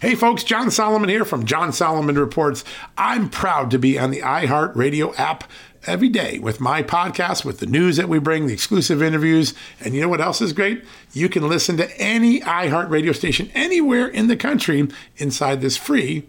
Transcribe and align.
Hey 0.00 0.14
folks, 0.14 0.44
John 0.44 0.70
Solomon 0.70 1.08
here 1.08 1.24
from 1.24 1.44
John 1.44 1.72
Solomon 1.72 2.16
Reports. 2.16 2.62
I'm 2.96 3.28
proud 3.28 3.72
to 3.72 3.80
be 3.80 3.98
on 3.98 4.12
the 4.12 4.20
iHeartRadio 4.20 5.18
app 5.18 5.50
every 5.86 6.08
day 6.08 6.38
with 6.38 6.60
my 6.60 6.84
podcast, 6.84 7.44
with 7.44 7.58
the 7.58 7.66
news 7.66 7.96
that 7.96 8.08
we 8.08 8.20
bring, 8.20 8.46
the 8.46 8.52
exclusive 8.52 9.02
interviews. 9.02 9.54
And 9.80 9.96
you 9.96 10.00
know 10.00 10.08
what 10.08 10.20
else 10.20 10.40
is 10.40 10.52
great? 10.52 10.84
You 11.14 11.28
can 11.28 11.48
listen 11.48 11.76
to 11.78 12.00
any 12.00 12.38
iHeartRadio 12.42 13.12
station 13.12 13.50
anywhere 13.56 14.06
in 14.06 14.28
the 14.28 14.36
country 14.36 14.86
inside 15.16 15.62
this 15.62 15.76
free 15.76 16.28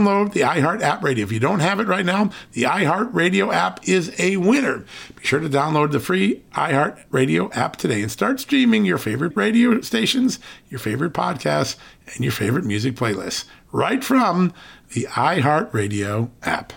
download 0.00 0.32
the 0.32 0.40
iHeart 0.40 0.80
app 0.82 1.02
radio. 1.02 1.24
If 1.24 1.32
you 1.32 1.40
don't 1.40 1.60
have 1.60 1.80
it 1.80 1.86
right 1.86 2.04
now, 2.04 2.30
the 2.52 2.62
iHeart 2.62 3.10
Radio 3.12 3.52
app 3.52 3.86
is 3.88 4.18
a 4.18 4.36
winner. 4.38 4.84
Be 5.16 5.24
sure 5.24 5.40
to 5.40 5.48
download 5.48 5.92
the 5.92 6.00
free 6.00 6.42
iHeart 6.54 7.04
Radio 7.10 7.50
app 7.52 7.76
today 7.76 8.02
and 8.02 8.10
start 8.10 8.40
streaming 8.40 8.84
your 8.84 8.98
favorite 8.98 9.36
radio 9.36 9.80
stations, 9.82 10.38
your 10.68 10.80
favorite 10.80 11.12
podcasts, 11.12 11.76
and 12.14 12.24
your 12.24 12.32
favorite 12.32 12.64
music 12.64 12.94
playlists 12.94 13.44
right 13.72 14.02
from 14.02 14.52
the 14.92 15.04
iHeart 15.10 15.72
Radio 15.72 16.30
app. 16.42 16.72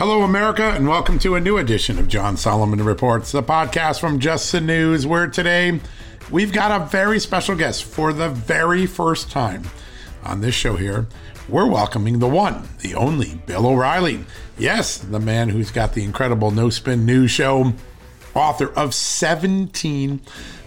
Hello, 0.00 0.22
America, 0.22 0.62
and 0.62 0.88
welcome 0.88 1.18
to 1.18 1.34
a 1.34 1.40
new 1.40 1.58
edition 1.58 1.98
of 1.98 2.08
John 2.08 2.38
Solomon 2.38 2.82
Reports, 2.82 3.32
the 3.32 3.42
podcast 3.42 4.00
from 4.00 4.18
Just 4.18 4.50
the 4.50 4.58
News, 4.58 5.06
where 5.06 5.26
today 5.26 5.78
we've 6.30 6.54
got 6.54 6.80
a 6.80 6.86
very 6.86 7.20
special 7.20 7.54
guest 7.54 7.84
for 7.84 8.14
the 8.14 8.30
very 8.30 8.86
first 8.86 9.30
time 9.30 9.64
on 10.24 10.40
this 10.40 10.54
show 10.54 10.76
here. 10.76 11.06
We're 11.50 11.66
welcoming 11.66 12.18
the 12.18 12.30
one, 12.30 12.66
the 12.80 12.94
only 12.94 13.34
Bill 13.44 13.66
O'Reilly. 13.66 14.24
Yes, 14.56 14.96
the 14.96 15.20
man 15.20 15.50
who's 15.50 15.70
got 15.70 15.92
the 15.92 16.02
incredible 16.02 16.50
No 16.50 16.70
Spin 16.70 17.04
News 17.04 17.30
Show, 17.30 17.74
author 18.32 18.72
of 18.72 18.94
17 18.94 20.22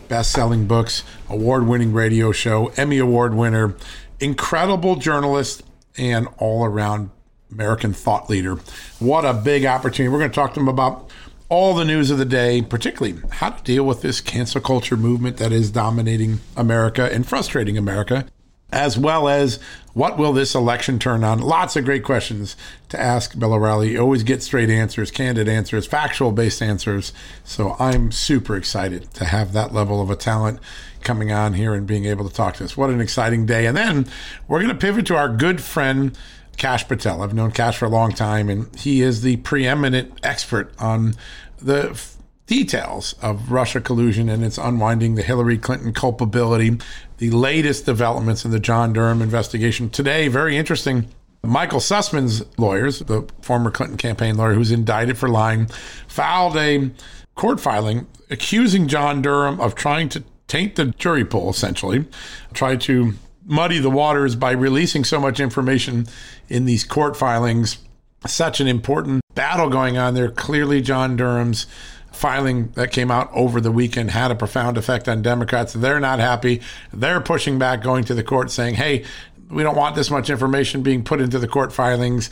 best 0.10 0.32
selling 0.32 0.68
books, 0.68 1.04
award 1.28 1.66
winning 1.66 1.92
radio 1.92 2.32
show, 2.32 2.68
Emmy 2.78 3.00
Award 3.00 3.34
winner, 3.34 3.76
incredible 4.20 4.96
journalist, 4.96 5.64
and 5.98 6.28
all 6.38 6.64
around 6.64 7.10
American 7.54 7.94
thought 7.94 8.30
leader. 8.30 8.58
What 9.00 9.26
a 9.26 9.34
big 9.34 9.66
opportunity. 9.66 10.12
We're 10.12 10.20
going 10.20 10.32
to 10.32 10.36
talk 10.36 10.54
to 10.56 10.60
him 10.60 10.68
about 10.68 11.10
all 11.50 11.76
the 11.76 11.86
news 11.86 12.10
of 12.10 12.18
the 12.18 12.26
day, 12.26 12.62
particularly 12.62 13.22
how 13.30 13.52
to 13.52 13.64
deal 13.64 13.84
with 13.84 14.02
this 14.02 14.22
cancel 14.22 14.60
culture 14.60 14.98
movement 14.98 15.38
that 15.38 15.52
is 15.52 15.70
dominating 15.70 16.40
America 16.58 17.08
and 17.12 17.28
frustrating 17.28 17.78
America, 17.78 18.26
as 18.72 18.98
well 18.98 19.28
as 19.30 19.60
what 19.94 20.18
will 20.18 20.34
this 20.34 20.56
election 20.56 20.98
turn 20.98 21.24
on? 21.24 21.40
Lots 21.40 21.76
of 21.76 21.86
great 21.86 22.04
questions 22.04 22.58
to 22.90 23.00
ask 23.00 23.38
Bill 23.38 23.54
O'Reilly. 23.54 23.92
You 23.92 24.00
always 24.00 24.24
get 24.24 24.42
straight 24.42 24.72
answers, 24.72 25.12
candid 25.12 25.48
answers, 25.48 25.86
factual 25.86 26.32
based 26.32 26.60
answers. 26.60 27.14
So 27.44 27.76
I'm 27.78 28.12
super 28.12 28.56
excited 28.56 29.14
to 29.14 29.26
have 29.26 29.54
that 29.54 29.74
level 29.74 30.02
of 30.02 30.10
a 30.10 30.16
talent 30.16 30.60
coming 31.02 31.32
on 31.32 31.54
here 31.54 31.76
and 31.76 31.86
being 31.86 32.06
able 32.06 32.28
to 32.28 32.34
talk 32.34 32.56
to 32.56 32.64
us. 32.64 32.76
What 32.76 32.90
an 32.90 33.00
exciting 33.00 33.46
day. 33.46 33.68
And 33.68 33.78
then 33.78 34.08
we're 34.48 34.60
going 34.60 34.74
to 34.74 34.80
pivot 34.80 35.06
to 35.08 35.16
our 35.16 35.30
good 35.30 35.62
friend 35.62 36.18
Kash 36.58 36.88
Patel. 36.88 37.22
I've 37.22 37.34
known 37.34 37.52
Kash 37.52 37.78
for 37.78 37.86
a 37.86 37.90
long 37.90 38.12
time, 38.12 38.50
and 38.50 38.74
he 38.76 39.02
is 39.02 39.22
the 39.22 39.38
preeminent 39.38 40.20
expert 40.24 40.74
on 40.80 41.16
the 41.58 41.92
f- 41.92 42.16
details 42.46 43.16
of 43.22 43.52
Russia 43.52 43.82
collusion 43.82 44.30
and 44.30 44.44
its 44.44 44.58
unwinding, 44.58 45.16
the 45.16 45.24
Hillary 45.24 45.58
Clinton 45.58 45.94
culpability, 45.94 46.78
the 47.18 47.32
latest 47.32 47.86
developments 47.86 48.46
in 48.46 48.52
the 48.52 48.60
John 48.60 48.94
Durham 48.94 49.22
investigation. 49.22 49.90
Today, 49.90 50.28
very 50.28 50.58
interesting. 50.58 51.08
Michael 51.42 51.80
Sussmann's 51.80 52.44
lawyers, 52.58 53.00
the 53.00 53.28
former 53.42 53.70
Clinton 53.70 53.98
campaign 53.98 54.38
lawyer 54.38 54.54
who's 54.54 54.72
indicted 54.72 55.18
for 55.18 55.28
lying, 55.28 55.68
filed 56.08 56.56
a 56.56 56.92
court 57.36 57.60
filing 57.60 58.08
accusing 58.30 58.88
John 58.88 59.22
Durham 59.22 59.60
of 59.60 59.76
trying 59.76 60.10
to 60.10 60.24
taint 60.48 60.76
the 60.76 60.86
jury 60.86 61.26
pool, 61.26 61.50
essentially, 61.50 62.06
try 62.54 62.76
to 62.78 63.14
muddy 63.46 63.80
the 63.80 63.90
waters 63.90 64.36
by 64.36 64.52
releasing 64.52 65.04
so 65.04 65.20
much 65.20 65.40
information 65.40 66.08
in 66.50 66.66
these 66.66 66.84
court 66.84 67.18
filings. 67.18 67.78
Such 68.26 68.62
an 68.62 68.68
important 68.68 69.22
battle 69.36 69.70
going 69.70 69.98
on 69.98 70.14
there. 70.14 70.32
Clearly, 70.32 70.82
John 70.82 71.18
Durham's 71.18 71.66
filing 72.12 72.70
that 72.74 72.92
came 72.92 73.12
out 73.12 73.30
over 73.34 73.60
the 73.60 73.72
weekend 73.72 74.12
had 74.12 74.32
a 74.32 74.36
profound 74.36 74.78
effect 74.78 75.10
on 75.10 75.22
Democrats. 75.22 75.74
They're 75.74 76.00
not 76.00 76.20
happy. 76.20 76.62
They're 76.94 77.20
pushing 77.20 77.60
back, 77.60 77.82
going 77.82 78.04
to 78.06 78.14
the 78.14 78.24
court 78.24 78.52
saying, 78.52 78.76
hey, 78.76 79.04
we 79.50 79.64
don't 79.64 79.76
want 79.76 79.96
this 79.96 80.10
much 80.10 80.30
information 80.30 80.84
being 80.84 81.04
put 81.04 81.20
into 81.20 81.40
the 81.40 81.48
court 81.48 81.74
filings. 81.74 82.30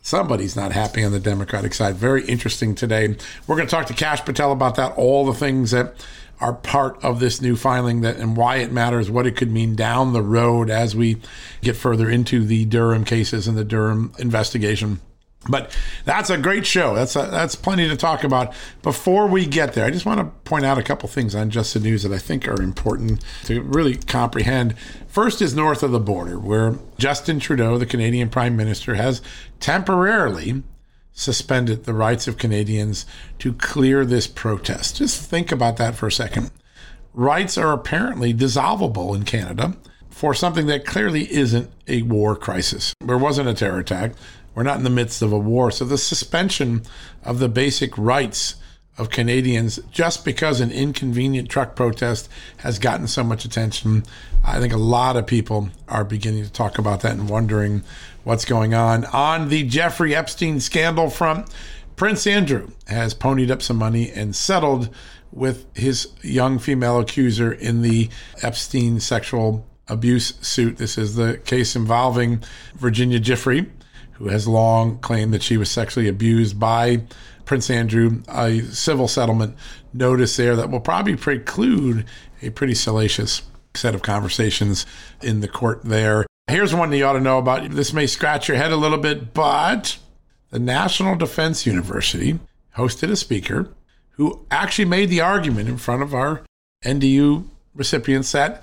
Somebody's 0.00 0.56
not 0.56 0.72
happy 0.72 1.04
on 1.04 1.12
the 1.12 1.20
Democratic 1.20 1.74
side. 1.74 1.96
Very 1.96 2.24
interesting 2.24 2.74
today. 2.74 3.16
We're 3.46 3.56
going 3.56 3.68
to 3.68 3.70
talk 3.70 3.86
to 3.86 3.94
Kash 3.94 4.24
Patel 4.24 4.52
about 4.52 4.76
that, 4.76 4.96
all 4.96 5.26
the 5.26 5.34
things 5.34 5.72
that 5.72 5.94
are 6.40 6.52
part 6.52 7.02
of 7.04 7.20
this 7.20 7.40
new 7.40 7.56
filing 7.56 8.00
that 8.02 8.16
and 8.16 8.36
why 8.36 8.56
it 8.56 8.72
matters, 8.72 9.10
what 9.10 9.26
it 9.26 9.36
could 9.36 9.50
mean 9.50 9.74
down 9.74 10.12
the 10.12 10.22
road 10.22 10.70
as 10.70 10.94
we 10.94 11.16
get 11.62 11.76
further 11.76 12.08
into 12.08 12.44
the 12.44 12.64
Durham 12.64 13.04
cases 13.04 13.48
and 13.48 13.56
the 13.56 13.64
Durham 13.64 14.12
investigation. 14.18 15.00
But 15.48 15.76
that's 16.04 16.30
a 16.30 16.36
great 16.36 16.66
show. 16.66 16.94
That's 16.94 17.14
a, 17.16 17.28
that's 17.30 17.54
plenty 17.54 17.88
to 17.88 17.96
talk 17.96 18.24
about. 18.24 18.52
Before 18.82 19.26
we 19.26 19.46
get 19.46 19.72
there, 19.72 19.84
I 19.84 19.90
just 19.90 20.04
want 20.04 20.18
to 20.18 20.24
point 20.48 20.64
out 20.64 20.78
a 20.78 20.82
couple 20.82 21.08
things 21.08 21.34
on 21.34 21.50
Just 21.50 21.74
the 21.74 21.80
News 21.80 22.02
that 22.02 22.12
I 22.12 22.18
think 22.18 22.46
are 22.48 22.60
important 22.60 23.24
to 23.44 23.62
really 23.62 23.96
comprehend. 23.96 24.76
First 25.06 25.40
is 25.40 25.54
north 25.54 25.82
of 25.82 25.92
the 25.92 26.00
border, 26.00 26.38
where 26.38 26.78
Justin 26.98 27.38
Trudeau, 27.38 27.78
the 27.78 27.86
Canadian 27.86 28.28
Prime 28.28 28.56
Minister, 28.56 28.96
has 28.96 29.22
temporarily 29.60 30.62
suspended 31.18 31.82
the 31.84 31.92
rights 31.92 32.28
of 32.28 32.38
Canadians 32.38 33.04
to 33.40 33.52
clear 33.52 34.04
this 34.04 34.28
protest. 34.28 34.96
Just 34.96 35.20
think 35.28 35.50
about 35.50 35.76
that 35.76 35.96
for 35.96 36.06
a 36.06 36.12
second. 36.12 36.52
Rights 37.12 37.58
are 37.58 37.72
apparently 37.72 38.32
dissolvable 38.32 39.16
in 39.16 39.24
Canada 39.24 39.76
for 40.10 40.32
something 40.32 40.66
that 40.66 40.86
clearly 40.86 41.30
isn't 41.32 41.70
a 41.88 42.02
war 42.02 42.36
crisis. 42.36 42.94
There 43.00 43.18
wasn't 43.18 43.48
a 43.48 43.54
terror 43.54 43.80
attack. 43.80 44.12
We're 44.54 44.62
not 44.62 44.78
in 44.78 44.84
the 44.84 44.90
midst 44.90 45.20
of 45.20 45.32
a 45.32 45.38
war. 45.38 45.72
So 45.72 45.84
the 45.84 45.98
suspension 45.98 46.82
of 47.24 47.40
the 47.40 47.48
basic 47.48 47.98
rights 47.98 48.54
of 48.98 49.10
Canadians 49.10 49.78
just 49.90 50.24
because 50.24 50.60
an 50.60 50.70
inconvenient 50.70 51.48
truck 51.48 51.76
protest 51.76 52.28
has 52.58 52.78
gotten 52.78 53.06
so 53.06 53.22
much 53.22 53.44
attention. 53.44 54.04
I 54.44 54.58
think 54.58 54.72
a 54.72 54.78
lot 54.78 55.16
of 55.16 55.26
people 55.26 55.70
are 55.88 56.04
beginning 56.04 56.44
to 56.44 56.52
talk 56.52 56.78
about 56.78 57.00
that 57.02 57.12
and 57.12 57.30
wondering 57.30 57.82
what's 58.24 58.44
going 58.44 58.74
on. 58.74 59.04
On 59.06 59.48
the 59.48 59.62
Jeffrey 59.62 60.14
Epstein 60.14 60.60
scandal 60.60 61.08
front, 61.08 61.48
Prince 61.96 62.26
Andrew 62.26 62.70
has 62.88 63.14
ponied 63.14 63.50
up 63.50 63.62
some 63.62 63.76
money 63.76 64.10
and 64.10 64.34
settled 64.34 64.90
with 65.32 65.66
his 65.76 66.08
young 66.22 66.58
female 66.58 66.98
accuser 66.98 67.52
in 67.52 67.82
the 67.82 68.08
Epstein 68.42 69.00
sexual 69.00 69.66
abuse 69.88 70.34
suit. 70.40 70.76
This 70.76 70.98
is 70.98 71.14
the 71.14 71.38
case 71.44 71.76
involving 71.76 72.42
Virginia 72.74 73.18
Giuffre, 73.20 73.68
who 74.12 74.28
has 74.28 74.48
long 74.48 74.98
claimed 74.98 75.32
that 75.34 75.42
she 75.42 75.56
was 75.56 75.70
sexually 75.70 76.08
abused 76.08 76.58
by 76.58 77.02
Prince 77.48 77.70
Andrew. 77.70 78.22
A 78.28 78.60
civil 78.60 79.08
settlement 79.08 79.56
notice 79.92 80.36
there 80.36 80.54
that 80.54 80.70
will 80.70 80.80
probably 80.80 81.16
preclude 81.16 82.04
a 82.42 82.50
pretty 82.50 82.74
salacious 82.74 83.42
set 83.74 83.94
of 83.94 84.02
conversations 84.02 84.86
in 85.22 85.40
the 85.40 85.48
court 85.48 85.80
there. 85.82 86.26
Here's 86.46 86.74
one 86.74 86.92
you 86.92 87.04
ought 87.04 87.14
to 87.14 87.20
know 87.20 87.38
about. 87.38 87.70
This 87.70 87.92
may 87.92 88.06
scratch 88.06 88.48
your 88.48 88.56
head 88.56 88.70
a 88.70 88.76
little 88.76 88.98
bit, 88.98 89.32
but 89.34 89.98
the 90.50 90.58
National 90.58 91.16
Defense 91.16 91.66
University 91.66 92.38
hosted 92.76 93.10
a 93.10 93.16
speaker 93.16 93.74
who 94.12 94.44
actually 94.50 94.84
made 94.84 95.08
the 95.08 95.20
argument 95.20 95.68
in 95.68 95.78
front 95.78 96.02
of 96.02 96.14
our 96.14 96.42
NDU 96.84 97.46
recipients 97.74 98.32
that 98.32 98.62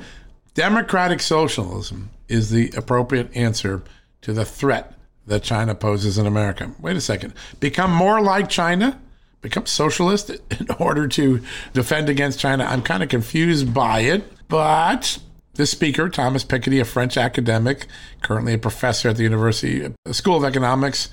democratic 0.54 1.22
socialism 1.22 2.10
is 2.28 2.50
the 2.50 2.72
appropriate 2.78 3.36
answer 3.36 3.82
to 4.22 4.34
the 4.34 4.46
threat 4.46 4.95
that 5.28 5.44
China 5.44 5.76
poses 5.76 6.18
in 6.18 6.26
America. 6.28 6.72
Wait 6.80 6.96
a 6.96 7.02
second. 7.02 7.34
Become 7.60 7.92
more 7.92 8.22
like 8.22 8.50
China? 8.50 9.00
Become 9.42 9.66
socialist 9.66 10.30
in 10.30 10.68
order 10.80 11.08
to 11.10 11.42
defend 11.74 12.10
against 12.10 12.40
China? 12.40 12.66
I'm 12.66 12.82
kind 12.82 13.04
of 13.04 13.10
confused 13.10 13.74
by 13.74 14.02
it, 14.02 14.24
but 14.48 15.20
this 15.54 15.72
speaker, 15.72 16.10
Thomas 16.10 16.44
Piketty, 16.44 16.82
a 16.82 16.86
French 16.86 17.18
academic, 17.18 17.88
currently 18.22 18.54
a 18.54 18.58
professor 18.58 19.10
at 19.10 19.18
the 19.18 19.24
University 19.24 19.86
uh, 19.86 20.14
School 20.14 20.38
of 20.38 20.44
Economics, 20.44 21.10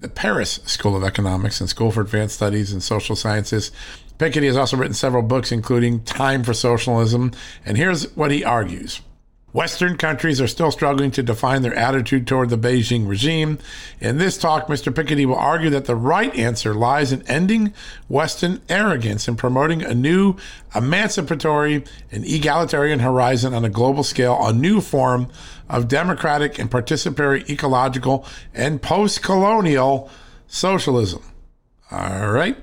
the 0.00 0.08
Paris 0.08 0.60
School 0.66 0.94
of 0.94 1.02
Economics 1.02 1.60
and 1.60 1.70
School 1.70 1.90
for 1.90 2.02
Advanced 2.02 2.34
Studies 2.34 2.72
and 2.72 2.82
Social 2.82 3.16
Sciences, 3.16 3.72
Piketty 4.18 4.46
has 4.46 4.56
also 4.56 4.76
written 4.76 4.94
several 4.94 5.22
books, 5.22 5.52
including 5.52 6.02
Time 6.04 6.42
for 6.42 6.54
Socialism. 6.54 7.32
And 7.64 7.76
here's 7.76 8.14
what 8.16 8.30
he 8.30 8.44
argues 8.44 9.00
Western 9.52 9.96
countries 9.96 10.40
are 10.40 10.46
still 10.46 10.70
struggling 10.70 11.10
to 11.12 11.22
define 11.22 11.62
their 11.62 11.74
attitude 11.74 12.26
toward 12.26 12.50
the 12.50 12.58
Beijing 12.58 13.08
regime. 13.08 13.58
In 14.00 14.18
this 14.18 14.36
talk, 14.36 14.66
Mr. 14.66 14.92
Piketty 14.92 15.24
will 15.24 15.36
argue 15.36 15.70
that 15.70 15.86
the 15.86 15.96
right 15.96 16.34
answer 16.36 16.74
lies 16.74 17.10
in 17.10 17.22
ending 17.26 17.72
Western 18.08 18.60
arrogance 18.68 19.28
and 19.28 19.38
promoting 19.38 19.82
a 19.82 19.94
new 19.94 20.36
emancipatory 20.74 21.84
and 22.10 22.24
egalitarian 22.26 22.98
horizon 22.98 23.54
on 23.54 23.64
a 23.64 23.70
global 23.70 24.02
scale, 24.02 24.36
a 24.44 24.52
new 24.52 24.80
form 24.80 25.28
of 25.70 25.88
democratic 25.88 26.58
and 26.58 26.70
participatory 26.70 27.48
ecological 27.48 28.26
and 28.52 28.82
post 28.82 29.22
colonial 29.22 30.10
socialism. 30.46 31.22
All 31.90 32.30
right, 32.30 32.58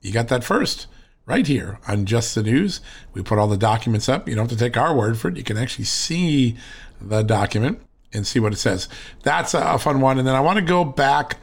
you 0.00 0.12
got 0.12 0.28
that 0.28 0.44
first 0.44 0.86
right 1.26 1.46
here 1.46 1.78
on 1.86 2.06
Just 2.06 2.34
the 2.34 2.42
News. 2.42 2.80
We 3.12 3.22
put 3.22 3.38
all 3.38 3.48
the 3.48 3.56
documents 3.56 4.08
up. 4.08 4.28
You 4.28 4.34
don't 4.34 4.48
have 4.48 4.58
to 4.58 4.64
take 4.64 4.76
our 4.76 4.94
word 4.94 5.18
for 5.18 5.28
it. 5.28 5.36
You 5.36 5.42
can 5.42 5.58
actually 5.58 5.84
see 5.84 6.56
the 7.00 7.22
document 7.22 7.80
and 8.12 8.26
see 8.26 8.40
what 8.40 8.52
it 8.52 8.56
says. 8.56 8.88
That's 9.22 9.52
a 9.52 9.78
fun 9.78 10.00
one. 10.00 10.18
And 10.18 10.26
then 10.26 10.34
I 10.34 10.40
want 10.40 10.58
to 10.58 10.64
go 10.64 10.84
back 10.84 11.38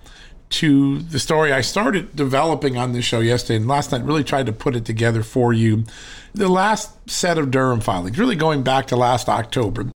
to 0.49 0.99
the 0.99 1.19
story 1.19 1.51
I 1.51 1.61
started 1.61 2.15
developing 2.15 2.77
on 2.77 2.91
this 2.93 3.03
show 3.03 3.19
yesterday 3.19 3.57
and 3.57 3.67
last 3.67 3.91
night, 3.91 4.03
really 4.03 4.23
tried 4.23 4.45
to 4.45 4.53
put 4.53 4.75
it 4.75 4.85
together 4.85 5.23
for 5.23 5.51
you. 5.51 5.83
The 6.33 6.47
last 6.47 7.09
set 7.09 7.39
of 7.39 7.49
Durham 7.49 7.81
filings, 7.81 8.19
really 8.19 8.35
going 8.35 8.61
back 8.61 8.85
to 8.87 8.95
last 8.95 9.27
October, 9.27 9.91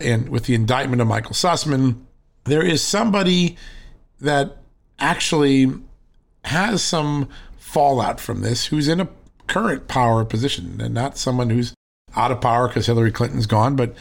and 0.00 0.28
with 0.28 0.44
the 0.44 0.54
indictment 0.54 1.00
of 1.00 1.08
Michael 1.08 1.32
Sussmann, 1.32 2.02
there 2.44 2.62
is 2.62 2.82
somebody 2.82 3.56
that 4.20 4.58
actually 4.98 5.72
has 6.44 6.82
some 6.82 7.28
fallout 7.56 8.20
from 8.20 8.42
this 8.42 8.66
who's 8.66 8.88
in 8.88 9.00
a 9.00 9.08
current 9.52 9.86
power 9.86 10.24
position 10.24 10.80
and 10.80 10.94
not 10.94 11.18
someone 11.18 11.50
who's 11.50 11.74
out 12.16 12.32
of 12.32 12.40
power 12.40 12.68
because 12.68 12.86
Hillary 12.86 13.12
Clinton's 13.12 13.44
gone, 13.44 13.76
but 13.76 13.94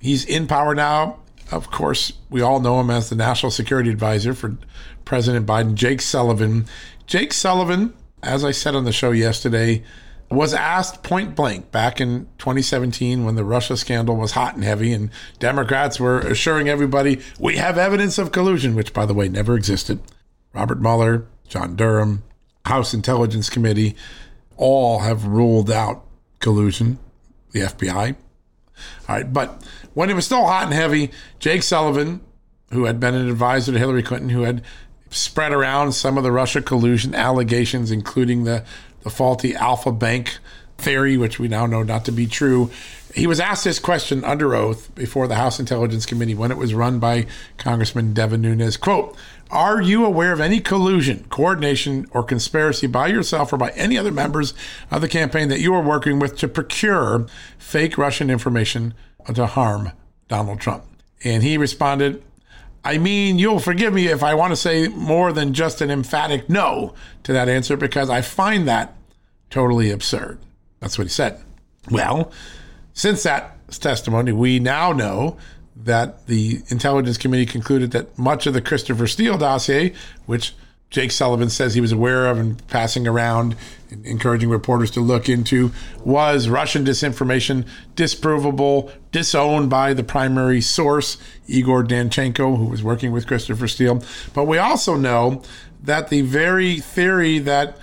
he's 0.00 0.24
in 0.24 0.48
power 0.48 0.74
now. 0.74 1.20
Of 1.52 1.70
course, 1.70 2.12
we 2.30 2.40
all 2.42 2.58
know 2.58 2.80
him 2.80 2.90
as 2.90 3.08
the 3.08 3.14
national 3.14 3.52
security 3.52 3.90
advisor 3.90 4.34
for 4.34 4.58
President 5.04 5.46
Biden, 5.46 5.74
Jake 5.74 6.00
Sullivan. 6.00 6.66
Jake 7.06 7.32
Sullivan, 7.32 7.94
as 8.24 8.44
I 8.44 8.50
said 8.50 8.74
on 8.74 8.84
the 8.84 8.92
show 8.92 9.12
yesterday, 9.12 9.84
was 10.32 10.52
asked 10.52 11.04
point 11.04 11.36
blank 11.36 11.70
back 11.70 12.00
in 12.00 12.26
2017 12.38 13.24
when 13.24 13.36
the 13.36 13.44
Russia 13.44 13.76
scandal 13.76 14.16
was 14.16 14.32
hot 14.32 14.56
and 14.56 14.64
heavy, 14.64 14.92
and 14.92 15.10
Democrats 15.38 16.00
were 16.00 16.18
assuring 16.18 16.68
everybody 16.68 17.20
we 17.38 17.56
have 17.56 17.78
evidence 17.78 18.18
of 18.18 18.32
collusion, 18.32 18.74
which, 18.74 18.92
by 18.92 19.06
the 19.06 19.14
way, 19.14 19.28
never 19.28 19.54
existed. 19.54 20.00
Robert 20.52 20.80
Mueller, 20.80 21.24
John 21.46 21.76
Durham, 21.76 22.24
House 22.64 22.92
Intelligence 22.92 23.48
Committee, 23.48 23.94
all 24.58 24.98
have 24.98 25.26
ruled 25.26 25.70
out 25.70 26.04
collusion, 26.40 26.98
the 27.52 27.60
FBI. 27.60 28.14
All 29.08 29.16
right, 29.16 29.32
but 29.32 29.64
when 29.94 30.10
it 30.10 30.14
was 30.14 30.26
still 30.26 30.46
hot 30.46 30.64
and 30.64 30.74
heavy, 30.74 31.10
Jake 31.38 31.62
Sullivan, 31.62 32.20
who 32.72 32.84
had 32.84 33.00
been 33.00 33.14
an 33.14 33.28
advisor 33.28 33.72
to 33.72 33.78
Hillary 33.78 34.02
Clinton, 34.02 34.28
who 34.28 34.42
had 34.42 34.62
spread 35.10 35.52
around 35.52 35.92
some 35.92 36.18
of 36.18 36.24
the 36.24 36.32
Russia 36.32 36.60
collusion 36.60 37.14
allegations, 37.14 37.90
including 37.90 38.44
the, 38.44 38.64
the 39.02 39.10
faulty 39.10 39.54
Alfa 39.54 39.92
Bank 39.92 40.38
theory, 40.76 41.16
which 41.16 41.38
we 41.38 41.48
now 41.48 41.66
know 41.66 41.82
not 41.82 42.04
to 42.04 42.12
be 42.12 42.26
true. 42.26 42.70
He 43.14 43.26
was 43.26 43.40
asked 43.40 43.64
this 43.64 43.78
question 43.78 44.22
under 44.22 44.54
oath 44.54 44.94
before 44.94 45.26
the 45.26 45.34
House 45.34 45.58
Intelligence 45.58 46.06
Committee 46.06 46.34
when 46.34 46.50
it 46.50 46.58
was 46.58 46.74
run 46.74 46.98
by 46.98 47.26
Congressman 47.56 48.12
Devin 48.12 48.42
Nunes. 48.42 48.76
Quote, 48.76 49.16
are 49.50 49.80
you 49.80 50.04
aware 50.04 50.32
of 50.32 50.40
any 50.40 50.60
collusion, 50.60 51.24
coordination, 51.30 52.06
or 52.12 52.22
conspiracy 52.22 52.86
by 52.86 53.08
yourself 53.08 53.52
or 53.52 53.56
by 53.56 53.70
any 53.70 53.96
other 53.96 54.12
members 54.12 54.54
of 54.90 55.00
the 55.00 55.08
campaign 55.08 55.48
that 55.48 55.60
you 55.60 55.74
are 55.74 55.82
working 55.82 56.18
with 56.18 56.36
to 56.38 56.48
procure 56.48 57.26
fake 57.58 57.96
Russian 57.96 58.30
information 58.30 58.94
to 59.32 59.46
harm 59.46 59.92
Donald 60.28 60.60
Trump? 60.60 60.84
And 61.24 61.42
he 61.42 61.58
responded, 61.58 62.22
I 62.84 62.98
mean, 62.98 63.38
you'll 63.38 63.58
forgive 63.58 63.92
me 63.92 64.06
if 64.06 64.22
I 64.22 64.34
want 64.34 64.52
to 64.52 64.56
say 64.56 64.88
more 64.88 65.32
than 65.32 65.52
just 65.52 65.80
an 65.80 65.90
emphatic 65.90 66.48
no 66.48 66.94
to 67.24 67.32
that 67.32 67.48
answer 67.48 67.76
because 67.76 68.08
I 68.08 68.22
find 68.22 68.68
that 68.68 68.94
totally 69.50 69.90
absurd. 69.90 70.38
That's 70.80 70.96
what 70.96 71.06
he 71.06 71.10
said. 71.10 71.40
Well, 71.90 72.32
since 72.92 73.22
that 73.24 73.56
testimony, 73.78 74.32
we 74.32 74.58
now 74.58 74.92
know 74.92 75.36
that 75.84 76.26
the 76.26 76.60
Intelligence 76.68 77.16
Committee 77.16 77.46
concluded 77.46 77.92
that 77.92 78.18
much 78.18 78.46
of 78.46 78.54
the 78.54 78.60
Christopher 78.60 79.06
Steele 79.06 79.38
dossier, 79.38 79.94
which 80.26 80.54
Jake 80.90 81.12
Sullivan 81.12 81.50
says 81.50 81.74
he 81.74 81.80
was 81.80 81.92
aware 81.92 82.26
of 82.28 82.38
and 82.38 82.66
passing 82.68 83.06
around, 83.06 83.54
and 83.90 84.04
encouraging 84.06 84.48
reporters 84.48 84.90
to 84.92 85.00
look 85.00 85.28
into, 85.28 85.70
was 86.04 86.48
Russian 86.48 86.84
disinformation, 86.84 87.66
disprovable, 87.94 88.90
disowned 89.12 89.68
by 89.68 89.92
the 89.92 90.02
primary 90.02 90.60
source, 90.60 91.18
Igor 91.46 91.84
Danchenko, 91.84 92.56
who 92.56 92.64
was 92.64 92.82
working 92.82 93.12
with 93.12 93.26
Christopher 93.26 93.68
Steele. 93.68 94.02
But 94.32 94.44
we 94.44 94.58
also 94.58 94.96
know 94.96 95.42
that 95.82 96.08
the 96.08 96.22
very 96.22 96.80
theory 96.80 97.38
that 97.40 97.76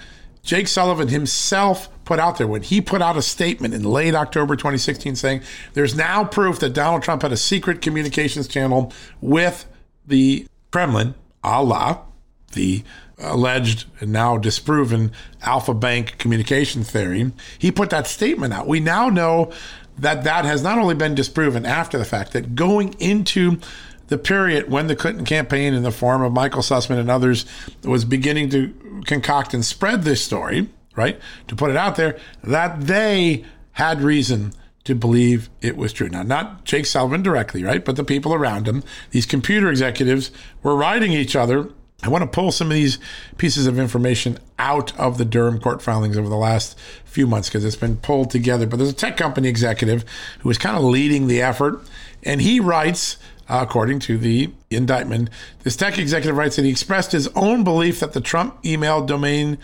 Jake 0.44 0.68
Sullivan 0.68 1.08
himself 1.08 1.90
put 2.06 2.20
out 2.20 2.38
there 2.38 2.48
when 2.48 2.62
he 2.62 2.80
put 2.80 3.02
out 3.02 3.18
a 3.18 3.22
statement 3.22 3.74
in 3.74 3.84
late 3.84 4.16
October 4.16 4.56
2016 4.56 5.16
saying 5.16 5.42
there's 5.74 5.96
now 5.96 6.24
proof 6.24 6.60
that 6.60 6.70
Donald 6.70 7.04
Trump 7.04 7.24
had 7.24 7.32
a 7.32 7.38
secret 7.38 7.82
communications 7.82 8.48
channel 8.48 8.94
with 9.22 9.66
the 10.06 10.48
Kremlin, 10.72 11.16
a 11.44 11.62
la 11.64 12.02
the 12.56 12.84
alleged 13.20 13.86
and 14.00 14.12
now 14.12 14.38
disproven 14.38 15.12
Alfa 15.44 15.74
Bank 15.74 16.18
communication 16.18 16.84
theory. 16.84 17.32
He 17.60 17.72
put 17.72 17.92
that 17.92 18.08
statement 18.08 18.54
out. 18.54 18.68
We 18.68 18.80
now 18.80 19.10
know 19.10 19.52
that 19.98 20.24
that 20.24 20.44
has 20.44 20.64
not 20.64 20.78
only 20.78 20.96
been 20.96 21.16
disproven 21.16 21.66
after 21.66 21.98
the 21.98 22.06
fact, 22.06 22.34
that 22.34 22.56
going 22.56 22.94
into 23.00 23.60
the 24.08 24.18
period 24.18 24.70
when 24.70 24.88
the 24.88 24.96
Clinton 24.96 25.26
campaign, 25.26 25.74
in 25.74 25.84
the 25.84 25.92
form 25.92 26.22
of 26.22 26.34
Michael 26.34 26.62
Sussmann 26.62 27.00
and 27.00 27.10
others, 27.10 27.46
was 27.84 28.04
beginning 28.04 28.50
to 28.50 29.02
concoct 29.06 29.54
and 29.54 29.64
spread 29.64 30.04
this 30.04 30.24
story, 30.24 30.68
right, 30.96 31.20
to 31.48 31.56
put 31.56 31.72
it 31.72 31.78
out 31.78 31.96
there, 31.96 32.18
that 32.44 32.82
they 32.82 33.46
had 33.74 34.02
reason 34.02 34.54
to 34.86 34.96
believe 34.96 35.50
it 35.62 35.76
was 35.76 35.92
true. 35.92 36.10
Now, 36.10 36.24
not 36.24 36.64
Jake 36.64 36.86
Sullivan 36.86 37.24
directly, 37.24 37.64
right, 37.64 37.84
but 37.84 37.96
the 37.96 38.04
people 38.04 38.34
around 38.34 38.68
him, 38.68 38.84
these 39.12 39.26
computer 39.26 39.70
executives 39.70 40.32
were 40.64 40.76
writing 40.76 41.12
each 41.12 41.36
other. 41.36 41.70
I 42.04 42.10
want 42.10 42.22
to 42.22 42.28
pull 42.28 42.52
some 42.52 42.68
of 42.68 42.74
these 42.74 43.00
pieces 43.38 43.66
of 43.66 43.80
information 43.80 44.38
out 44.60 44.98
of 45.00 45.18
the 45.18 45.26
Durham 45.26 45.60
court 45.60 45.82
filings 45.82 46.18
over 46.18 46.30
the 46.30 46.36
last 46.36 46.78
few 47.04 47.26
months 47.26 47.50
because 47.50 47.66
it's 47.66 47.76
been 47.76 47.98
pulled 47.98 48.30
together. 48.30 48.68
But 48.68 48.78
there's 48.78 48.92
a 48.92 48.94
tech 48.94 49.18
company 49.18 49.50
executive 49.50 50.06
who 50.40 50.50
is 50.52 50.60
kind 50.60 50.78
of 50.78 50.84
leading 50.84 51.28
the 51.28 51.42
effort, 51.42 51.82
and 52.22 52.42
he 52.42 52.60
writes 52.60 53.18
uh, 53.50 53.60
according 53.62 54.00
to 54.00 54.18
the 54.18 54.52
indictment. 54.70 55.30
This 55.64 55.76
tech 55.76 55.98
executive 55.98 56.38
writes 56.38 56.56
that 56.56 56.66
he 56.66 56.72
expressed 56.72 57.12
his 57.12 57.28
own 57.30 57.64
belief 57.64 58.00
that 58.00 58.14
the 58.14 58.22
Trump 58.22 58.58
email 58.66 59.06
domain 59.06 59.58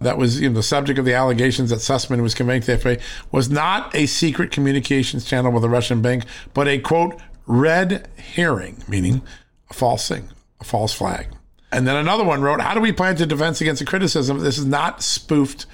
that 0.00 0.18
was 0.18 0.40
you 0.40 0.48
know, 0.48 0.54
the 0.54 0.62
subject 0.62 0.98
of 0.98 1.04
the 1.04 1.14
allegations 1.14 1.70
that 1.70 1.78
Sussmann 1.78 2.22
was 2.22 2.34
conveying 2.34 2.62
to 2.62 2.76
the 2.76 2.78
FBI 2.78 3.00
was 3.32 3.50
not 3.50 3.94
a 3.94 4.06
secret 4.06 4.50
communications 4.50 5.24
channel 5.24 5.52
with 5.52 5.64
a 5.64 5.68
Russian 5.68 6.02
bank, 6.02 6.24
but 6.54 6.68
a 6.68 6.78
quote, 6.78 7.20
red 7.46 8.08
herring, 8.16 8.82
meaning 8.88 9.22
a 9.70 9.74
false 9.74 10.08
thing, 10.08 10.28
a 10.60 10.64
false 10.64 10.92
flag. 10.92 11.28
And 11.72 11.86
then 11.86 11.96
another 11.96 12.24
one 12.24 12.42
wrote, 12.42 12.60
How 12.60 12.74
do 12.74 12.80
we 12.80 12.92
plan 12.92 13.16
to 13.16 13.26
defense 13.26 13.60
against 13.60 13.80
the 13.80 13.86
criticism? 13.86 14.38
This 14.38 14.58
is 14.58 14.66
not 14.66 15.02
spoofed 15.02 15.66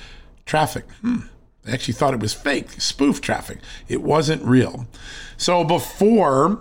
traffic. 0.47 0.85
Hmm. 1.01 1.21
They 1.65 1.73
actually 1.73 1.95
thought 1.95 2.15
it 2.15 2.21
was 2.21 2.35
fake, 2.35 2.81
spoof 2.81 3.21
traffic. 3.21 3.59
It 3.89 4.03
wasn't 4.03 4.43
real. 4.43 4.89
So 5.37 5.63
before 5.63 6.61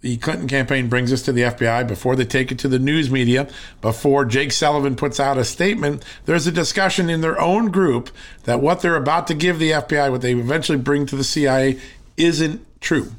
the 0.00 0.16
Clinton 0.18 0.46
campaign 0.46 0.88
brings 0.88 1.12
us 1.12 1.22
to 1.22 1.32
the 1.32 1.42
FBI 1.42 1.86
before 1.88 2.14
they 2.14 2.24
take 2.24 2.52
it 2.52 2.58
to 2.60 2.68
the 2.68 2.78
news 2.78 3.10
media, 3.10 3.48
before 3.80 4.24
Jake 4.24 4.52
Sullivan 4.52 4.94
puts 4.94 5.18
out 5.18 5.38
a 5.38 5.44
statement, 5.44 6.04
there's 6.24 6.46
a 6.46 6.52
discussion 6.52 7.10
in 7.10 7.20
their 7.20 7.40
own 7.40 7.70
group 7.70 8.10
that 8.44 8.60
what 8.60 8.80
they're 8.80 8.96
about 8.96 9.26
to 9.26 9.34
give 9.34 9.58
the 9.58 9.72
FBI, 9.72 10.10
what 10.10 10.22
they 10.22 10.34
eventually 10.34 10.78
bring 10.78 11.04
to 11.06 11.16
the 11.16 11.24
CIA, 11.24 11.80
isn't 12.16 12.64
true. 12.80 13.12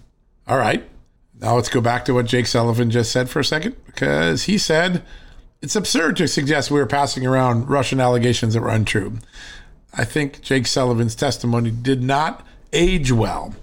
All 0.48 0.58
right. 0.58 0.88
Now 1.42 1.56
let's 1.56 1.70
go 1.70 1.82
back 1.82 2.06
to 2.06 2.14
what 2.14 2.26
Jake 2.26 2.48
Sullivan 2.48 2.92
just 2.92 3.12
said 3.12 3.30
for 3.30 3.40
a 3.40 3.46
second, 3.46 3.76
because 3.86 4.44
he 4.44 4.58
said 4.58 5.04
it's 5.62 5.76
absurd 5.76 6.16
to 6.18 6.28
suggest 6.28 6.72
we 6.72 6.80
were 6.80 6.86
passing 6.86 7.26
around 7.26 7.70
Russian 7.70 8.00
allegations 8.00 8.54
that 8.54 8.62
were 8.62 8.70
untrue. 8.70 9.20
I 9.94 10.06
think 10.06 10.42
Jake 10.42 10.68
Sullivan's 10.68 11.16
testimony 11.16 11.72
did 11.72 12.04
not 12.04 12.46
age 12.72 13.12
well. 13.12 13.56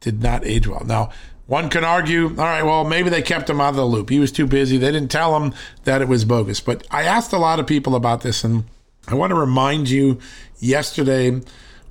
Did 0.00 0.22
not 0.22 0.44
age 0.46 0.66
well. 0.66 0.84
Now, 0.84 1.10
one 1.46 1.68
can 1.68 1.84
argue, 1.84 2.28
all 2.30 2.36
right, 2.36 2.62
well, 2.62 2.84
maybe 2.84 3.10
they 3.10 3.22
kept 3.22 3.50
him 3.50 3.60
out 3.60 3.70
of 3.70 3.76
the 3.76 3.84
loop. 3.84 4.10
He 4.10 4.18
was 4.18 4.32
too 4.32 4.46
busy. 4.46 4.78
They 4.78 4.92
didn't 4.92 5.10
tell 5.10 5.40
him 5.40 5.54
that 5.84 6.00
it 6.00 6.08
was 6.08 6.24
bogus. 6.24 6.60
But 6.60 6.86
I 6.90 7.02
asked 7.02 7.32
a 7.32 7.38
lot 7.38 7.58
of 7.58 7.66
people 7.66 7.94
about 7.94 8.22
this, 8.22 8.44
and 8.44 8.64
I 9.08 9.14
want 9.14 9.30
to 9.30 9.36
remind 9.36 9.90
you 9.90 10.18
yesterday 10.58 11.40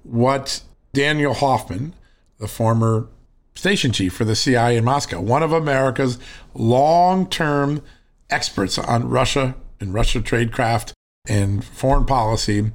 what 0.04 0.62
Daniel 0.94 1.34
Hoffman, 1.34 1.94
the 2.40 2.48
former 2.48 3.08
station 3.56 3.92
chief 3.92 4.14
for 4.14 4.26
the 4.26 4.36
CIA 4.36 4.78
in 4.78 4.86
Moscow, 4.86 5.20
one 5.20 5.44
of 5.44 5.52
America's 5.52 6.18
long 6.54 7.28
term 7.30 7.82
experts 8.30 8.78
on 8.78 9.10
Russia 9.10 9.56
and 9.80 9.94
Russia 9.94 10.22
tradecraft 10.22 10.94
and 11.28 11.64
foreign 11.64 12.06
policy, 12.06 12.72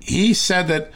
he 0.00 0.32
said 0.32 0.68
that 0.68 0.92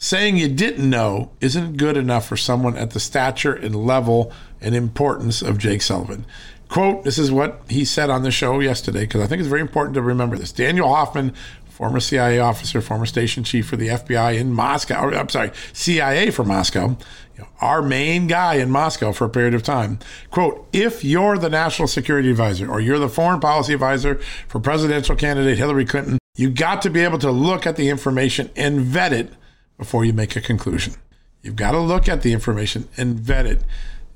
saying 0.00 0.38
you 0.38 0.48
didn't 0.48 0.88
know 0.88 1.30
isn't 1.42 1.76
good 1.76 1.96
enough 1.96 2.26
for 2.26 2.36
someone 2.36 2.74
at 2.74 2.92
the 2.92 2.98
stature 2.98 3.52
and 3.52 3.76
level 3.76 4.32
and 4.60 4.74
importance 4.74 5.42
of 5.42 5.58
Jake 5.58 5.82
Sullivan. 5.82 6.24
Quote, 6.68 7.04
this 7.04 7.18
is 7.18 7.30
what 7.30 7.60
he 7.68 7.84
said 7.84 8.08
on 8.08 8.22
the 8.22 8.30
show 8.30 8.60
yesterday, 8.60 9.00
because 9.00 9.20
I 9.20 9.26
think 9.26 9.40
it's 9.40 9.48
very 9.48 9.60
important 9.60 9.94
to 9.94 10.02
remember 10.02 10.36
this. 10.36 10.52
Daniel 10.52 10.88
Hoffman, 10.88 11.34
former 11.68 12.00
CIA 12.00 12.38
officer, 12.38 12.80
former 12.80 13.04
station 13.04 13.44
chief 13.44 13.66
for 13.66 13.76
the 13.76 13.88
FBI 13.88 14.38
in 14.38 14.54
Moscow, 14.54 15.04
or, 15.04 15.14
I'm 15.14 15.28
sorry, 15.28 15.50
CIA 15.74 16.30
for 16.30 16.44
Moscow, 16.44 16.96
you 17.36 17.42
know, 17.42 17.48
our 17.60 17.82
main 17.82 18.26
guy 18.26 18.54
in 18.54 18.70
Moscow 18.70 19.12
for 19.12 19.26
a 19.26 19.30
period 19.30 19.52
of 19.52 19.62
time. 19.62 19.98
Quote, 20.30 20.66
if 20.72 21.04
you're 21.04 21.36
the 21.36 21.50
national 21.50 21.88
security 21.88 22.30
advisor 22.30 22.70
or 22.70 22.80
you're 22.80 22.98
the 22.98 23.08
foreign 23.08 23.40
policy 23.40 23.74
advisor 23.74 24.14
for 24.48 24.60
presidential 24.60 25.14
candidate 25.14 25.58
Hillary 25.58 25.84
Clinton, 25.84 26.18
you 26.36 26.48
got 26.48 26.80
to 26.82 26.90
be 26.90 27.00
able 27.00 27.18
to 27.18 27.30
look 27.30 27.66
at 27.66 27.76
the 27.76 27.90
information 27.90 28.48
and 28.56 28.80
vet 28.80 29.12
it 29.12 29.34
before 29.80 30.04
you 30.04 30.12
make 30.12 30.36
a 30.36 30.40
conclusion. 30.42 30.94
You've 31.42 31.56
got 31.56 31.72
to 31.72 31.80
look 31.80 32.06
at 32.06 32.20
the 32.20 32.34
information 32.34 32.86
and 32.98 33.18
vet 33.18 33.46
it. 33.46 33.62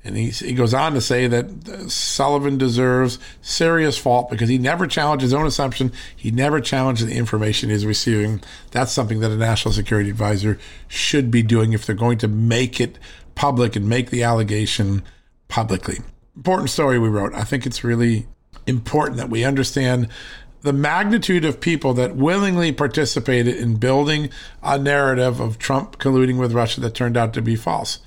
And 0.03 0.15
he, 0.15 0.29
he 0.29 0.53
goes 0.53 0.75
on 0.75 0.93
to 0.93 1.01
say 1.01 1.25
that 1.25 1.67
uh, 1.67 1.89
Sullivan 1.89 2.59
deserves 2.59 3.17
serious 3.41 3.97
fault 3.97 4.29
because 4.29 4.47
he 4.47 4.59
never 4.59 4.85
challenged 4.85 5.23
his 5.23 5.33
own 5.33 5.47
assumption. 5.47 5.91
He 6.15 6.29
never 6.29 6.61
challenged 6.61 7.05
the 7.05 7.15
information 7.15 7.71
he's 7.71 7.87
receiving. 7.87 8.43
That's 8.69 8.91
something 8.91 9.21
that 9.21 9.31
a 9.31 9.35
national 9.35 9.73
security 9.73 10.11
advisor 10.11 10.59
should 10.87 11.31
be 11.31 11.41
doing 11.41 11.73
if 11.73 11.87
they're 11.87 11.95
going 11.95 12.19
to 12.19 12.27
make 12.27 12.79
it 12.79 12.99
public 13.33 13.75
and 13.75 13.89
make 13.89 14.11
the 14.11 14.21
allegation 14.21 15.01
publicly. 15.47 15.97
Important 16.35 16.69
story 16.69 16.99
we 16.99 17.09
wrote. 17.09 17.33
I 17.33 17.43
think 17.43 17.65
it's 17.65 17.83
really 17.83 18.27
important 18.67 19.17
that 19.17 19.31
we 19.31 19.43
understand 19.43 20.09
the 20.65 20.73
magnitude 20.73 21.45
of 21.45 21.61
people 21.61 21.93
that 21.93 22.15
willingly 22.15 22.71
participated 22.71 23.55
in 23.55 23.75
building 23.75 24.31
a 24.63 24.79
narrative 24.79 25.39
of 25.39 25.59
Trump 25.59 25.99
colluding 25.99 26.39
with 26.39 26.53
Russia 26.53 26.81
that 26.81 26.95
turned 26.95 27.15
out 27.15 27.35
to 27.35 27.41
be 27.41 27.55
false. 27.55 27.99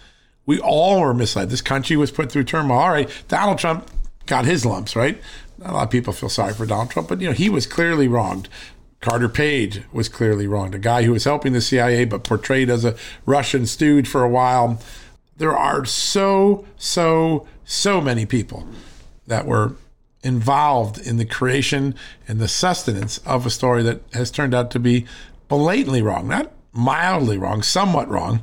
We 0.45 0.59
all 0.59 1.01
were 1.01 1.15
misled. 1.15 1.51
This 1.51 1.63
country 1.63 1.97
was 1.97 2.11
put 2.11 2.33
through 2.33 2.45
turmoil. 2.45 2.79
All 2.79 2.91
right, 2.91 3.09
Donald 3.29 3.59
Trump 3.59 3.89
got 4.27 4.45
his 4.45 4.67
lumps, 4.67 4.97
right? 4.97 5.21
a 5.65 5.73
lot 5.73 5.85
of 5.85 5.91
people 5.91 6.13
feel 6.13 6.29
sorry 6.29 6.53
for 6.53 6.67
Donald 6.67 6.91
Trump, 6.91 7.09
but 7.09 7.21
you 7.21 7.29
know 7.29 7.33
he 7.33 7.49
was 7.49 7.67
clearly 7.67 8.09
wronged. 8.09 8.49
Carter 9.01 9.29
Page 9.29 9.83
was 9.93 10.09
clearly 10.09 10.49
wronged. 10.49 10.75
A 10.75 10.81
guy 10.81 11.05
who 11.05 11.13
was 11.13 11.25
helping 11.25 11.53
the 11.53 11.61
CIA 11.61 12.05
but 12.05 12.25
portrayed 12.25 12.69
as 12.71 12.85
a 12.85 12.97
Russian 13.25 13.67
stooge 13.67 14.09
for 14.09 14.25
a 14.25 14.29
while. 14.29 14.81
There 15.37 15.57
are 15.57 15.85
so, 15.85 16.67
so, 16.77 17.47
so 17.65 18.01
many 18.01 18.27
people 18.27 18.67
that 19.29 19.47
were 19.47 19.77
involved 20.23 20.99
in 20.99 21.17
the 21.17 21.25
creation 21.25 21.95
and 22.27 22.41
the 22.41 22.49
sustenance 22.49 23.19
of 23.19 23.47
a 23.47 23.51
story 23.51 23.83
that 23.83 24.01
has 24.13 24.31
turned 24.31 24.55
out 24.55 24.71
to 24.73 24.79
be 24.79 25.07
blatantly 25.49 26.03
wrong, 26.03 26.29
not 26.29 26.53
mildly 26.73 27.39
wrong, 27.39 27.63
somewhat 27.63 28.09
wrong, 28.09 28.43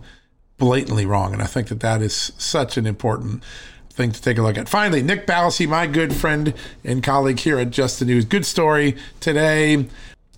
blatantly 0.57 1.05
wrong. 1.05 1.33
And 1.33 1.41
I 1.41 1.45
think 1.45 1.67
that 1.67 1.81
that 1.81 2.01
is 2.01 2.31
such 2.37 2.77
an 2.77 2.85
important 2.85 3.43
thing 3.89 4.11
to 4.11 4.21
take 4.21 4.37
a 4.37 4.41
look 4.41 4.57
at. 4.57 4.69
Finally, 4.69 5.01
Nick 5.01 5.25
Ballasy, 5.25 5.67
my 5.67 5.87
good 5.87 6.13
friend 6.13 6.53
and 6.83 7.03
colleague 7.03 7.39
here 7.39 7.57
at 7.57 7.71
Just 7.71 7.99
the 7.99 8.05
News. 8.05 8.25
Good 8.25 8.45
story 8.45 8.95
today. 9.19 9.87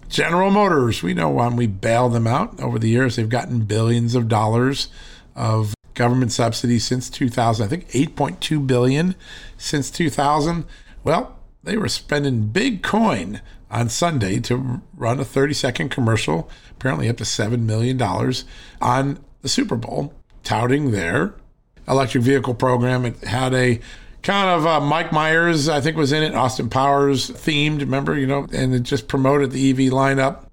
General 0.09 0.51
Motors, 0.51 1.03
we 1.03 1.13
know 1.13 1.29
when 1.29 1.55
we 1.55 1.67
bail 1.67 2.07
them 2.07 2.27
out 2.27 2.59
over 2.61 2.79
the 2.79 2.87
years, 2.87 3.15
they've 3.15 3.27
gotten 3.27 3.61
billions 3.61 4.15
of 4.15 4.27
dollars 4.27 4.87
of 5.35 5.73
government 5.95 6.31
subsidies 6.31 6.85
since 6.85 7.09
2000. 7.09 7.65
I 7.65 7.67
think 7.67 7.89
8.2 7.89 8.65
billion 8.65 9.15
since 9.57 9.91
2000. 9.91 10.65
Well, 11.07 11.39
they 11.63 11.77
were 11.77 11.87
spending 11.87 12.47
big 12.47 12.83
coin 12.83 13.39
on 13.71 13.87
Sunday 13.87 14.41
to 14.41 14.81
run 14.93 15.21
a 15.21 15.23
30 15.23 15.53
second 15.53 15.87
commercial, 15.87 16.49
apparently 16.71 17.07
up 17.07 17.15
to 17.15 17.23
$7 17.23 17.61
million 17.61 18.01
on 18.81 19.19
the 19.41 19.47
Super 19.47 19.77
Bowl, 19.77 20.13
touting 20.43 20.91
their 20.91 21.33
electric 21.87 22.25
vehicle 22.25 22.55
program. 22.55 23.05
It 23.05 23.23
had 23.23 23.53
a 23.53 23.79
kind 24.21 24.49
of 24.49 24.65
uh, 24.65 24.81
Mike 24.81 25.13
Myers, 25.13 25.69
I 25.69 25.79
think, 25.79 25.95
was 25.95 26.11
in 26.11 26.23
it, 26.23 26.35
Austin 26.35 26.69
Powers 26.69 27.29
themed, 27.29 27.79
remember, 27.79 28.17
you 28.17 28.27
know, 28.27 28.45
and 28.51 28.75
it 28.75 28.83
just 28.83 29.07
promoted 29.07 29.51
the 29.51 29.69
EV 29.69 29.93
lineup. 29.93 30.49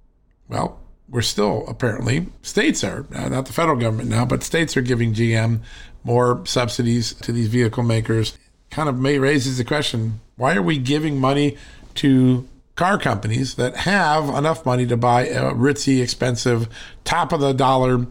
Well, 0.49 0.79
we're 1.09 1.23
still 1.23 1.65
apparently, 1.67 2.29
states 2.43 2.85
are, 2.85 3.07
uh, 3.13 3.29
not 3.29 3.47
the 3.47 3.53
federal 3.53 3.77
government 3.77 4.09
now, 4.09 4.25
but 4.25 4.45
states 4.45 4.77
are 4.77 4.83
giving 4.83 5.15
GM 5.15 5.63
more 6.05 6.47
subsidies 6.47 7.15
to 7.15 7.33
these 7.33 7.49
vehicle 7.49 7.83
makers. 7.83 8.39
Kind 8.75 8.89
of 8.89 8.99
may 8.99 9.21
raises 9.21 9.59
the 9.59 9.65
question 9.65 10.21
why 10.35 10.57
are 10.57 10.63
we 10.63 10.79
giving 10.79 11.21
money 11.21 11.57
to 11.95 12.49
car 12.75 12.99
companies 12.99 13.55
that 13.55 13.77
have 13.77 14.29
enough 14.31 14.67
money 14.67 14.85
to 14.87 14.97
buy 14.97 15.29
a 15.29 15.53
ritzy, 15.53 16.03
expensive, 16.03 16.69
top 17.05 17.33
of 17.33 17.39
the 17.41 17.53
dollar 17.53 18.05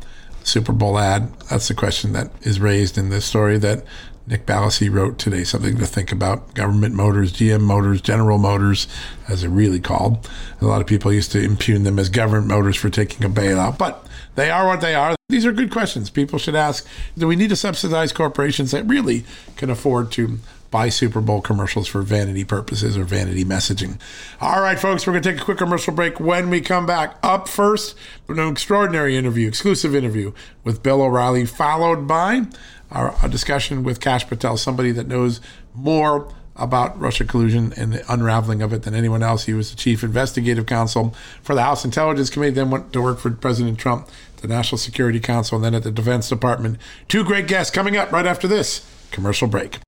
Super 0.45 0.71
Bowl 0.71 0.97
ad? 0.97 1.37
That's 1.49 1.67
the 1.67 1.73
question 1.73 2.13
that 2.13 2.31
is 2.43 2.61
raised 2.61 2.97
in 2.97 3.09
this 3.09 3.25
story 3.25 3.57
that 3.57 3.83
Nick 4.25 4.45
Ballasy 4.45 4.89
wrote 4.89 5.19
today. 5.19 5.43
Something 5.43 5.77
to 5.79 5.85
think 5.85 6.13
about. 6.13 6.53
Government 6.53 6.95
Motors, 6.95 7.33
GM 7.33 7.59
Motors, 7.59 7.99
General 7.99 8.37
Motors, 8.37 8.87
as 9.27 9.41
they're 9.41 9.49
really 9.49 9.81
called. 9.81 10.29
A 10.61 10.65
lot 10.65 10.79
of 10.79 10.87
people 10.87 11.11
used 11.11 11.33
to 11.33 11.43
impugn 11.43 11.83
them 11.83 11.99
as 11.99 12.07
government 12.07 12.47
motors 12.47 12.77
for 12.77 12.89
taking 12.89 13.25
a 13.25 13.29
bailout, 13.29 13.77
but 13.77 14.07
they 14.35 14.49
are 14.49 14.65
what 14.65 14.81
they 14.81 14.95
are. 14.95 15.15
These 15.29 15.45
are 15.45 15.51
good 15.51 15.71
questions 15.71 16.09
people 16.09 16.39
should 16.39 16.55
ask. 16.55 16.85
Do 17.17 17.27
we 17.27 17.35
need 17.35 17.49
to 17.49 17.55
subsidize 17.55 18.11
corporations 18.11 18.71
that 18.71 18.85
really 18.85 19.23
can 19.55 19.69
afford 19.69 20.11
to 20.13 20.39
buy 20.73 20.89
Super 20.89 21.21
Bowl 21.21 21.39
commercials 21.39 21.87
for 21.87 22.01
vanity 22.01 22.43
purposes 22.43 22.97
or 22.97 23.03
vanity 23.03 23.45
messaging. 23.45 23.99
All 24.41 24.59
right, 24.59 24.79
folks, 24.79 25.05
we're 25.05 25.13
going 25.13 25.21
to 25.21 25.31
take 25.33 25.41
a 25.41 25.45
quick 25.45 25.59
commercial 25.59 25.93
break. 25.93 26.19
When 26.19 26.49
we 26.49 26.61
come 26.61 26.87
back, 26.87 27.15
up 27.21 27.47
first, 27.47 27.95
an 28.27 28.39
extraordinary 28.39 29.15
interview, 29.15 29.47
exclusive 29.47 29.93
interview 29.93 30.33
with 30.63 30.81
Bill 30.81 31.03
O'Reilly, 31.03 31.45
followed 31.45 32.07
by 32.07 32.47
our, 32.89 33.15
a 33.21 33.29
discussion 33.29 33.83
with 33.83 33.99
Kash 33.99 34.27
Patel, 34.27 34.57
somebody 34.57 34.91
that 34.93 35.07
knows 35.07 35.41
more 35.75 36.33
about 36.55 36.99
Russia 36.99 37.25
collusion 37.25 37.73
and 37.75 37.93
the 37.93 38.13
unraveling 38.13 38.61
of 38.61 38.73
it 38.73 38.83
than 38.83 38.93
anyone 38.93 39.23
else. 39.23 39.45
He 39.45 39.53
was 39.53 39.71
the 39.71 39.77
chief 39.77 40.03
investigative 40.03 40.65
counsel 40.65 41.15
for 41.41 41.55
the 41.55 41.63
House 41.63 41.83
Intelligence 41.83 42.29
Committee, 42.29 42.53
then 42.53 42.69
went 42.69 42.93
to 42.93 43.01
work 43.01 43.19
for 43.19 43.31
President 43.31 43.79
Trump, 43.79 44.07
the 44.37 44.47
National 44.47 44.77
Security 44.77 45.19
Council, 45.19 45.55
and 45.55 45.65
then 45.65 45.75
at 45.75 45.83
the 45.83 45.91
Defense 45.91 46.29
Department. 46.29 46.77
Two 47.07 47.23
great 47.23 47.47
guests 47.47 47.73
coming 47.73 47.97
up 47.97 48.11
right 48.11 48.27
after 48.27 48.47
this 48.47 48.85
commercial 49.11 49.47
break. 49.47 49.79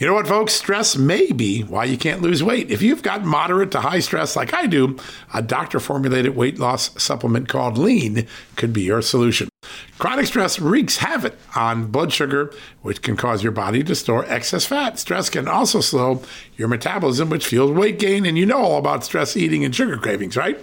You 0.00 0.06
know 0.06 0.14
what, 0.14 0.26
folks? 0.26 0.54
Stress 0.54 0.96
may 0.96 1.30
be 1.30 1.60
why 1.60 1.84
you 1.84 1.98
can't 1.98 2.22
lose 2.22 2.42
weight. 2.42 2.70
If 2.70 2.80
you've 2.80 3.02
got 3.02 3.22
moderate 3.22 3.70
to 3.72 3.82
high 3.82 4.00
stress 4.00 4.34
like 4.34 4.54
I 4.54 4.64
do, 4.64 4.96
a 5.34 5.42
doctor 5.42 5.78
formulated 5.78 6.34
weight 6.34 6.58
loss 6.58 6.90
supplement 7.02 7.50
called 7.50 7.76
Lean 7.76 8.26
could 8.56 8.72
be 8.72 8.80
your 8.80 9.02
solution. 9.02 9.50
Chronic 9.98 10.24
stress 10.24 10.58
wreaks 10.58 10.96
havoc 10.96 11.36
on 11.54 11.88
blood 11.88 12.14
sugar, 12.14 12.50
which 12.80 13.02
can 13.02 13.14
cause 13.14 13.42
your 13.42 13.52
body 13.52 13.84
to 13.84 13.94
store 13.94 14.24
excess 14.24 14.64
fat. 14.64 14.98
Stress 14.98 15.28
can 15.28 15.46
also 15.46 15.82
slow 15.82 16.22
your 16.56 16.68
metabolism, 16.68 17.28
which 17.28 17.46
fuels 17.46 17.72
weight 17.72 17.98
gain. 17.98 18.24
And 18.24 18.38
you 18.38 18.46
know 18.46 18.58
all 18.58 18.78
about 18.78 19.04
stress 19.04 19.36
eating 19.36 19.66
and 19.66 19.76
sugar 19.76 19.98
cravings, 19.98 20.34
right? 20.34 20.58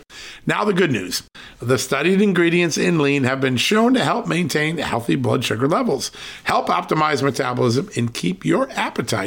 Now, 0.47 0.63
the 0.65 0.73
good 0.73 0.91
news 0.91 1.21
the 1.59 1.77
studied 1.77 2.21
ingredients 2.21 2.77
in 2.77 2.99
lean 2.99 3.23
have 3.23 3.41
been 3.41 3.57
shown 3.57 3.93
to 3.95 4.03
help 4.03 4.27
maintain 4.27 4.77
healthy 4.77 5.15
blood 5.15 5.43
sugar 5.43 5.67
levels, 5.67 6.11
help 6.43 6.67
optimize 6.67 7.23
metabolism, 7.23 7.89
and 7.95 8.13
keep 8.13 8.45
your 8.45 8.69
appetite 8.71 9.26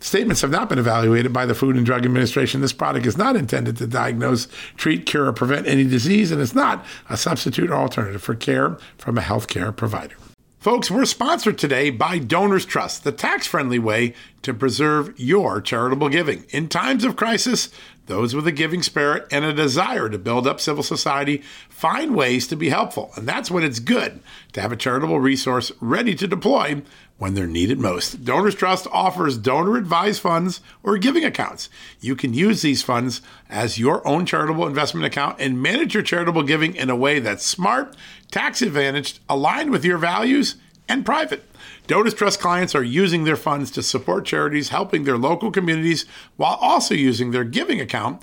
Statements 0.00 0.42
have 0.42 0.50
not 0.52 0.68
been 0.68 0.78
evaluated 0.78 1.32
by 1.32 1.44
the 1.44 1.56
Food 1.56 1.76
and 1.76 1.84
Drug 1.84 2.04
Administration. 2.04 2.60
This 2.60 2.72
product 2.72 3.04
is 3.04 3.18
not 3.18 3.34
intended 3.34 3.76
to 3.78 3.86
diagnose, 3.86 4.46
treat, 4.76 5.06
cure, 5.06 5.26
or 5.26 5.32
prevent 5.32 5.66
any 5.66 5.82
disease, 5.82 6.30
and 6.30 6.40
is 6.40 6.54
not 6.54 6.84
a 7.10 7.16
substitute 7.16 7.70
or 7.70 7.74
alternative 7.74 8.22
for 8.22 8.36
care 8.36 8.78
from 8.96 9.18
a 9.18 9.22
healthcare 9.22 9.74
provider. 9.74 10.14
Folks, 10.60 10.90
we're 10.90 11.04
sponsored 11.04 11.58
today 11.58 11.90
by 11.90 12.18
Donors 12.18 12.64
Trust, 12.64 13.02
the 13.02 13.12
tax 13.12 13.46
friendly 13.46 13.78
way 13.78 14.14
to 14.42 14.54
preserve 14.54 15.18
your 15.18 15.60
charitable 15.60 16.08
giving. 16.08 16.44
In 16.50 16.68
times 16.68 17.04
of 17.04 17.16
crisis, 17.16 17.68
those 18.06 18.34
with 18.34 18.46
a 18.46 18.52
giving 18.52 18.82
spirit 18.82 19.26
and 19.30 19.44
a 19.44 19.52
desire 19.52 20.08
to 20.08 20.18
build 20.18 20.46
up 20.46 20.60
civil 20.60 20.82
society 20.82 21.42
find 21.68 22.16
ways 22.16 22.46
to 22.48 22.56
be 22.56 22.70
helpful. 22.70 23.12
And 23.16 23.28
that's 23.28 23.50
when 23.50 23.62
it's 23.62 23.78
good 23.78 24.20
to 24.52 24.60
have 24.60 24.72
a 24.72 24.76
charitable 24.76 25.20
resource 25.20 25.70
ready 25.80 26.14
to 26.16 26.26
deploy 26.26 26.82
when 27.18 27.34
they're 27.34 27.46
needed 27.46 27.78
most. 27.78 28.24
Donors 28.24 28.54
Trust 28.54 28.86
offers 28.92 29.36
donor 29.36 29.76
advised 29.76 30.20
funds 30.20 30.60
or 30.82 30.96
giving 30.96 31.24
accounts. 31.24 31.68
You 32.00 32.16
can 32.16 32.32
use 32.32 32.62
these 32.62 32.82
funds 32.82 33.20
as 33.50 33.78
your 33.78 34.06
own 34.06 34.24
charitable 34.24 34.66
investment 34.66 35.04
account 35.04 35.40
and 35.40 35.60
manage 35.60 35.94
your 35.94 36.02
charitable 36.02 36.44
giving 36.44 36.74
in 36.74 36.90
a 36.90 36.96
way 36.96 37.18
that's 37.18 37.44
smart, 37.44 37.96
tax 38.30 38.62
advantaged, 38.62 39.18
aligned 39.28 39.70
with 39.70 39.84
your 39.84 39.98
values, 39.98 40.56
and 40.88 41.04
private. 41.04 41.44
Donors 41.86 42.14
Trust 42.14 42.40
clients 42.40 42.74
are 42.74 42.82
using 42.82 43.24
their 43.24 43.36
funds 43.36 43.70
to 43.72 43.82
support 43.82 44.24
charities 44.24 44.68
helping 44.68 45.04
their 45.04 45.18
local 45.18 45.50
communities 45.50 46.06
while 46.36 46.58
also 46.60 46.94
using 46.94 47.30
their 47.30 47.44
giving 47.44 47.80
account 47.80 48.22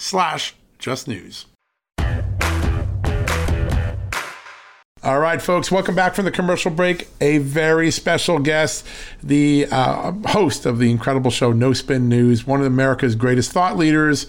slash 0.00 0.54
just 0.78 1.06
news. 1.06 1.46
All 5.02 5.18
right, 5.18 5.40
folks, 5.40 5.70
welcome 5.70 5.94
back 5.94 6.14
from 6.14 6.24
the 6.26 6.30
commercial 6.30 6.70
break. 6.70 7.08
A 7.20 7.38
very 7.38 7.90
special 7.90 8.38
guest, 8.38 8.86
the 9.22 9.66
uh, 9.70 10.12
host 10.28 10.66
of 10.66 10.78
the 10.78 10.90
incredible 10.90 11.30
show 11.30 11.52
No 11.52 11.72
Spin 11.72 12.08
News, 12.08 12.46
one 12.46 12.60
of 12.60 12.66
America's 12.66 13.14
greatest 13.14 13.52
thought 13.52 13.76
leaders, 13.76 14.26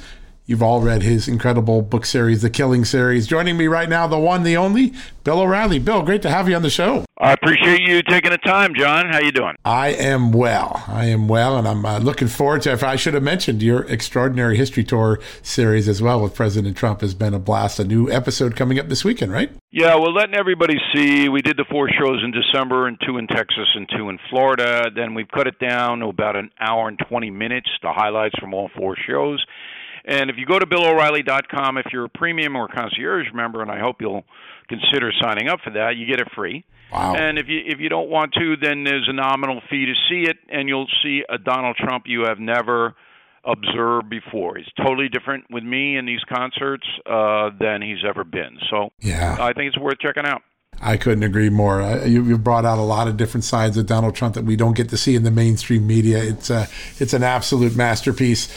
You've 0.52 0.64
all 0.64 0.82
read 0.82 1.02
his 1.04 1.30
incredible 1.30 1.82
book 1.82 2.06
series, 2.06 2.42
The 2.42 2.50
Killing 2.50 2.84
Series. 2.84 3.26
Joining 3.26 3.56
me 3.56 3.68
right 3.68 3.88
now, 3.88 4.06
the 4.08 4.18
one, 4.18 4.44
the 4.44 4.58
only, 4.58 4.94
Bill 5.24 5.40
O'Reilly. 5.40 5.80
Bill, 5.80 6.02
great 6.02 6.22
to 6.24 6.30
have 6.30 6.50
you 6.50 6.56
on 6.56 6.62
the 6.62 6.70
show. 6.70 7.06
I 7.22 7.34
appreciate 7.34 7.82
you 7.82 8.02
taking 8.02 8.32
the 8.32 8.40
time, 8.40 8.74
John. 8.74 9.06
How 9.12 9.20
you 9.20 9.32
doing? 9.32 9.54
I 9.64 9.90
am 9.90 10.32
well. 10.32 10.84
I 10.88 11.06
am 11.06 11.28
well, 11.28 11.56
and 11.56 11.68
I'm 11.68 11.86
uh, 11.86 12.00
looking 12.00 12.28
forward 12.28 12.64
to. 12.64 12.72
If 12.72 12.84
I 12.84 12.96
should 12.96 13.14
have 13.14 13.22
mentioned 13.22 13.62
your 13.62 13.84
extraordinary 13.84 14.58
history 14.58 14.84
tour 14.84 15.20
series 15.44 15.88
as 15.88 16.02
well 16.02 16.20
with 16.20 16.34
President 16.34 16.76
Trump 16.76 17.02
has 17.02 17.14
been 17.14 17.36
a 17.36 17.40
blast. 17.40 17.80
A 17.80 17.84
new 17.84 18.10
episode 18.10 18.56
coming 18.56 18.80
up 18.80 18.90
this 18.90 19.06
weekend, 19.06 19.32
right? 19.32 19.52
Yeah, 19.70 20.00
we're 20.00 20.10
letting 20.10 20.34
everybody 20.34 20.78
see. 20.96 21.30
We 21.30 21.44
did 21.44 21.58
the 21.58 21.66
four 21.70 21.90
shows 21.90 22.24
in 22.24 22.32
December, 22.32 22.88
and 22.88 22.98
two 23.06 23.20
in 23.20 23.28
Texas, 23.28 23.68
and 23.76 23.88
two 23.96 24.10
in 24.10 24.18
Florida. 24.32 24.90
Then 24.96 25.14
we've 25.14 25.30
cut 25.30 25.46
it 25.46 25.60
down 25.60 26.00
to 26.00 26.08
about 26.08 26.36
an 26.36 26.50
hour 26.60 26.88
and 26.88 26.98
twenty 27.08 27.30
minutes. 27.30 27.70
The 27.84 27.94
highlights 27.94 28.40
from 28.40 28.56
all 28.56 28.72
four 28.76 28.96
shows 29.08 29.46
and 30.04 30.32
if 30.32 30.38
you 30.38 30.48
go 30.48 30.58
to 30.58 30.66
BillO'Reilly.com, 30.66 31.78
if 31.78 31.86
you're 31.94 32.06
a 32.06 32.10
premium 32.10 32.56
or 32.56 32.68
concierge 32.68 33.28
member, 33.36 33.62
and 33.62 33.70
I 33.70 33.80
hope 33.80 33.98
you'll 34.00 34.26
consider 34.68 35.12
signing 35.22 35.48
up 35.48 35.60
for 35.64 35.70
that, 35.74 35.96
you 35.96 36.08
get 36.08 36.20
it 36.20 36.28
free. 36.36 36.66
Wow. 36.92 37.16
And 37.16 37.38
if 37.38 37.48
you 37.48 37.62
if 37.66 37.80
you 37.80 37.90
don't 37.90 38.10
want 38.10 38.34
to, 38.34 38.56
then 38.58 38.84
there's 38.84 39.08
a 39.08 39.14
nominal 39.14 39.62
fee 39.70 39.86
to 39.86 39.94
see 40.10 40.30
it, 40.30 40.38
and 40.50 40.68
you'll 40.68 40.90
see 41.04 41.24
a 41.30 41.38
Donald 41.38 41.78
Trump 41.78 42.04
you 42.08 42.26
have 42.26 42.40
never 42.40 42.96
observed 43.44 44.10
before. 44.10 44.58
He's 44.58 44.68
totally 44.78 45.10
different 45.10 45.46
with 45.50 45.64
me 45.64 45.98
in 45.98 46.06
these 46.06 46.24
concerts 46.32 46.86
uh, 47.06 47.50
than 47.60 47.82
he's 47.82 48.04
ever 48.08 48.24
been. 48.24 48.58
So 48.70 48.90
yeah, 49.00 49.38
I 49.40 49.54
think 49.54 49.70
it's 49.70 49.80
worth 49.80 50.00
checking 50.00 50.26
out. 50.26 50.42
I 50.80 50.98
couldn't 50.98 51.24
agree 51.24 51.50
more. 51.50 51.82
Uh, 51.82 52.06
you, 52.06 52.24
have 52.26 52.44
brought 52.44 52.66
out 52.66 52.80
a 52.80 52.84
lot 52.84 53.08
of 53.08 53.16
different 53.16 53.44
sides 53.44 53.78
of 53.78 53.86
Donald 53.86 54.16
Trump 54.16 54.34
that 54.34 54.46
we 54.46 54.56
don't 54.56 54.76
get 54.76 54.90
to 54.90 54.98
see 54.98 55.16
in 55.16 55.24
the 55.24 55.32
mainstream 55.32 55.86
media. 55.86 56.24
It's 56.24 56.50
a, 56.50 56.56
uh, 56.56 56.66
it's 56.98 57.14
an 57.14 57.24
absolute 57.24 57.76
masterpiece. 57.76 58.50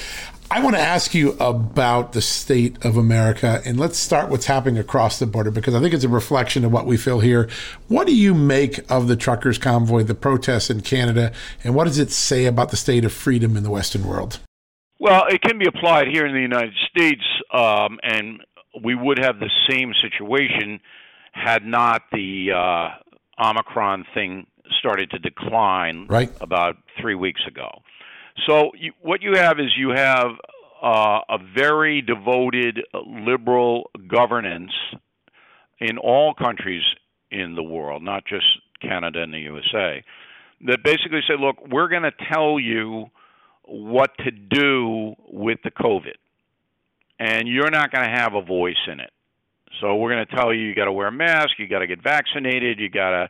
I 0.51 0.63
want 0.63 0.77
to 0.77 0.83
ask 0.83 1.15
you 1.15 1.33
about 1.41 2.13
the 2.13 2.21
state 2.21 2.85
of 2.85 2.97
America, 2.97 3.61
and 3.65 3.79
let's 3.79 3.99
start 3.99 4.29
what's 4.29 4.47
happening 4.47 4.79
across 4.79 5.19
the 5.19 5.27
border 5.27 5.51
because 5.51 5.75
I 5.75 5.81
think 5.81 5.95
it's 5.95 6.05
a 6.05 6.09
reflection 6.09 6.65
of 6.65 6.73
what 6.73 6.87
we 6.87 6.97
feel 6.97 7.21
here. 7.21 7.49
What 7.89 8.07
do 8.07 8.15
you 8.15 8.35
make 8.35 8.89
of 8.91 9.09
the 9.09 9.17
truckers' 9.17 9.59
convoy, 9.59 10.03
the 10.03 10.15
protests 10.15 10.71
in 10.71 10.83
Canada, 10.83 11.33
and 11.65 11.75
what 11.75 11.85
does 11.85 11.99
it 11.99 12.11
say 12.11 12.45
about 12.45 12.71
the 12.71 12.77
state 12.77 13.05
of 13.05 13.13
freedom 13.13 13.57
in 13.57 13.63
the 13.63 13.71
Western 13.71 14.07
world? 14.07 14.39
Well, 15.00 15.25
it 15.28 15.43
can 15.43 15.59
be 15.59 15.67
applied 15.67 16.09
here 16.09 16.26
in 16.26 16.35
the 16.35 16.41
United 16.41 16.75
States, 16.89 17.25
um, 17.52 17.99
and 18.02 18.41
we 18.83 18.95
would 18.95 19.19
have 19.19 19.41
the 19.41 19.50
same 19.69 19.93
situation 20.00 20.80
had 21.33 21.65
not 21.65 22.02
the 22.13 22.52
uh, 22.52 23.45
Omicron 23.45 24.04
thing 24.15 24.47
started 24.78 25.11
to 25.11 25.19
decline 25.19 26.07
right. 26.09 26.30
about 26.41 26.76
three 27.00 27.15
weeks 27.15 27.41
ago. 27.47 27.83
So 28.47 28.70
you, 28.78 28.92
what 29.00 29.23
you 29.23 29.34
have 29.36 29.58
is 29.58 29.66
you 29.76 29.90
have 29.90 30.32
uh, 30.82 31.20
a 31.28 31.38
very 31.56 32.02
devoted 32.02 32.80
liberal 33.06 33.90
governance 34.08 34.73
in 35.80 35.99
all 35.99 36.34
countries 36.34 36.82
in 37.30 37.54
the 37.54 37.62
world, 37.62 38.02
not 38.02 38.25
just 38.26 38.44
Canada 38.80 39.23
and 39.23 39.32
the 39.32 39.38
USA, 39.38 40.04
that 40.66 40.82
basically 40.84 41.20
say, 41.26 41.34
look, 41.38 41.56
we're 41.70 41.88
going 41.88 42.02
to 42.02 42.12
tell 42.32 42.58
you 42.58 43.06
what 43.64 44.10
to 44.18 44.30
do 44.30 45.14
with 45.28 45.58
the 45.64 45.70
COVID, 45.70 46.16
and 47.18 47.49
you're 47.49 47.70
not 47.70 47.90
going 47.90 48.04
to 48.04 48.14
have 48.14 48.34
a 48.34 48.42
voice 48.42 48.76
in 48.90 49.00
it. 49.00 49.10
So 49.80 49.97
we're 49.97 50.12
going 50.12 50.26
to 50.26 50.36
tell 50.36 50.52
you 50.52 50.60
you 50.60 50.75
got 50.75 50.84
to 50.84 50.92
wear 50.92 51.08
a 51.08 51.12
mask, 51.12 51.50
you 51.58 51.66
got 51.66 51.80
to 51.80 51.86
get 51.86 52.02
vaccinated, 52.02 52.78
you 52.78 52.88
got 52.88 53.10
to, 53.10 53.28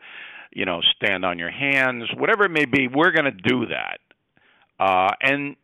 you 0.53 0.65
know, 0.65 0.81
stand 0.97 1.25
on 1.25 1.39
your 1.39 1.51
hands, 1.51 2.05
whatever 2.17 2.45
it 2.45 2.51
may 2.51 2.67
be. 2.67 2.89
We're 2.89 3.13
going 3.13 3.25
to 3.25 3.31
do 3.31 3.67
that. 3.67 3.99
Uh, 4.79 5.13
and 5.21 5.57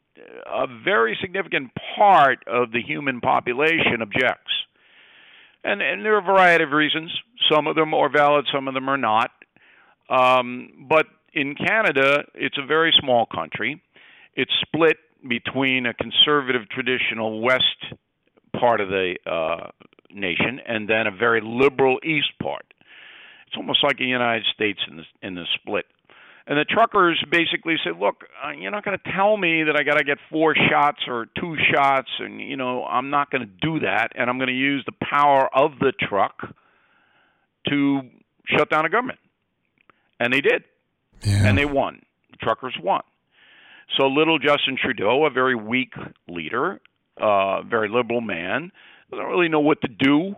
a 0.47 0.67
very 0.85 1.17
significant 1.21 1.71
part 1.97 2.45
of 2.47 2.73
the 2.73 2.83
human 2.83 3.21
population 3.21 4.03
objects. 4.03 4.53
And, 5.65 5.83
and 5.83 6.05
there 6.05 6.15
are 6.15 6.19
a 6.19 6.23
variety 6.23 6.65
of 6.65 6.71
reasons. 6.71 7.13
Some 7.51 7.67
of 7.67 7.77
them 7.77 7.93
are 7.95 8.09
valid, 8.09 8.47
some 8.53 8.69
of 8.69 8.75
them 8.75 8.89
are 8.89 8.97
not. 8.97 9.31
Um, 10.09 10.87
but 10.89 11.07
in 11.33 11.55
Canada, 11.55 12.25
it's 12.35 12.59
a 12.59 12.67
very 12.67 12.93
small 12.99 13.27
country. 13.27 13.83
It's 14.35 14.53
split 14.63 14.97
between 15.29 15.87
a 15.87 15.95
conservative, 15.95 16.69
traditional 16.71 17.41
west 17.41 17.95
part 18.59 18.81
of 18.81 18.89
the 18.89 19.17
uh, 19.27 19.69
nation 20.13 20.61
and 20.67 20.89
then 20.89 21.07
a 21.07 21.11
very 21.11 21.41
liberal 21.43 21.99
east 22.03 22.33
part. 22.43 22.65
It's 23.47 23.57
almost 23.57 23.85
like 23.85 23.99
the 23.99 24.05
United 24.05 24.45
States 24.55 24.81
in 24.89 24.97
the 24.99 25.03
in 25.23 25.35
the 25.35 25.45
split. 25.55 25.87
And 26.51 26.59
the 26.59 26.65
truckers 26.65 27.23
basically 27.31 27.77
said, 27.85 27.97
"Look, 28.01 28.25
uh, 28.45 28.51
you're 28.51 28.73
not 28.73 28.85
going 28.85 28.99
to 28.99 29.13
tell 29.13 29.37
me 29.37 29.63
that 29.63 29.77
I 29.77 29.85
got 29.85 29.99
to 29.99 30.05
get 30.05 30.19
four 30.31 30.57
shots 30.69 30.99
or 31.07 31.27
two 31.39 31.57
shots, 31.73 32.09
and 32.19 32.41
you 32.41 32.57
know 32.57 32.85
I'm 32.85 33.09
not 33.09 33.31
going 33.31 33.43
to 33.43 33.53
do 33.63 33.79
that, 33.87 34.09
and 34.17 34.29
I'm 34.29 34.37
going 34.37 34.49
to 34.49 34.53
use 34.53 34.85
the 34.85 35.07
power 35.07 35.49
of 35.57 35.79
the 35.79 35.93
truck 35.93 36.53
to 37.69 38.01
shut 38.47 38.69
down 38.69 38.85
a 38.85 38.89
government." 38.89 39.21
And 40.19 40.33
they 40.33 40.41
did, 40.41 40.65
yeah. 41.23 41.47
and 41.47 41.57
they 41.57 41.67
won. 41.67 42.03
The 42.33 42.39
truckers 42.39 42.75
won. 42.83 43.03
So 43.97 44.09
little 44.09 44.41
Justin 44.41 44.77
Trudeau, 44.77 45.27
a 45.27 45.31
very 45.31 45.55
weak 45.55 45.95
leader, 46.29 46.81
uh, 47.17 47.63
very 47.63 47.89
liberal 47.89 48.23
man, 48.23 48.73
doesn't 49.13 49.27
really 49.27 49.49
know 49.49 49.61
what 49.61 49.81
to 49.83 49.89
do, 49.89 50.35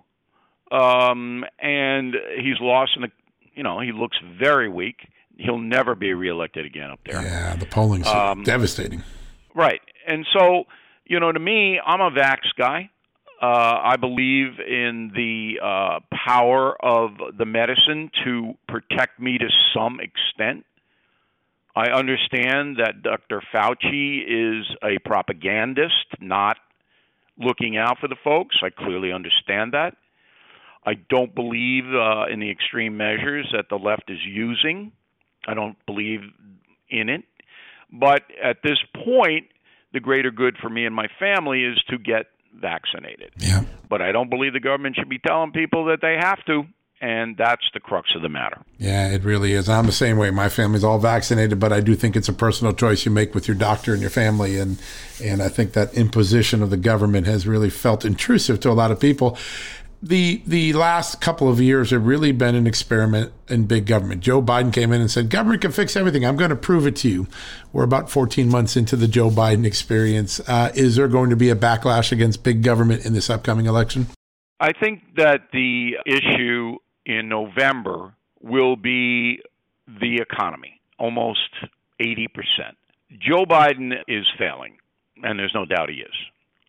um, 0.77 1.46
and 1.59 2.14
he's 2.37 2.61
lost 2.61 2.92
in 2.96 3.03
the. 3.03 3.11
You 3.55 3.62
know, 3.62 3.81
he 3.81 3.92
looks 3.92 4.18
very 4.38 4.68
weak 4.68 4.96
he'll 5.38 5.59
never 5.59 5.95
be 5.95 6.14
reelected 6.14 6.66
again 6.66 6.90
up 6.90 7.01
there. 7.05 7.23
Yeah, 7.23 7.57
the 7.57 7.66
polling's 7.66 8.07
um, 8.07 8.42
devastating. 8.42 9.03
Right, 9.55 9.81
and 10.07 10.27
so 10.33 10.64
you 11.05 11.21
know, 11.21 11.33
to 11.33 11.40
me, 11.40 11.81
I'm 11.85 12.01
a 12.01 12.11
vax 12.11 12.38
guy. 12.57 12.90
Uh, 13.40 13.81
I 13.83 13.97
believe 13.97 14.61
in 14.61 15.11
the 15.14 15.55
uh, 15.61 15.99
power 16.27 16.77
of 16.83 17.37
the 17.37 17.45
medicine 17.45 18.11
to 18.25 18.55
protect 18.68 19.18
me 19.18 19.37
to 19.37 19.49
some 19.75 19.99
extent. 20.01 20.64
I 21.75 21.90
understand 21.90 22.77
that 22.77 23.03
Dr. 23.03 23.42
Fauci 23.53 24.23
is 24.27 24.66
a 24.83 24.99
propagandist, 25.05 26.07
not 26.21 26.59
looking 27.37 27.77
out 27.77 27.99
for 27.99 28.09
the 28.09 28.16
folks. 28.23 28.57
I 28.62 28.71
clearly 28.71 29.11
understand 29.11 29.73
that. 29.73 29.97
I 30.85 30.95
don't 30.95 31.35
believe 31.35 31.85
uh, 31.87 32.27
in 32.33 32.40
the 32.40 32.51
extreme 32.51 32.97
measures 32.97 33.49
that 33.53 33.68
the 33.68 33.77
left 33.77 34.05
is 34.09 34.18
using 34.25 34.92
I 35.46 35.55
don't 35.55 35.76
believe 35.87 36.20
in 36.88 37.09
it. 37.09 37.24
But 37.92 38.22
at 38.42 38.59
this 38.62 38.78
point, 39.05 39.46
the 39.92 40.00
greater 40.00 40.31
good 40.31 40.57
for 40.57 40.70
me 40.70 40.87
and 40.87 40.94
my 40.94 41.09
family 41.18 41.64
is 41.64 41.83
to 41.88 41.98
get 41.98 42.26
vaccinated. 42.55 43.33
Yeah. 43.38 43.64
But 43.88 44.02
I 44.02 44.12
don't 44.12 44.31
believe 44.31 44.52
the 44.52 44.61
government 44.61 44.96
should 44.96 45.09
be 45.09 45.18
telling 45.18 45.52
people 45.52 45.87
that 45.87 46.00
they 46.00 46.16
have 46.18 46.44
to. 46.46 46.64
And 47.00 47.37
that's 47.37 47.64
the 47.74 47.81
crux 47.81 48.14
of 48.14 48.22
the 48.22 48.28
matter. 48.28 48.62
Yeah, 48.78 49.09
it 49.09 49.24
really 49.24 49.55
is. 49.55 49.68
I'm 49.68 49.87
the 49.87 49.92
same 49.92 50.18
way. 50.18 50.31
My 50.31 50.48
family's 50.48 50.85
all 50.85 51.00
vaccinated, 51.00 51.59
but 51.59 51.72
I 51.72 51.81
do 51.81 51.96
think 51.96 52.14
it's 52.14 52.28
a 52.28 52.33
personal 52.33 52.72
choice 52.72 53.05
you 53.05 53.11
make 53.11 53.35
with 53.35 53.48
your 53.48 53.57
doctor 53.57 53.92
and 53.92 54.00
your 54.00 54.09
family, 54.09 54.57
and 54.57 54.81
and 55.20 55.42
I 55.42 55.48
think 55.48 55.72
that 55.72 55.92
imposition 55.94 56.62
of 56.62 56.70
the 56.70 56.76
government 56.76 57.26
has 57.26 57.44
really 57.44 57.70
felt 57.70 58.05
intrusive 58.05 58.61
to 58.61 58.70
a 58.70 58.72
lot 58.72 58.92
of 58.92 59.00
people 59.00 59.37
the 60.02 60.42
the 60.46 60.72
last 60.72 61.20
couple 61.20 61.48
of 61.48 61.60
years 61.60 61.90
have 61.90 62.04
really 62.04 62.32
been 62.32 62.54
an 62.54 62.66
experiment 62.66 63.32
in 63.48 63.66
big 63.66 63.86
government. 63.86 64.20
Joe 64.20 64.42
Biden 64.42 64.72
came 64.72 64.92
in 64.92 65.00
and 65.00 65.10
said, 65.10 65.30
"Government 65.30 65.62
can 65.62 65.70
fix 65.70 65.96
everything. 65.96 66.26
I'm 66.26 66.36
going 66.36 66.50
to 66.50 66.56
prove 66.56 66.86
it 66.86 66.96
to 66.96 67.08
you." 67.08 67.28
We're 67.72 67.84
about 67.84 68.10
14 68.10 68.48
months 68.48 68.76
into 68.76 68.96
the 68.96 69.06
Joe 69.06 69.30
Biden 69.30 69.64
experience. 69.64 70.40
Uh, 70.40 70.72
is 70.74 70.96
there 70.96 71.08
going 71.08 71.30
to 71.30 71.36
be 71.36 71.50
a 71.50 71.56
backlash 71.56 72.10
against 72.10 72.42
big 72.42 72.62
government 72.62 73.06
in 73.06 73.12
this 73.12 73.30
upcoming 73.30 73.66
election? 73.66 74.08
I 74.58 74.72
think 74.72 75.02
that 75.16 75.48
the 75.52 75.96
issue 76.04 76.76
in 77.06 77.28
November 77.28 78.14
will 78.40 78.76
be 78.76 79.40
the 79.86 80.16
economy, 80.16 80.80
almost 80.98 81.50
80%. 82.00 82.26
Joe 83.18 83.44
Biden 83.44 83.92
is 84.08 84.26
failing, 84.38 84.78
and 85.22 85.38
there's 85.38 85.54
no 85.54 85.64
doubt 85.64 85.90
he 85.90 85.96
is. 85.96 86.14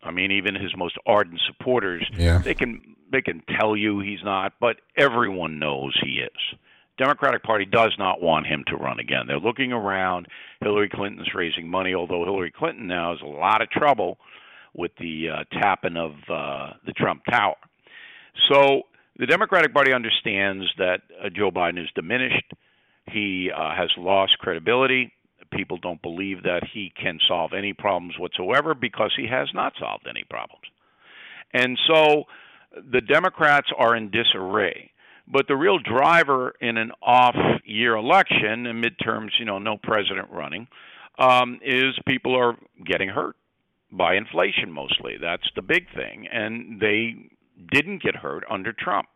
I 0.04 0.12
mean, 0.12 0.32
even 0.32 0.56
his 0.56 0.76
most 0.76 0.98
ardent 1.06 1.40
supporters, 1.48 2.08
yeah. 2.18 2.40
they 2.40 2.54
can 2.54 2.96
they 3.12 3.22
can 3.22 3.44
tell 3.60 3.76
you 3.76 4.00
he's 4.00 4.24
not, 4.24 4.54
but 4.60 4.78
everyone 4.98 5.60
knows 5.60 5.98
he 6.04 6.20
is. 6.20 6.60
Democratic 6.98 7.44
Party 7.44 7.66
does 7.66 7.94
not 7.98 8.22
want 8.22 8.46
him 8.46 8.64
to 8.68 8.76
run 8.76 9.00
again. 9.00 9.26
They're 9.28 9.40
looking 9.40 9.72
around. 9.72 10.28
Hillary 10.62 10.90
Clinton's 10.90 11.34
raising 11.34 11.68
money, 11.68 11.94
although 11.94 12.24
Hillary 12.24 12.52
Clinton 12.56 12.88
now 12.88 13.12
has 13.12 13.22
a 13.22 13.26
lot 13.26 13.62
of 13.62 13.70
trouble 13.70 14.18
with 14.76 14.92
the 15.00 15.30
uh, 15.30 15.60
tapping 15.60 15.98
of 15.98 16.12
uh, 16.30 16.74
the 16.86 16.94
Trump 16.96 17.24
Tower. 17.30 17.56
So 18.52 18.84
the 19.18 19.26
Democratic 19.26 19.74
Party 19.74 19.94
understands 19.94 20.66
that 20.78 21.02
uh, 21.24 21.30
Joe 21.30 21.52
Biden 21.52 21.82
is 21.82 21.90
diminished. 21.96 22.52
He 23.12 23.50
uh, 23.56 23.76
has 23.76 23.90
lost 23.98 24.38
credibility. 24.40 25.12
People 25.56 25.78
don't 25.78 26.02
believe 26.02 26.44
that 26.44 26.64
he 26.74 26.92
can 27.02 27.20
solve 27.28 27.54
any 27.54 27.74
problems 27.74 28.16
whatsoever 28.20 28.74
because 28.74 29.12
he 29.16 29.28
has 29.28 29.50
not 29.54 29.74
solved 29.80 30.08
any 30.10 30.24
problems. 30.30 30.64
And 31.54 31.78
so 31.88 32.24
the 32.92 33.02
Democrats 33.02 33.68
are 33.78 33.96
in 33.96 34.10
disarray. 34.10 34.92
But 35.28 35.48
the 35.48 35.56
real 35.56 35.80
driver 35.80 36.54
in 36.60 36.78
an 36.78 36.92
off 37.02 37.36
year 37.66 37.96
election, 37.96 38.66
and 38.66 38.84
midterms, 38.84 39.30
you 39.40 39.46
know, 39.46 39.60
no 39.60 39.78
president 39.82 40.30
running, 40.32 40.68
um, 41.18 41.60
is 41.64 41.98
people 42.06 42.38
are 42.38 42.58
getting 42.86 43.10
hurt 43.10 43.36
by 43.92 44.16
inflation 44.16 44.72
mostly. 44.72 45.16
That's 45.22 45.50
the 45.56 45.62
big 45.62 45.86
thing. 45.96 46.28
And 46.32 46.80
they 46.82 47.16
didn't 47.72 48.02
get 48.02 48.16
hurt 48.16 48.44
under 48.50 48.74
Trump. 48.74 49.08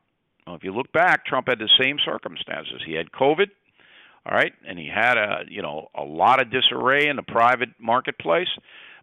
Well, 0.46 0.56
if 0.56 0.64
you 0.64 0.74
look 0.74 0.92
back, 0.94 1.26
Trump 1.26 1.50
had 1.50 1.60
the 1.60 1.70
same 1.82 1.98
circumstances. 2.06 2.82
He 2.86 2.94
had 2.94 3.12
COVID, 3.12 3.48
all 4.28 4.36
right, 4.36 4.52
and 4.68 4.78
he 4.78 4.90
had 4.94 5.18
a 5.18 5.44
you 5.48 5.62
know 5.62 5.88
a 5.96 6.04
lot 6.04 6.42
of 6.42 6.52
disarray 6.52 7.08
in 7.08 7.16
the 7.16 7.24
private 7.24 7.70
marketplace, 7.80 8.50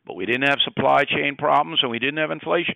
but 0.07 0.15
we 0.15 0.27
didn't 0.27 0.49
have 0.49 0.59
supply 0.65 1.05
chain 1.05 1.37
problems 1.37 1.81
and 1.83 1.91
we 1.91 1.99
didn't 1.99 2.19
have 2.19 2.31
inflation. 2.31 2.75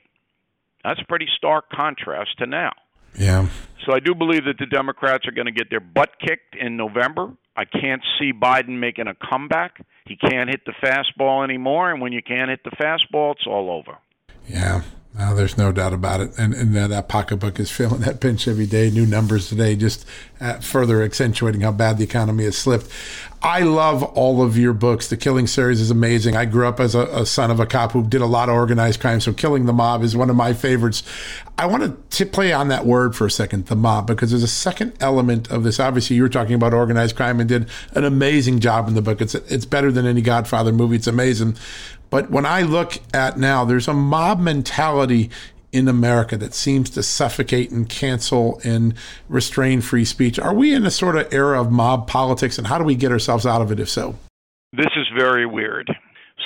That's 0.82 1.00
a 1.00 1.04
pretty 1.06 1.26
stark 1.36 1.70
contrast 1.70 2.38
to 2.38 2.46
now. 2.46 2.72
Yeah. 3.18 3.48
So 3.84 3.92
I 3.92 4.00
do 4.00 4.14
believe 4.14 4.44
that 4.44 4.58
the 4.58 4.66
Democrats 4.66 5.26
are 5.26 5.32
going 5.32 5.46
to 5.46 5.52
get 5.52 5.70
their 5.70 5.80
butt 5.80 6.10
kicked 6.20 6.56
in 6.58 6.76
November. 6.76 7.32
I 7.56 7.64
can't 7.64 8.02
see 8.18 8.32
Biden 8.32 8.78
making 8.78 9.08
a 9.08 9.14
comeback. 9.14 9.84
He 10.06 10.16
can't 10.16 10.48
hit 10.48 10.60
the 10.64 10.72
fastball 10.82 11.42
anymore, 11.42 11.90
and 11.90 12.00
when 12.00 12.12
you 12.12 12.22
can't 12.22 12.50
hit 12.50 12.60
the 12.64 12.70
fastball, 12.70 13.32
it's 13.32 13.46
all 13.46 13.70
over. 13.70 13.98
Yeah. 14.46 14.82
There's 15.14 15.58
no 15.58 15.72
doubt 15.72 15.92
about 15.92 16.20
it. 16.20 16.38
And, 16.38 16.54
and 16.54 16.74
that 16.74 17.08
pocketbook 17.08 17.58
is 17.58 17.70
feeling 17.70 18.00
that 18.02 18.20
pinch 18.20 18.46
every 18.46 18.66
day. 18.66 18.90
New 18.90 19.06
numbers 19.06 19.48
today, 19.48 19.74
just 19.76 20.06
uh, 20.40 20.60
further 20.60 21.02
accentuating 21.02 21.62
how 21.62 21.72
bad 21.72 21.98
the 21.98 22.04
economy 22.04 22.44
has 22.44 22.56
slipped. 22.56 22.88
I 23.40 23.60
love 23.60 24.02
all 24.02 24.42
of 24.42 24.58
your 24.58 24.72
books. 24.72 25.08
The 25.08 25.16
Killing 25.16 25.46
series 25.46 25.80
is 25.80 25.92
amazing. 25.92 26.36
I 26.36 26.44
grew 26.44 26.66
up 26.66 26.80
as 26.80 26.96
a, 26.96 27.02
a, 27.02 27.24
son 27.24 27.52
of 27.52 27.60
a 27.60 27.66
cop 27.66 27.92
who 27.92 28.04
did 28.04 28.20
a 28.20 28.26
lot 28.26 28.48
of 28.48 28.56
organized 28.56 29.00
crime, 29.00 29.20
so 29.20 29.32
Killing 29.32 29.66
the 29.66 29.72
Mob 29.72 30.02
is 30.02 30.16
one 30.16 30.28
of 30.28 30.34
my 30.34 30.52
favorites. 30.52 31.04
I 31.56 31.66
want 31.66 32.10
to 32.10 32.26
play 32.26 32.52
on 32.52 32.66
that 32.68 32.84
word 32.84 33.14
for 33.14 33.26
a 33.26 33.30
second, 33.30 33.66
the 33.66 33.76
mob, 33.76 34.08
because 34.08 34.30
there's 34.30 34.42
a 34.42 34.48
second 34.48 34.94
element 35.00 35.50
of 35.50 35.62
this. 35.62 35.78
Obviously, 35.78 36.16
you 36.16 36.22
were 36.22 36.28
talking 36.28 36.54
about 36.54 36.74
organized 36.74 37.14
crime 37.14 37.38
and 37.38 37.48
did 37.48 37.68
an 37.92 38.04
amazing 38.04 38.58
job 38.58 38.88
in 38.88 38.94
the 38.94 39.02
book. 39.02 39.20
It's 39.20 39.34
it's 39.34 39.64
better 39.64 39.92
than 39.92 40.06
any 40.06 40.20
Godfather 40.20 40.72
movie. 40.72 40.96
It's 40.96 41.06
amazing. 41.06 41.56
But 42.10 42.30
when 42.30 42.46
I 42.46 42.62
look 42.62 42.98
at 43.12 43.38
now, 43.38 43.64
there's 43.64 43.88
a 43.88 43.94
mob 43.94 44.40
mentality 44.40 45.30
in 45.72 45.88
America 45.88 46.36
that 46.38 46.54
seems 46.54 46.88
to 46.90 47.02
suffocate 47.02 47.70
and 47.70 47.88
cancel 47.88 48.60
and 48.64 48.94
restrain 49.28 49.80
free 49.80 50.04
speech. 50.04 50.38
Are 50.38 50.54
we 50.54 50.74
in 50.74 50.86
a 50.86 50.90
sort 50.90 51.16
of 51.16 51.32
era 51.32 51.60
of 51.60 51.70
mob 51.70 52.06
politics, 52.06 52.56
and 52.58 52.66
how 52.66 52.78
do 52.78 52.84
we 52.84 52.94
get 52.94 53.12
ourselves 53.12 53.44
out 53.44 53.60
of 53.60 53.70
it 53.70 53.78
if 53.78 53.88
so? 53.88 54.16
This 54.72 54.88
is 54.96 55.06
very 55.16 55.46
weird. 55.46 55.90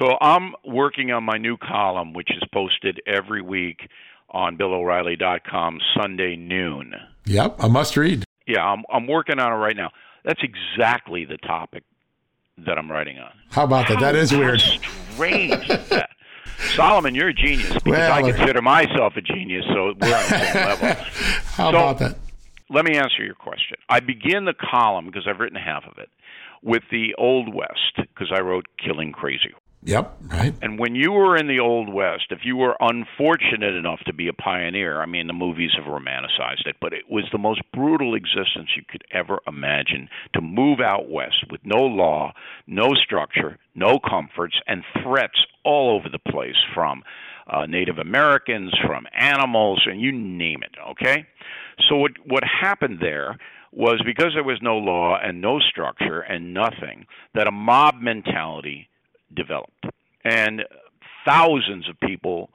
So 0.00 0.16
I'm 0.20 0.54
working 0.64 1.12
on 1.12 1.22
my 1.22 1.38
new 1.38 1.56
column, 1.56 2.12
which 2.12 2.30
is 2.30 2.42
posted 2.52 3.00
every 3.06 3.42
week 3.42 3.88
on 4.30 4.56
BillO'Reilly.com 4.56 5.78
Sunday 5.96 6.34
noon. 6.36 6.94
Yep, 7.26 7.56
a 7.60 7.68
must 7.68 7.96
read. 7.96 8.24
Yeah, 8.46 8.64
I'm, 8.64 8.82
I'm 8.92 9.06
working 9.06 9.38
on 9.38 9.52
it 9.52 9.56
right 9.56 9.76
now. 9.76 9.90
That's 10.24 10.40
exactly 10.42 11.24
the 11.24 11.36
topic 11.36 11.84
that 12.58 12.78
I'm 12.78 12.90
writing 12.90 13.18
on. 13.18 13.32
How 13.50 13.64
about 13.64 13.88
that? 13.88 13.94
How, 13.96 14.00
that 14.00 14.14
is 14.14 14.32
weird. 14.32 14.60
Strange. 14.60 15.68
is 15.70 15.88
that? 15.88 16.10
Solomon, 16.74 17.14
you're 17.14 17.28
a 17.28 17.34
genius 17.34 17.72
because 17.72 17.84
well, 17.84 18.12
I 18.12 18.22
consider 18.22 18.62
myself 18.62 19.14
a 19.16 19.20
genius, 19.20 19.64
so 19.68 19.94
we're 20.00 20.14
on 20.14 20.22
the 20.30 20.38
same 20.38 20.54
level. 20.68 20.88
How 21.44 21.70
so, 21.70 21.76
about 21.76 21.98
that? 21.98 22.16
Let 22.70 22.84
me 22.84 22.96
answer 22.96 23.24
your 23.24 23.34
question. 23.34 23.76
I 23.88 24.00
begin 24.00 24.44
the 24.44 24.54
column 24.54 25.06
because 25.06 25.26
I've 25.28 25.40
written 25.40 25.58
half 25.58 25.84
of 25.84 25.98
it 25.98 26.08
with 26.62 26.82
the 26.90 27.14
Old 27.18 27.52
West 27.52 27.96
because 27.96 28.32
I 28.34 28.40
wrote 28.40 28.66
Killing 28.82 29.12
Crazy 29.12 29.52
Yep, 29.84 30.16
right. 30.28 30.54
And 30.62 30.78
when 30.78 30.94
you 30.94 31.10
were 31.10 31.36
in 31.36 31.48
the 31.48 31.58
Old 31.58 31.92
West, 31.92 32.26
if 32.30 32.40
you 32.44 32.56
were 32.56 32.76
unfortunate 32.78 33.74
enough 33.74 33.98
to 34.06 34.12
be 34.12 34.28
a 34.28 34.32
pioneer, 34.32 35.02
I 35.02 35.06
mean, 35.06 35.26
the 35.26 35.32
movies 35.32 35.72
have 35.76 35.86
romanticized 35.86 36.66
it, 36.66 36.76
but 36.80 36.92
it 36.92 37.10
was 37.10 37.24
the 37.32 37.38
most 37.38 37.62
brutal 37.74 38.14
existence 38.14 38.70
you 38.76 38.84
could 38.88 39.02
ever 39.10 39.40
imagine 39.48 40.08
to 40.34 40.40
move 40.40 40.78
out 40.78 41.10
west 41.10 41.46
with 41.50 41.60
no 41.64 41.82
law, 41.82 42.32
no 42.68 42.90
structure, 42.94 43.58
no 43.74 43.98
comforts, 43.98 44.54
and 44.68 44.84
threats 45.02 45.44
all 45.64 45.96
over 45.96 46.08
the 46.08 46.30
place 46.30 46.54
from 46.72 47.02
uh, 47.48 47.66
Native 47.66 47.98
Americans, 47.98 48.72
from 48.86 49.06
animals, 49.18 49.82
and 49.86 50.00
you 50.00 50.12
name 50.12 50.62
it, 50.62 50.76
okay? 50.90 51.26
So 51.88 51.96
what, 51.96 52.12
what 52.24 52.44
happened 52.44 52.98
there 53.00 53.36
was 53.72 54.00
because 54.06 54.32
there 54.34 54.44
was 54.44 54.60
no 54.62 54.76
law 54.76 55.18
and 55.20 55.40
no 55.40 55.58
structure 55.58 56.20
and 56.20 56.54
nothing, 56.54 57.06
that 57.34 57.48
a 57.48 57.50
mob 57.50 57.96
mentality 58.00 58.88
developed. 59.34 59.86
And 60.24 60.62
thousands 61.24 61.88
of 61.88 61.98
people 62.00 62.50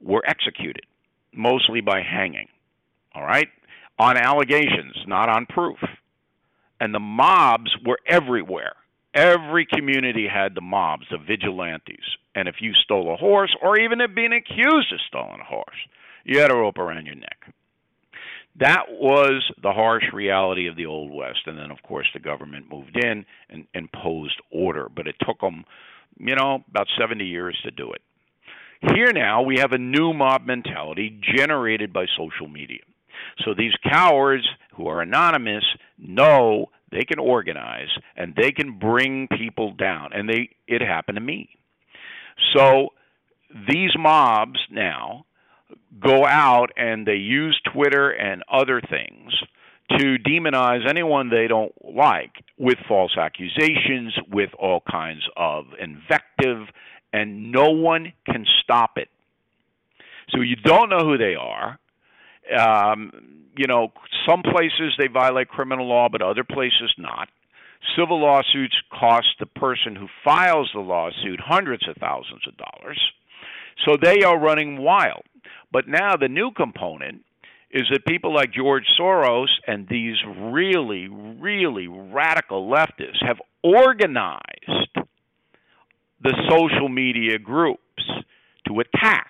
were 0.00 0.22
executed, 0.26 0.86
mostly 1.32 1.80
by 1.80 2.02
hanging, 2.02 2.48
all 3.14 3.22
right? 3.22 3.48
On 3.98 4.16
allegations, 4.16 4.96
not 5.06 5.28
on 5.28 5.46
proof. 5.46 5.78
And 6.80 6.92
the 6.92 7.00
mobs 7.00 7.70
were 7.86 7.98
everywhere. 8.08 8.74
Every 9.14 9.66
community 9.66 10.26
had 10.26 10.54
the 10.54 10.62
mobs, 10.62 11.06
the 11.10 11.18
vigilantes. 11.18 12.16
And 12.34 12.48
if 12.48 12.56
you 12.60 12.72
stole 12.82 13.12
a 13.12 13.16
horse, 13.16 13.54
or 13.62 13.78
even 13.78 14.00
if 14.00 14.14
being 14.14 14.32
accused 14.32 14.92
of 14.92 15.00
stealing 15.06 15.40
a 15.40 15.44
horse, 15.44 15.76
you 16.24 16.40
had 16.40 16.50
a 16.50 16.56
rope 16.56 16.78
around 16.78 17.06
your 17.06 17.14
neck. 17.14 17.52
That 18.58 18.86
was 18.90 19.50
the 19.62 19.72
harsh 19.72 20.04
reality 20.12 20.66
of 20.66 20.76
the 20.76 20.86
Old 20.86 21.12
West. 21.12 21.40
And 21.46 21.58
then, 21.58 21.70
of 21.70 21.82
course, 21.82 22.06
the 22.12 22.20
government 22.20 22.70
moved 22.70 22.96
in 22.96 23.24
and 23.48 23.66
imposed 23.74 24.40
order. 24.50 24.88
But 24.94 25.06
it 25.06 25.16
took 25.26 25.40
them 25.40 25.64
you 26.18 26.34
know, 26.34 26.64
about 26.68 26.88
70 26.98 27.24
years 27.24 27.58
to 27.64 27.70
do 27.70 27.92
it. 27.92 28.02
Here 28.94 29.12
now, 29.12 29.42
we 29.42 29.58
have 29.58 29.72
a 29.72 29.78
new 29.78 30.12
mob 30.12 30.44
mentality 30.44 31.20
generated 31.36 31.92
by 31.92 32.06
social 32.16 32.48
media. 32.48 32.80
So 33.44 33.54
these 33.56 33.72
cowards 33.88 34.44
who 34.74 34.88
are 34.88 35.00
anonymous 35.00 35.64
know 35.98 36.66
they 36.90 37.04
can 37.04 37.18
organize 37.18 37.88
and 38.16 38.34
they 38.34 38.50
can 38.50 38.78
bring 38.78 39.28
people 39.28 39.72
down. 39.72 40.10
And 40.12 40.28
they 40.28 40.50
it 40.66 40.82
happened 40.82 41.16
to 41.16 41.22
me. 41.22 41.48
So 42.54 42.88
these 43.68 43.90
mobs 43.96 44.58
now 44.70 45.26
go 46.00 46.26
out 46.26 46.70
and 46.76 47.06
they 47.06 47.16
use 47.16 47.58
Twitter 47.72 48.10
and 48.10 48.42
other 48.50 48.80
things 48.80 49.32
to 49.98 50.16
demonize 50.18 50.88
anyone 50.88 51.28
they 51.28 51.48
don't 51.48 51.72
like 51.84 52.32
with 52.58 52.78
false 52.88 53.16
accusations, 53.18 54.14
with 54.30 54.50
all 54.58 54.82
kinds 54.90 55.22
of 55.36 55.66
invective, 55.80 56.68
and 57.12 57.50
no 57.52 57.70
one 57.70 58.12
can 58.26 58.46
stop 58.62 58.92
it. 58.96 59.08
So 60.30 60.40
you 60.40 60.56
don't 60.56 60.88
know 60.88 61.04
who 61.04 61.18
they 61.18 61.34
are. 61.34 61.78
Um, 62.56 63.12
you 63.56 63.66
know, 63.66 63.92
some 64.28 64.42
places 64.42 64.94
they 64.98 65.08
violate 65.08 65.48
criminal 65.48 65.86
law, 65.86 66.08
but 66.10 66.22
other 66.22 66.44
places 66.44 66.92
not. 66.98 67.28
Civil 67.96 68.20
lawsuits 68.20 68.76
cost 68.98 69.26
the 69.40 69.46
person 69.46 69.96
who 69.96 70.06
files 70.24 70.70
the 70.72 70.80
lawsuit 70.80 71.40
hundreds 71.40 71.86
of 71.88 71.96
thousands 71.96 72.46
of 72.46 72.54
dollars. 72.56 73.00
So 73.84 73.96
they 74.00 74.22
are 74.22 74.38
running 74.38 74.80
wild. 74.80 75.22
But 75.72 75.88
now 75.88 76.16
the 76.16 76.28
new 76.28 76.52
component 76.52 77.24
is 77.72 77.84
that 77.90 78.04
people 78.06 78.34
like 78.34 78.52
George 78.52 78.84
Soros 79.00 79.48
and 79.66 79.88
these 79.88 80.16
really, 80.38 81.08
really 81.08 81.88
radical 81.88 82.68
leftists 82.70 83.26
have 83.26 83.38
organized 83.62 84.96
the 86.22 86.34
social 86.50 86.88
media 86.88 87.38
groups 87.38 87.80
to 88.66 88.80
attack. 88.80 89.28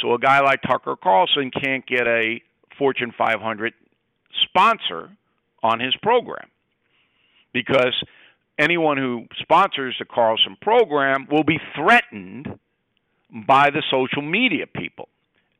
So 0.00 0.14
a 0.14 0.18
guy 0.18 0.40
like 0.40 0.62
Tucker 0.62 0.96
Carlson 0.96 1.50
can't 1.50 1.86
get 1.86 2.06
a 2.06 2.40
Fortune 2.78 3.12
500 3.16 3.74
sponsor 4.44 5.10
on 5.62 5.78
his 5.78 5.94
program 6.02 6.48
because 7.52 7.94
anyone 8.58 8.96
who 8.96 9.26
sponsors 9.40 9.94
the 9.98 10.06
Carlson 10.06 10.56
program 10.60 11.28
will 11.30 11.44
be 11.44 11.60
threatened 11.76 12.58
by 13.46 13.68
the 13.70 13.82
social 13.90 14.22
media 14.22 14.66
people 14.66 15.08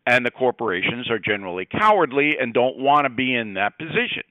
and 0.07 0.25
the 0.27 0.31
corporations 0.31 1.11
are 1.11 1.19
generally 1.19 1.67
cowardly 1.67 2.37
and 2.41 2.53
don't 2.53 2.79
want 2.79 3.05
to 3.05 3.11
be 3.11 3.35
in 3.35 3.55
that 3.55 3.79
position. 3.79 4.25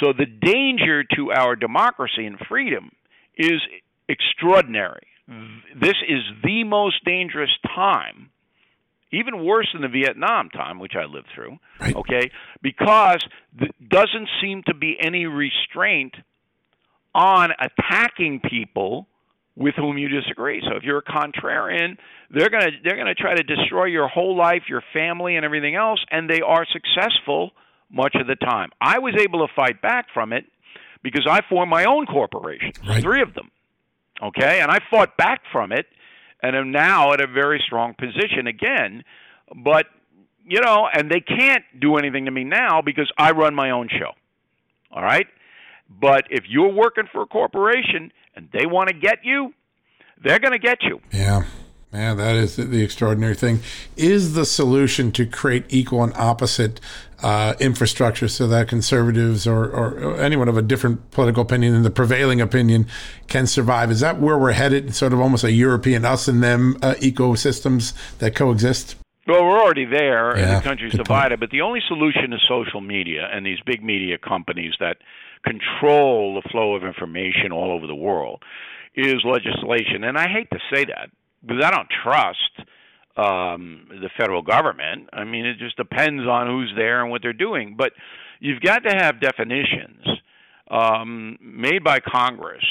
So 0.00 0.12
the 0.12 0.26
danger 0.26 1.04
to 1.16 1.32
our 1.32 1.54
democracy 1.56 2.24
and 2.26 2.38
freedom 2.48 2.90
is 3.36 3.60
extraordinary. 4.08 5.06
This 5.80 5.94
is 6.08 6.20
the 6.42 6.64
most 6.64 7.04
dangerous 7.04 7.50
time, 7.74 8.30
even 9.12 9.44
worse 9.44 9.68
than 9.72 9.82
the 9.82 9.88
Vietnam 9.88 10.50
time, 10.50 10.78
which 10.78 10.94
I 10.96 11.04
lived 11.04 11.28
through, 11.34 11.58
Right. 11.80 11.94
okay, 11.96 12.30
because 12.60 13.24
there 13.52 13.68
doesn't 13.86 14.28
seem 14.42 14.62
to 14.64 14.74
be 14.74 14.96
any 15.00 15.26
restraint 15.26 16.14
on 17.14 17.50
attacking 17.60 18.40
people 18.40 19.06
with 19.56 19.74
whom 19.76 19.98
you 19.98 20.08
disagree. 20.08 20.62
So 20.66 20.76
if 20.76 20.82
you're 20.82 20.98
a 20.98 21.02
contrarian, 21.02 21.96
they're 22.30 22.48
going 22.48 22.62
to 22.64 22.70
they're 22.82 22.96
going 22.96 23.06
to 23.06 23.14
try 23.14 23.34
to 23.34 23.42
destroy 23.42 23.84
your 23.86 24.08
whole 24.08 24.36
life, 24.36 24.62
your 24.68 24.82
family 24.92 25.36
and 25.36 25.44
everything 25.44 25.74
else 25.74 26.00
and 26.10 26.28
they 26.28 26.40
are 26.40 26.66
successful 26.72 27.50
much 27.90 28.14
of 28.18 28.26
the 28.26 28.36
time. 28.36 28.70
I 28.80 28.98
was 28.98 29.14
able 29.20 29.46
to 29.46 29.52
fight 29.54 29.82
back 29.82 30.06
from 30.14 30.32
it 30.32 30.46
because 31.02 31.26
I 31.28 31.40
formed 31.50 31.70
my 31.70 31.84
own 31.84 32.06
corporation, 32.06 32.72
Right. 32.88 33.02
three 33.02 33.20
of 33.20 33.34
them. 33.34 33.50
Okay? 34.22 34.60
And 34.60 34.70
I 34.70 34.78
fought 34.90 35.16
back 35.18 35.40
from 35.52 35.72
it 35.72 35.86
and 36.42 36.56
am 36.56 36.70
now 36.72 37.12
at 37.12 37.20
a 37.20 37.26
very 37.26 37.62
strong 37.66 37.94
position 37.94 38.46
again, 38.46 39.04
but 39.54 39.86
you 40.44 40.60
know, 40.60 40.88
and 40.92 41.10
they 41.10 41.20
can't 41.20 41.64
do 41.78 41.96
anything 41.96 42.24
to 42.24 42.30
me 42.30 42.42
now 42.44 42.82
because 42.82 43.10
I 43.18 43.30
run 43.32 43.54
my 43.54 43.70
own 43.70 43.88
show. 43.88 44.12
All 44.90 45.02
right? 45.02 45.26
But 46.00 46.24
if 46.30 46.44
you're 46.48 46.72
working 46.72 47.04
for 47.12 47.22
a 47.22 47.26
corporation 47.26 48.12
and 48.34 48.48
they 48.52 48.66
want 48.66 48.88
to 48.88 48.94
get 48.94 49.18
you, 49.24 49.52
they're 50.22 50.38
going 50.38 50.52
to 50.52 50.58
get 50.58 50.82
you. 50.82 51.00
Yeah. 51.12 51.44
Yeah, 51.92 52.14
that 52.14 52.36
is 52.36 52.56
the- 52.56 52.82
extraordinary 52.82 53.34
thing. 53.34 53.60
Is 53.98 54.32
the 54.32 54.46
solution 54.46 55.12
to 55.12 55.26
create 55.26 55.66
equal 55.68 56.02
and 56.02 56.14
opposite 56.14 56.80
uh, 57.22 57.52
infrastructure 57.60 58.28
so 58.28 58.48
that 58.48 58.66
conservatives 58.66 59.46
or, 59.46 59.66
or 59.66 60.18
anyone 60.18 60.48
of 60.48 60.56
a 60.56 60.62
different 60.62 61.10
political 61.10 61.42
opinion 61.42 61.74
than 61.74 61.82
the 61.82 61.90
prevailing 61.90 62.40
opinion 62.40 62.86
can 63.28 63.46
survive? 63.46 63.90
Is 63.90 64.00
that 64.00 64.18
where 64.18 64.38
we're 64.38 64.52
headed? 64.52 64.94
Sort 64.94 65.12
of 65.12 65.20
almost 65.20 65.44
a 65.44 65.52
European 65.52 66.06
us 66.06 66.28
and 66.28 66.42
them 66.42 66.78
uh, 66.80 66.94
ecosystems 66.94 67.92
that 68.18 68.34
coexist? 68.34 68.96
Well, 69.26 69.44
we're 69.44 69.60
already 69.60 69.84
there, 69.84 70.30
and 70.30 70.56
the 70.56 70.60
country's 70.62 70.92
good 70.92 70.98
point. 70.98 71.08
divided. 71.08 71.40
But 71.40 71.50
the 71.50 71.60
only 71.60 71.80
solution 71.86 72.32
is 72.32 72.40
social 72.48 72.80
media 72.80 73.28
and 73.30 73.44
these 73.44 73.60
big 73.66 73.84
media 73.84 74.16
companies 74.18 74.72
that 74.80 74.96
control 75.44 76.34
the 76.34 76.48
flow 76.50 76.74
of 76.74 76.84
information 76.84 77.52
all 77.52 77.72
over 77.72 77.86
the 77.86 77.94
world 77.94 78.42
is 78.94 79.16
legislation. 79.24 80.04
And 80.04 80.18
I 80.18 80.28
hate 80.28 80.48
to 80.50 80.58
say 80.72 80.84
that 80.84 81.10
because 81.40 81.64
I 81.64 81.70
don't 81.70 81.88
trust 82.04 82.68
um, 83.16 83.88
the 83.88 84.10
federal 84.18 84.42
government. 84.42 85.08
I 85.12 85.24
mean, 85.24 85.44
it 85.46 85.58
just 85.58 85.76
depends 85.76 86.26
on 86.26 86.46
who's 86.46 86.72
there 86.76 87.02
and 87.02 87.10
what 87.10 87.22
they're 87.22 87.32
doing. 87.32 87.74
But 87.76 87.92
you've 88.40 88.60
got 88.60 88.84
to 88.84 88.94
have 88.94 89.20
definitions 89.20 90.06
um, 90.70 91.38
made 91.40 91.84
by 91.84 92.00
Congress 92.00 92.64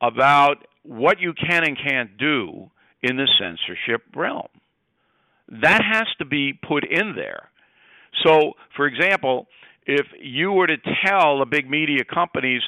about 0.00 0.66
what 0.82 1.20
you 1.20 1.32
can 1.32 1.64
and 1.64 1.76
can't 1.76 2.16
do 2.18 2.70
in 3.02 3.16
the 3.16 3.28
censorship 3.38 4.02
realm 4.14 4.48
that 5.48 5.82
has 5.82 6.06
to 6.18 6.24
be 6.24 6.52
put 6.52 6.84
in 6.84 7.14
there. 7.16 7.48
So, 8.24 8.52
for 8.76 8.86
example, 8.86 9.46
if 9.88 10.06
you 10.20 10.52
were 10.52 10.66
to 10.66 10.76
tell 11.04 11.38
the 11.38 11.46
big 11.46 11.68
media 11.68 12.04
companies, 12.04 12.60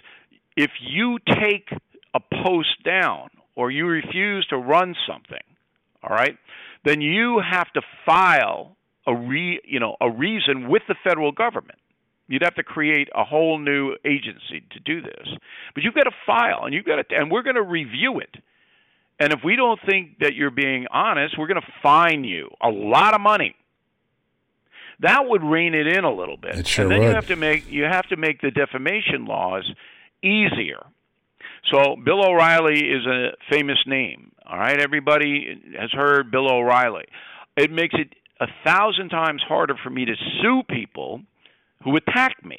if 0.57 0.71
you 0.81 1.19
take 1.29 1.69
a 2.15 2.21
post 2.45 2.83
down 2.83 3.29
or 3.55 3.71
you 3.71 3.87
refuse 3.87 4.47
to 4.47 4.57
run 4.57 4.95
something, 5.07 5.45
all 6.03 6.17
right, 6.17 6.37
then 6.85 7.03
you 7.03 7.41
have 7.49 7.71
to 7.75 7.83
file 8.07 8.75
a 9.07 9.15
re, 9.15 9.61
you 9.65 9.79
know, 9.79 9.97
a 10.01 10.11
reason 10.11 10.69
with 10.69 10.83
the 10.89 10.95
federal 11.05 11.31
government. 11.31 11.79
You'd 12.27 12.43
have 12.43 12.55
to 12.55 12.63
create 12.63 13.09
a 13.15 13.25
whole 13.25 13.59
new 13.59 13.97
agency 14.05 14.65
to 14.71 14.81
do 14.81 15.03
this. 15.03 15.29
But 15.75 15.83
you've 15.83 15.95
got 15.95 16.05
to 16.05 16.15
file 16.25 16.65
and 16.65 16.73
you've 16.73 16.87
got 16.87 16.97
to 16.97 17.17
and 17.17 17.31
we're 17.31 17.43
going 17.43 17.57
to 17.57 17.63
review 17.63 18.21
it. 18.21 18.35
And 19.19 19.35
if 19.35 19.41
we 19.45 19.57
don't 19.57 19.79
think 19.85 20.21
that 20.21 20.35
you're 20.35 20.51
being 20.51 20.87
honest, 20.91 21.35
we're 21.37 21.49
going 21.49 21.61
to 21.61 21.73
fine 21.83 22.25
you 22.25 22.49
a 22.63 22.71
lot 22.71 23.13
of 23.13 23.21
money. 23.21 23.57
That 25.01 25.27
would 25.27 25.43
rein 25.43 25.75
it 25.75 25.87
in 25.87 26.05
a 26.05 26.13
little 26.13 26.37
bit. 26.37 26.57
It 26.57 26.67
sure 26.67 26.85
and 26.85 26.93
then 26.93 27.03
you 27.03 27.09
have 27.09 27.27
to 27.29 27.37
make 27.37 27.71
you 27.71 27.85
have 27.85 28.07
to 28.09 28.17
make 28.17 28.41
the 28.41 28.51
defamation 28.51 29.25
laws 29.25 29.71
easier. 30.23 30.85
So 31.73 31.97
Bill 32.03 32.25
O'Reilly 32.25 32.81
is 32.81 33.07
a 33.07 33.31
famous 33.51 33.79
name. 33.87 34.33
All 34.47 34.59
right, 34.59 34.81
everybody 34.81 35.61
has 35.79 35.91
heard 35.93 36.31
Bill 36.31 36.51
O'Reilly. 36.51 37.05
It 37.57 37.71
makes 37.71 37.95
it 37.99 38.15
a 38.41 38.47
thousand 38.65 39.11
times 39.11 39.43
harder 39.47 39.75
for 39.83 39.91
me 39.91 40.05
to 40.07 40.15
sue 40.41 40.63
people 40.69 41.23
who 41.85 41.97
attack 41.97 42.45
me. 42.45 42.59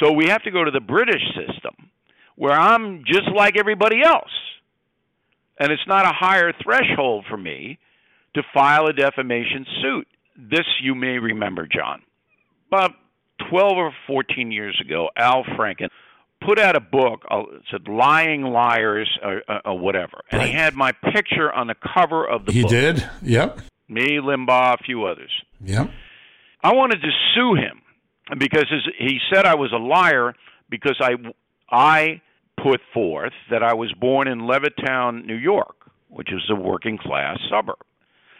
So 0.00 0.12
we 0.12 0.28
have 0.28 0.42
to 0.44 0.50
go 0.50 0.64
to 0.64 0.70
the 0.70 0.80
British 0.80 1.22
system 1.34 1.90
where 2.36 2.58
I'm 2.58 3.04
just 3.04 3.28
like 3.34 3.58
everybody 3.58 4.02
else. 4.02 4.30
And 5.58 5.70
it's 5.70 5.86
not 5.86 6.06
a 6.06 6.12
higher 6.12 6.52
threshold 6.62 7.26
for 7.28 7.36
me 7.36 7.78
to 8.34 8.42
file 8.54 8.86
a 8.86 8.92
defamation 8.92 9.66
suit. 9.82 10.08
This 10.48 10.66
you 10.82 10.94
may 10.94 11.18
remember, 11.18 11.66
John. 11.66 12.02
About 12.68 12.92
12 13.50 13.72
or 13.76 13.92
14 14.06 14.52
years 14.52 14.80
ago, 14.84 15.08
Al 15.16 15.44
Franken 15.44 15.88
put 16.44 16.58
out 16.58 16.76
a 16.76 16.80
book, 16.80 17.24
uh, 17.30 17.42
said 17.70 17.88
Lying 17.88 18.42
Liars 18.42 19.10
or, 19.22 19.42
uh, 19.48 19.60
or 19.64 19.78
whatever. 19.78 20.22
And 20.30 20.42
he 20.42 20.52
had 20.52 20.74
my 20.74 20.92
picture 20.92 21.52
on 21.52 21.66
the 21.66 21.74
cover 21.94 22.28
of 22.28 22.46
the 22.46 22.52
He 22.52 22.62
book. 22.62 22.70
He 22.70 22.76
did. 22.76 23.10
Yep. 23.22 23.60
Me, 23.88 24.18
Limbaugh, 24.18 24.74
a 24.74 24.84
few 24.84 25.04
others. 25.04 25.30
Yep. 25.64 25.90
I 26.62 26.74
wanted 26.74 27.00
to 27.02 27.10
sue 27.34 27.54
him 27.54 27.82
because 28.38 28.66
his, 28.70 28.82
he 28.98 29.18
said 29.32 29.44
I 29.44 29.54
was 29.54 29.72
a 29.72 29.78
liar 29.78 30.34
because 30.68 30.96
I 31.00 31.14
I 31.70 32.20
put 32.62 32.80
forth 32.92 33.32
that 33.50 33.62
I 33.62 33.74
was 33.74 33.92
born 33.92 34.28
in 34.28 34.40
Levittown, 34.40 35.24
New 35.24 35.36
York, 35.36 35.76
which 36.08 36.32
is 36.32 36.42
a 36.50 36.54
working 36.54 36.98
class 36.98 37.38
suburb. 37.50 37.78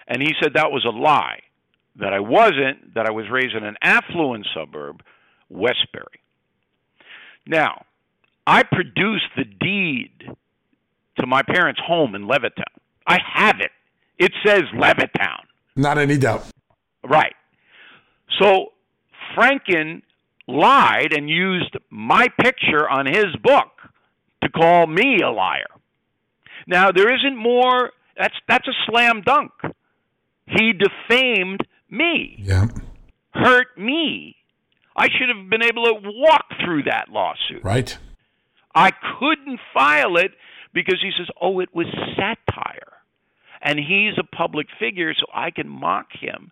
And 0.06 0.22
he 0.22 0.34
said 0.42 0.54
that 0.54 0.70
was 0.70 0.84
a 0.84 0.90
lie, 0.90 1.40
that 1.96 2.12
I 2.12 2.20
wasn't, 2.20 2.94
that 2.94 3.06
I 3.06 3.10
was 3.10 3.26
raised 3.30 3.54
in 3.54 3.64
an 3.64 3.76
affluent 3.82 4.46
suburb, 4.54 5.02
Westbury. 5.48 6.20
Now, 7.46 7.84
I 8.46 8.62
produced 8.62 9.28
the 9.36 9.44
deed 9.44 10.12
to 11.18 11.26
my 11.26 11.42
parents' 11.42 11.80
home 11.84 12.14
in 12.14 12.26
Levittown. 12.26 12.64
I 13.06 13.18
have 13.34 13.60
it. 13.60 13.70
It 14.18 14.32
says 14.44 14.62
Levittown. 14.74 15.40
Not 15.76 15.98
any 15.98 16.16
doubt. 16.16 16.44
Right. 17.02 17.34
So 18.40 18.72
Franken 19.36 20.02
lied 20.46 21.12
and 21.12 21.28
used 21.28 21.76
my 21.90 22.28
picture 22.40 22.88
on 22.88 23.06
his 23.06 23.34
book 23.42 23.68
to 24.42 24.48
call 24.48 24.86
me 24.86 25.20
a 25.24 25.30
liar. 25.30 25.66
Now 26.66 26.90
there 26.92 27.12
isn't 27.12 27.36
more 27.36 27.92
that's 28.18 28.34
that's 28.48 28.66
a 28.68 28.72
slam 28.86 29.22
dunk. 29.22 29.52
He 30.46 30.72
defamed 30.72 31.60
me, 31.90 32.36
Yep. 32.38 32.70
hurt 33.34 33.76
me. 33.78 34.36
I 34.96 35.08
should 35.08 35.28
have 35.34 35.48
been 35.48 35.62
able 35.62 35.86
to 35.86 35.94
walk 36.02 36.46
through 36.64 36.82
that 36.84 37.08
lawsuit. 37.10 37.62
Right. 37.62 37.96
I 38.74 38.90
couldn't 38.90 39.60
file 39.74 40.16
it 40.16 40.32
because 40.72 41.00
he 41.00 41.10
says, 41.16 41.28
"Oh, 41.40 41.60
it 41.60 41.74
was 41.74 41.86
satire." 42.16 42.92
And 43.62 43.78
he's 43.78 44.16
a 44.18 44.24
public 44.24 44.68
figure, 44.78 45.12
so 45.14 45.26
I 45.34 45.50
can 45.50 45.68
mock 45.68 46.12
him, 46.12 46.50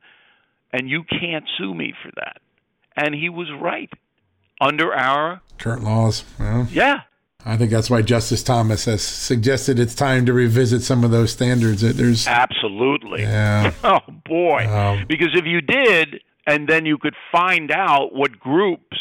and 0.72 0.88
you 0.90 1.04
can't 1.04 1.48
sue 1.56 1.74
me 1.74 1.92
for 2.02 2.10
that. 2.16 2.40
And 2.96 3.14
he 3.14 3.28
was 3.28 3.50
right. 3.52 3.90
Under 4.60 4.92
our 4.94 5.40
Current 5.58 5.82
laws. 5.84 6.24
Well, 6.38 6.66
yeah, 6.70 7.02
I 7.44 7.56
think 7.56 7.70
that's 7.70 7.88
why 7.88 8.02
Justice 8.02 8.42
Thomas 8.42 8.84
has 8.86 9.02
suggested 9.02 9.78
it's 9.78 9.94
time 9.94 10.26
to 10.26 10.32
revisit 10.32 10.82
some 10.82 11.04
of 11.04 11.10
those 11.10 11.32
standards. 11.32 11.82
That 11.82 11.96
There's, 11.96 12.26
absolutely. 12.26 13.22
yeah, 13.22 13.72
Oh 13.84 14.00
boy. 14.26 14.66
Um, 14.68 15.04
because 15.08 15.30
if 15.34 15.44
you 15.46 15.60
did 15.60 16.20
and 16.46 16.68
then 16.68 16.84
you 16.84 16.98
could 16.98 17.14
find 17.30 17.70
out 17.70 18.14
what 18.14 18.38
groups 18.38 18.96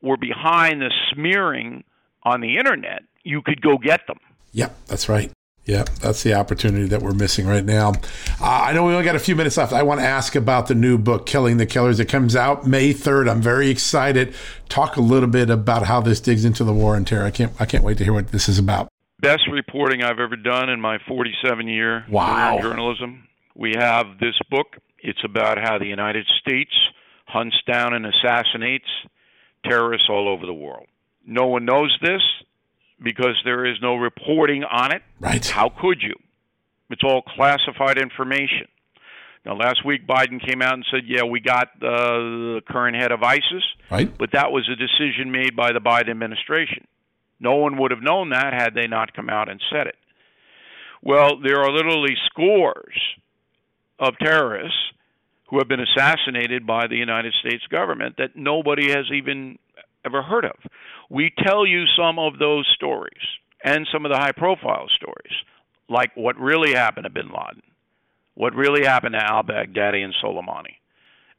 were 0.00 0.16
behind 0.16 0.80
the 0.80 0.90
smearing 1.12 1.84
on 2.22 2.40
the 2.40 2.56
internet, 2.56 3.02
you 3.24 3.42
could 3.42 3.60
go 3.60 3.76
get 3.76 4.06
them. 4.06 4.18
yep, 4.52 4.76
that's 4.86 5.08
right. 5.08 5.30
Yep, 5.66 5.88
that's 5.96 6.22
the 6.22 6.32
opportunity 6.34 6.86
that 6.86 7.02
we're 7.02 7.12
missing 7.12 7.44
right 7.46 7.64
now. 7.64 7.90
Uh, 8.40 8.44
I 8.44 8.72
know 8.72 8.84
we 8.84 8.92
only 8.92 9.04
got 9.04 9.16
a 9.16 9.20
few 9.20 9.34
minutes 9.34 9.56
left. 9.56 9.72
I 9.72 9.82
want 9.82 9.98
to 10.00 10.06
ask 10.06 10.36
about 10.36 10.68
the 10.68 10.76
new 10.76 10.96
book, 10.96 11.26
Killing 11.26 11.56
the 11.56 11.66
Killers. 11.66 11.98
It 11.98 12.04
comes 12.04 12.36
out 12.36 12.66
May 12.66 12.94
3rd. 12.94 13.28
I'm 13.28 13.42
very 13.42 13.68
excited. 13.68 14.32
Talk 14.68 14.96
a 14.96 15.00
little 15.00 15.28
bit 15.28 15.50
about 15.50 15.86
how 15.86 16.00
this 16.00 16.20
digs 16.20 16.44
into 16.44 16.62
the 16.62 16.72
war 16.72 16.94
on 16.94 17.04
terror. 17.04 17.24
I 17.24 17.32
can't, 17.32 17.52
I 17.60 17.66
can't 17.66 17.82
wait 17.82 17.98
to 17.98 18.04
hear 18.04 18.12
what 18.12 18.28
this 18.28 18.48
is 18.48 18.60
about. 18.60 18.88
best 19.20 19.42
reporting 19.50 20.04
I've 20.04 20.20
ever 20.20 20.36
done 20.36 20.68
in 20.70 20.80
my 20.80 20.98
47 21.08 21.66
year 21.66 22.04
Wow. 22.08 22.26
career 22.50 22.56
in 22.58 22.62
journalism. 22.62 23.28
We 23.56 23.74
have 23.76 24.06
this 24.20 24.38
book. 24.48 24.76
It's 25.00 25.24
about 25.24 25.58
how 25.58 25.78
the 25.78 25.86
United 25.86 26.26
States 26.40 26.70
hunts 27.26 27.56
down 27.66 27.92
and 27.92 28.06
assassinates 28.06 28.86
terrorists 29.64 30.06
all 30.08 30.28
over 30.28 30.46
the 30.46 30.54
world. 30.54 30.86
No 31.26 31.46
one 31.46 31.64
knows 31.64 31.96
this 32.00 32.22
because 33.02 33.40
there 33.44 33.66
is 33.66 33.76
no 33.82 33.96
reporting 33.96 34.64
on 34.64 34.92
it. 34.92 35.02
Right. 35.20 35.44
How 35.44 35.68
could 35.68 36.02
you? 36.02 36.14
It's 36.90 37.02
all 37.04 37.22
classified 37.22 37.98
information. 37.98 38.68
Now, 39.44 39.54
last 39.54 39.84
week 39.84 40.06
Biden 40.06 40.44
came 40.44 40.60
out 40.60 40.74
and 40.74 40.84
said, 40.90 41.02
"Yeah, 41.06 41.24
we 41.24 41.40
got 41.40 41.68
uh, 41.80 41.86
the 41.86 42.62
current 42.68 42.96
head 42.96 43.12
of 43.12 43.22
ISIS," 43.22 43.64
right? 43.90 44.10
But 44.18 44.32
that 44.32 44.50
was 44.50 44.68
a 44.68 44.74
decision 44.74 45.30
made 45.30 45.54
by 45.54 45.72
the 45.72 45.78
Biden 45.78 46.10
administration. 46.10 46.86
No 47.38 47.56
one 47.56 47.78
would 47.78 47.90
have 47.90 48.02
known 48.02 48.30
that 48.30 48.52
had 48.52 48.74
they 48.74 48.86
not 48.86 49.14
come 49.14 49.28
out 49.28 49.48
and 49.48 49.60
said 49.70 49.86
it. 49.86 49.96
Well, 51.02 51.38
there 51.40 51.60
are 51.60 51.70
literally 51.70 52.16
scores 52.26 52.98
of 54.00 54.14
terrorists 54.18 54.78
who 55.48 55.58
have 55.58 55.68
been 55.68 55.80
assassinated 55.80 56.66
by 56.66 56.88
the 56.88 56.96
United 56.96 57.32
States 57.40 57.64
government 57.70 58.16
that 58.18 58.34
nobody 58.34 58.90
has 58.90 59.04
even 59.14 59.58
ever 60.04 60.22
heard 60.22 60.44
of. 60.44 60.56
We 61.08 61.32
tell 61.44 61.66
you 61.66 61.84
some 61.96 62.18
of 62.18 62.38
those 62.38 62.66
stories 62.74 63.22
and 63.62 63.86
some 63.92 64.04
of 64.04 64.12
the 64.12 64.18
high 64.18 64.32
profile 64.32 64.86
stories, 64.96 65.34
like 65.88 66.10
what 66.16 66.36
really 66.38 66.74
happened 66.74 67.04
to 67.04 67.10
bin 67.10 67.28
Laden, 67.28 67.62
what 68.34 68.54
really 68.54 68.84
happened 68.84 69.14
to 69.14 69.24
al 69.24 69.42
Baghdadi 69.42 70.04
and 70.04 70.14
Soleimani. 70.22 70.76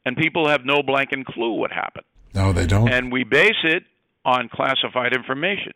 And 0.04 0.16
people 0.16 0.48
have 0.48 0.64
no 0.64 0.82
blanket 0.82 1.26
clue 1.26 1.52
what 1.52 1.70
happened. 1.70 2.04
No, 2.34 2.52
they 2.52 2.66
don't. 2.66 2.90
And 2.90 3.12
we 3.12 3.24
base 3.24 3.62
it 3.64 3.84
on 4.24 4.48
classified 4.48 5.14
information. 5.14 5.72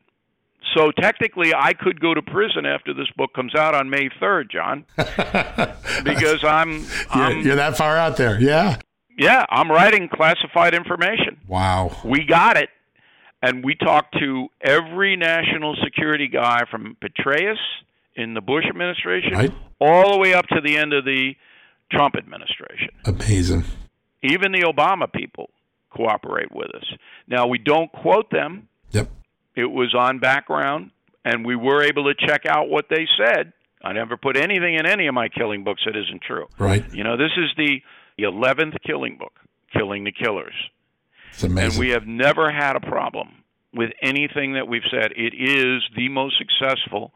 So 0.77 0.91
technically, 0.93 1.53
I 1.55 1.73
could 1.75 2.01
go 2.01 2.15
to 2.15 2.23
prison 2.23 2.67
after 2.67 2.95
this 2.95 3.09
book 3.17 3.35
comes 3.35 3.55
out 3.55 3.75
on 3.75 3.91
May 3.91 4.09
3rd, 4.21 4.51
John, 4.51 4.85
because 6.05 6.45
I'm, 6.45 6.87
I'm 7.11 7.37
you're, 7.37 7.47
you're 7.47 7.57
that 7.57 7.77
far 7.77 7.97
out 7.97 8.17
there. 8.17 8.41
Yeah. 8.41 8.79
Yeah, 9.19 9.45
I'm 9.51 9.71
writing 9.71 10.09
classified 10.09 10.75
information. 10.75 11.39
Wow. 11.47 11.97
We 12.05 12.25
got 12.25 12.57
it. 12.57 12.71
And 13.43 13.65
we 13.65 13.75
talked 13.75 14.17
to 14.21 14.49
every 14.61 15.17
national 15.17 15.77
security 15.83 16.29
guy 16.29 16.61
from 16.71 16.97
Petraeus 17.03 17.57
in 18.15 18.35
the 18.35 18.41
Bush 18.41 18.65
administration 18.69 19.33
right. 19.33 19.53
all 19.81 20.13
the 20.13 20.19
way 20.19 20.33
up 20.33 20.47
to 20.49 20.61
the 20.65 20.77
end 20.77 20.93
of 20.93 21.05
the 21.05 21.35
Trump 21.91 22.15
administration. 22.17 22.91
Amazing. 23.05 23.65
Even 24.23 24.53
the 24.53 24.61
Obama 24.63 25.13
people 25.13 25.51
cooperate 25.91 26.53
with 26.53 26.75
us. 26.75 26.85
Now, 27.27 27.47
we 27.47 27.59
don't 27.59 27.91
quote 27.93 28.31
them. 28.31 28.69
Yep. 28.93 29.11
It 29.57 29.67
was 29.67 29.95
on 29.95 30.21
background, 30.21 30.91
and 31.25 31.45
we 31.45 31.57
were 31.57 31.83
able 31.83 32.05
to 32.05 32.27
check 32.27 32.47
out 32.47 32.69
what 32.69 32.87
they 32.89 33.07
said. 33.19 33.53
I 33.85 33.93
never 33.93 34.17
put 34.17 34.37
anything 34.37 34.75
in 34.75 34.87
any 34.87 35.09
of 35.09 35.15
my 35.15 35.29
killing 35.29 35.65
books 35.65 35.83
that 35.85 35.97
isn't 35.97 36.23
true. 36.23 36.47
Right. 36.59 36.85
You 36.95 37.03
know, 37.03 37.17
this 37.17 37.33
is 37.37 37.51
the 37.57 37.83
eleventh 38.19 38.75
killing 38.87 39.19
book, 39.19 39.33
Killing 39.73 40.05
the 40.05 40.13
Killers. 40.13 40.55
It's 41.33 41.43
amazing. 41.43 41.71
And 41.71 41.79
we 41.79 41.91
have 41.91 42.07
never 42.07 42.53
had 42.53 42.77
a 42.77 42.81
problem 42.81 43.29
with 43.75 43.91
anything 44.03 44.55
that 44.55 44.69
we've 44.69 44.83
said. 44.91 45.13
It 45.17 45.35
is 45.35 45.83
the 45.97 46.09
most 46.09 46.37
successful 46.39 47.13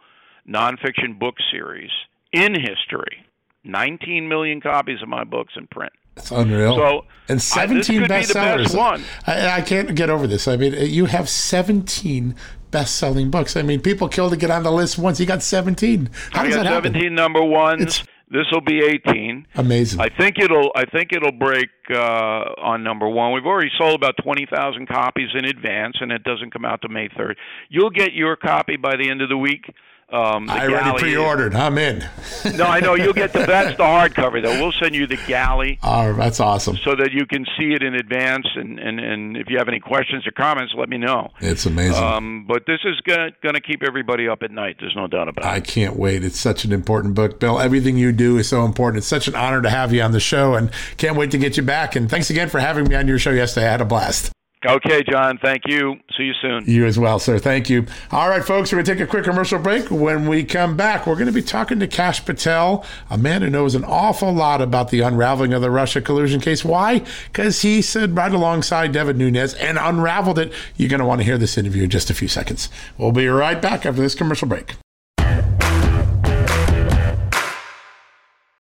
nonfiction 0.49 1.19
book 1.19 1.37
series 1.51 1.91
in 2.33 2.55
history. 2.55 3.27
19 3.65 4.29
million 4.29 4.61
copies 4.61 5.03
of 5.03 5.09
my 5.09 5.25
books 5.25 5.55
in 5.57 5.67
print. 5.67 5.93
It's 6.17 6.31
unreal. 6.31 6.77
So, 6.77 7.05
and 7.29 7.43
17 7.43 8.05
uh, 8.05 8.07
bestsellers. 8.07 8.75
One. 8.75 9.03
I, 9.27 9.59
I, 9.59 9.61
can't 9.61 9.95
get 9.95 10.09
over 10.09 10.27
this. 10.27 10.49
I 10.49 10.57
mean, 10.57 10.73
you 10.73 11.07
have 11.07 11.29
17 11.29 12.35
best-selling 12.71 13.31
books. 13.31 13.57
I 13.57 13.63
mean, 13.63 13.81
people 13.81 14.09
kill 14.09 14.31
to 14.31 14.37
get 14.37 14.51
on 14.51 14.63
the 14.63 14.73
list 14.73 14.99
once. 14.99 15.21
You 15.21 15.27
got 15.27 15.43
17. 15.43 16.09
How 16.33 16.41
I 16.41 16.47
does 16.47 16.57
got 16.57 16.63
that 16.63 16.71
17 16.71 17.03
happen? 17.03 17.15
number 17.15 17.43
ones. 17.43 18.05
This 18.29 18.47
will 18.51 18.61
be 18.61 18.81
18. 18.83 19.47
Amazing. 19.55 20.01
I 20.01 20.09
think 20.09 20.39
it'll. 20.41 20.73
I 20.75 20.85
think 20.85 21.13
it'll 21.13 21.31
break 21.31 21.69
uh, 21.91 21.97
on 21.97 22.83
number 22.83 23.09
one. 23.09 23.33
We've 23.33 23.47
already 23.47 23.71
sold 23.79 23.95
about 23.95 24.15
20,000 24.23 24.89
copies 24.89 25.29
in 25.35 25.45
advance, 25.45 25.97
and 26.01 26.11
it 26.11 26.25
doesn't 26.25 26.53
come 26.53 26.65
out 26.65 26.83
to 26.83 26.89
May 26.89 27.09
3rd. 27.11 27.35
You'll 27.69 27.91
get 27.91 28.15
your 28.15 28.35
copy 28.35 28.77
by 28.77 28.97
the 28.97 29.09
end 29.09 29.23
of 29.23 29.29
the 29.29 29.37
week. 29.37 29.73
Um, 30.09 30.49
I 30.49 30.69
already 30.69 30.99
pre-ordered. 30.99 31.55
Is, 31.55 31.59
I'm 31.59 31.77
in. 31.79 32.09
no, 32.55 32.65
I 32.65 32.79
know 32.79 32.95
you'll 32.95 33.13
get 33.13 33.33
the 33.33 33.41
that's 33.47 33.77
the 33.77 33.83
hardcover 33.83 34.41
though. 34.41 34.61
We'll 34.61 34.73
send 34.73 34.95
you 34.95 35.09
the 35.09 35.19
galley. 35.27 35.81
Oh, 35.83 36.13
that's 36.13 36.39
awesome. 36.39 36.77
So 36.77 36.95
that 36.95 37.11
you 37.13 37.27
can 37.27 37.45
see 37.59 37.73
it 37.73 37.83
in 37.83 37.95
advance, 37.95 38.47
and 38.55 38.79
and, 38.79 39.01
and 39.01 39.37
if 39.37 39.51
you 39.51 39.59
have 39.59 39.67
any 39.67 39.81
questions 39.81 40.25
or 40.25 40.31
comments, 40.31 40.75
let 40.77 40.89
me 40.89 40.97
know. 40.97 41.33
It's 41.41 41.67
amazing. 41.67 42.03
Um, 42.03 42.45
but 42.47 42.67
this 42.67 42.79
is 42.85 43.01
gonna 43.01 43.31
gonna 43.43 43.61
keep 43.61 43.83
everybody 43.83 44.29
up 44.29 44.45
at 44.45 44.53
night. 44.53 44.77
There's 44.79 44.95
no 44.95 45.09
doubt 45.09 45.27
about 45.27 45.45
it. 45.45 45.49
I 45.49 45.59
can't 45.59 45.97
wait. 45.97 46.23
It's 46.23 46.39
such 46.39 46.65
an 46.65 46.73
important 46.73 47.15
book, 47.15 47.41
Bill. 47.41 47.59
Everything 47.59 47.97
you 47.99 48.13
do 48.13 48.39
is 48.39 48.49
so 48.49 48.65
important. 48.65 48.99
It's 48.99 49.09
such 49.09 49.27
an 49.27 49.35
honor 49.35 49.61
to 49.61 49.71
have 49.71 49.93
you 49.93 50.03
on 50.03 50.13
the 50.13 50.21
show, 50.21 50.55
and 50.55 50.71
can't 50.99 51.17
wait 51.17 51.33
to 51.33 51.39
get 51.39 51.57
you 51.57 51.65
back. 51.65 51.97
And 51.97 52.09
thanks 52.09 52.31
again 52.31 52.49
for 52.49 52.61
having 52.61 52.89
me 52.89 52.95
on 52.95 53.09
your 53.09 53.19
show 53.19 53.33
yesterday. 53.33 53.67
I 53.67 53.71
had 53.73 53.81
a 53.81 53.85
blast. 53.85 54.31
Okay, 54.65 55.03
John. 55.09 55.39
Thank 55.39 55.63
you. 55.67 55.97
See 56.17 56.25
you 56.25 56.33
soon. 56.41 56.65
You 56.67 56.87
as 56.87 56.99
well, 56.99 57.19
sir. 57.19 57.39
Thank 57.39 57.69
you. 57.69 57.87
All 58.11 58.29
right, 58.29 58.45
folks, 58.45 58.73
we're 58.73 58.77
going 58.77 58.87
to 58.87 58.95
take 58.95 59.01
a 59.01 59.07
quick 59.07 59.25
commercial 59.25 59.59
break. 59.59 59.91
When 59.91 60.27
we 60.27 60.45
come 60.45 60.77
back, 60.77 61.07
we're 61.07 61.15
going 61.15 61.27
to 61.27 61.33
be 61.33 61.43
talking 61.43 61.79
to 61.81 61.87
Kash 61.87 62.25
Patel, 62.25 62.85
a 63.11 63.19
man 63.19 63.43
who 63.43 63.51
knows 63.51 63.75
an 63.75 63.85
awful 63.85 64.33
lot 64.33 64.63
about 64.63 64.91
the 64.91 65.03
unraveling 65.03 65.53
of 65.53 65.61
the 65.61 65.71
Russia 65.71 66.01
collusion 66.01 66.41
case. 66.41 66.65
Why? 66.65 67.05
Because 67.27 67.63
he 67.63 67.83
said 67.83 68.17
right 68.17 68.33
alongside 68.33 68.93
Devin 68.93 69.19
Nunes 69.19 69.55
and 69.55 69.79
unraveled 69.79 70.39
it. 70.39 70.53
You're 70.77 70.89
going 70.89 71.01
to 71.01 71.07
want 71.07 71.21
to 71.21 71.25
hear 71.25 71.39
this 71.39 71.59
interview 71.59 71.85
in 71.85 71.91
just 71.91 72.09
a 72.09 72.15
few 72.15 72.29
seconds. 72.29 72.71
We'll 72.97 73.13
be 73.13 73.29
right 73.29 73.61
back 73.61 73.85
after 73.85 74.01
this 74.01 74.15
commercial 74.15 74.49
break. 74.49 74.77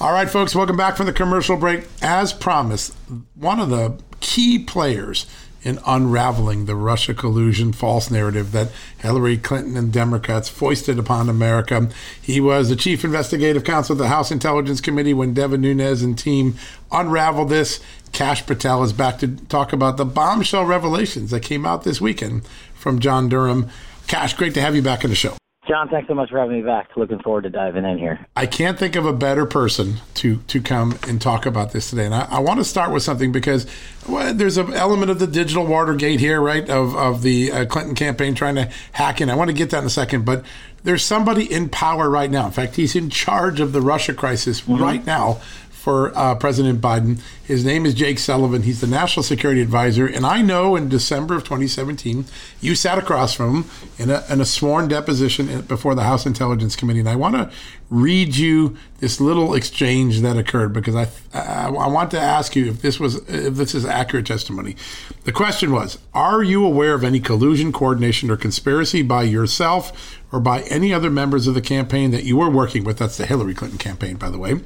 All 0.00 0.12
right, 0.12 0.30
folks, 0.30 0.54
welcome 0.54 0.78
back 0.78 0.96
from 0.96 1.04
the 1.04 1.12
commercial 1.12 1.58
break. 1.58 1.84
As 2.00 2.32
promised, 2.32 2.94
one 3.34 3.60
of 3.60 3.68
the 3.68 3.98
key 4.20 4.58
players 4.58 5.26
in 5.62 5.78
unraveling 5.86 6.64
the 6.64 6.74
Russia 6.74 7.12
collusion 7.12 7.74
false 7.74 8.10
narrative 8.10 8.52
that 8.52 8.70
Hillary 8.96 9.36
Clinton 9.36 9.76
and 9.76 9.92
Democrats 9.92 10.48
foisted 10.48 10.98
upon 10.98 11.28
America. 11.28 11.90
He 12.18 12.40
was 12.40 12.70
the 12.70 12.76
chief 12.76 13.04
investigative 13.04 13.62
counsel 13.64 13.92
of 13.92 13.98
the 13.98 14.08
House 14.08 14.30
Intelligence 14.30 14.80
Committee 14.80 15.12
when 15.12 15.34
Devin 15.34 15.60
Nunes 15.60 16.02
and 16.02 16.18
team 16.18 16.54
unraveled 16.90 17.50
this. 17.50 17.78
Kash 18.12 18.46
Patel 18.46 18.82
is 18.82 18.94
back 18.94 19.18
to 19.18 19.36
talk 19.48 19.74
about 19.74 19.98
the 19.98 20.06
bombshell 20.06 20.64
revelations 20.64 21.30
that 21.30 21.40
came 21.40 21.66
out 21.66 21.84
this 21.84 22.00
weekend 22.00 22.46
from 22.72 23.00
John 23.00 23.28
Durham. 23.28 23.68
Kash, 24.06 24.32
great 24.32 24.54
to 24.54 24.62
have 24.62 24.74
you 24.74 24.80
back 24.80 25.04
in 25.04 25.10
the 25.10 25.16
show. 25.16 25.36
John, 25.70 25.88
thanks 25.88 26.08
so 26.08 26.14
much 26.14 26.30
for 26.30 26.40
having 26.40 26.56
me 26.56 26.62
back. 26.62 26.96
Looking 26.96 27.20
forward 27.20 27.42
to 27.42 27.50
diving 27.50 27.84
in 27.84 27.96
here. 27.96 28.26
I 28.34 28.46
can't 28.46 28.76
think 28.76 28.96
of 28.96 29.06
a 29.06 29.12
better 29.12 29.46
person 29.46 30.00
to 30.14 30.38
to 30.48 30.60
come 30.60 30.98
and 31.06 31.22
talk 31.22 31.46
about 31.46 31.70
this 31.70 31.90
today. 31.90 32.06
And 32.06 32.14
I, 32.14 32.26
I 32.28 32.38
want 32.40 32.58
to 32.58 32.64
start 32.64 32.90
with 32.90 33.04
something 33.04 33.30
because 33.30 33.68
well, 34.08 34.34
there's 34.34 34.56
an 34.56 34.74
element 34.74 35.12
of 35.12 35.20
the 35.20 35.28
digital 35.28 35.64
Watergate 35.64 36.18
here, 36.18 36.40
right? 36.40 36.68
Of 36.68 36.96
of 36.96 37.22
the 37.22 37.52
uh, 37.52 37.66
Clinton 37.66 37.94
campaign 37.94 38.34
trying 38.34 38.56
to 38.56 38.68
hack 38.90 39.20
in. 39.20 39.30
I 39.30 39.36
want 39.36 39.48
to 39.48 39.54
get 39.54 39.70
that 39.70 39.78
in 39.78 39.84
a 39.84 39.90
second, 39.90 40.24
but 40.24 40.44
there's 40.82 41.04
somebody 41.04 41.44
in 41.44 41.68
power 41.68 42.10
right 42.10 42.32
now. 42.32 42.46
In 42.46 42.52
fact, 42.52 42.74
he's 42.74 42.96
in 42.96 43.08
charge 43.08 43.60
of 43.60 43.70
the 43.72 43.80
Russia 43.80 44.12
crisis 44.12 44.62
mm-hmm. 44.62 44.82
right 44.82 45.06
now 45.06 45.40
for 45.80 46.16
uh, 46.16 46.34
President 46.34 46.80
Biden. 46.80 47.20
His 47.42 47.64
name 47.64 47.86
is 47.86 47.94
Jake 47.94 48.18
Sullivan. 48.18 48.62
He's 48.62 48.82
the 48.82 48.86
national 48.86 49.22
security 49.22 49.62
advisor. 49.62 50.06
And 50.06 50.26
I 50.26 50.42
know 50.42 50.76
in 50.76 50.88
December 50.88 51.34
of 51.34 51.44
2017, 51.44 52.26
you 52.60 52.74
sat 52.74 52.98
across 52.98 53.34
from 53.34 53.64
him 53.64 53.70
in 53.98 54.10
a, 54.10 54.24
in 54.28 54.40
a 54.40 54.44
sworn 54.44 54.88
deposition 54.88 55.62
before 55.62 55.94
the 55.94 56.02
House 56.02 56.26
Intelligence 56.26 56.76
Committee. 56.76 57.00
And 57.00 57.08
I 57.08 57.16
want 57.16 57.34
to 57.36 57.50
read 57.88 58.36
you 58.36 58.76
this 58.98 59.20
little 59.20 59.54
exchange 59.54 60.20
that 60.20 60.36
occurred 60.36 60.72
because 60.72 60.94
I, 60.94 61.08
I, 61.32 61.68
I 61.68 61.88
want 61.88 62.10
to 62.12 62.20
ask 62.20 62.54
you 62.54 62.68
if 62.68 62.82
this 62.82 63.00
was 63.00 63.16
if 63.28 63.54
this 63.54 63.74
is 63.74 63.84
accurate 63.84 64.26
testimony. 64.26 64.76
The 65.24 65.32
question 65.32 65.72
was: 65.72 65.98
Are 66.14 66.42
you 66.42 66.64
aware 66.64 66.94
of 66.94 67.02
any 67.02 67.20
collusion, 67.20 67.72
coordination, 67.72 68.30
or 68.30 68.36
conspiracy 68.36 69.02
by 69.02 69.24
yourself 69.24 70.19
or 70.32 70.40
by 70.40 70.62
any 70.62 70.92
other 70.92 71.10
members 71.10 71.46
of 71.46 71.54
the 71.54 71.60
campaign 71.60 72.10
that 72.12 72.24
you 72.24 72.36
were 72.36 72.50
working 72.50 72.84
with? 72.84 72.98
That's 72.98 73.16
the 73.16 73.26
Hillary 73.26 73.54
Clinton 73.54 73.78
campaign, 73.78 74.16
by 74.16 74.30
the 74.30 74.38
way 74.38 74.60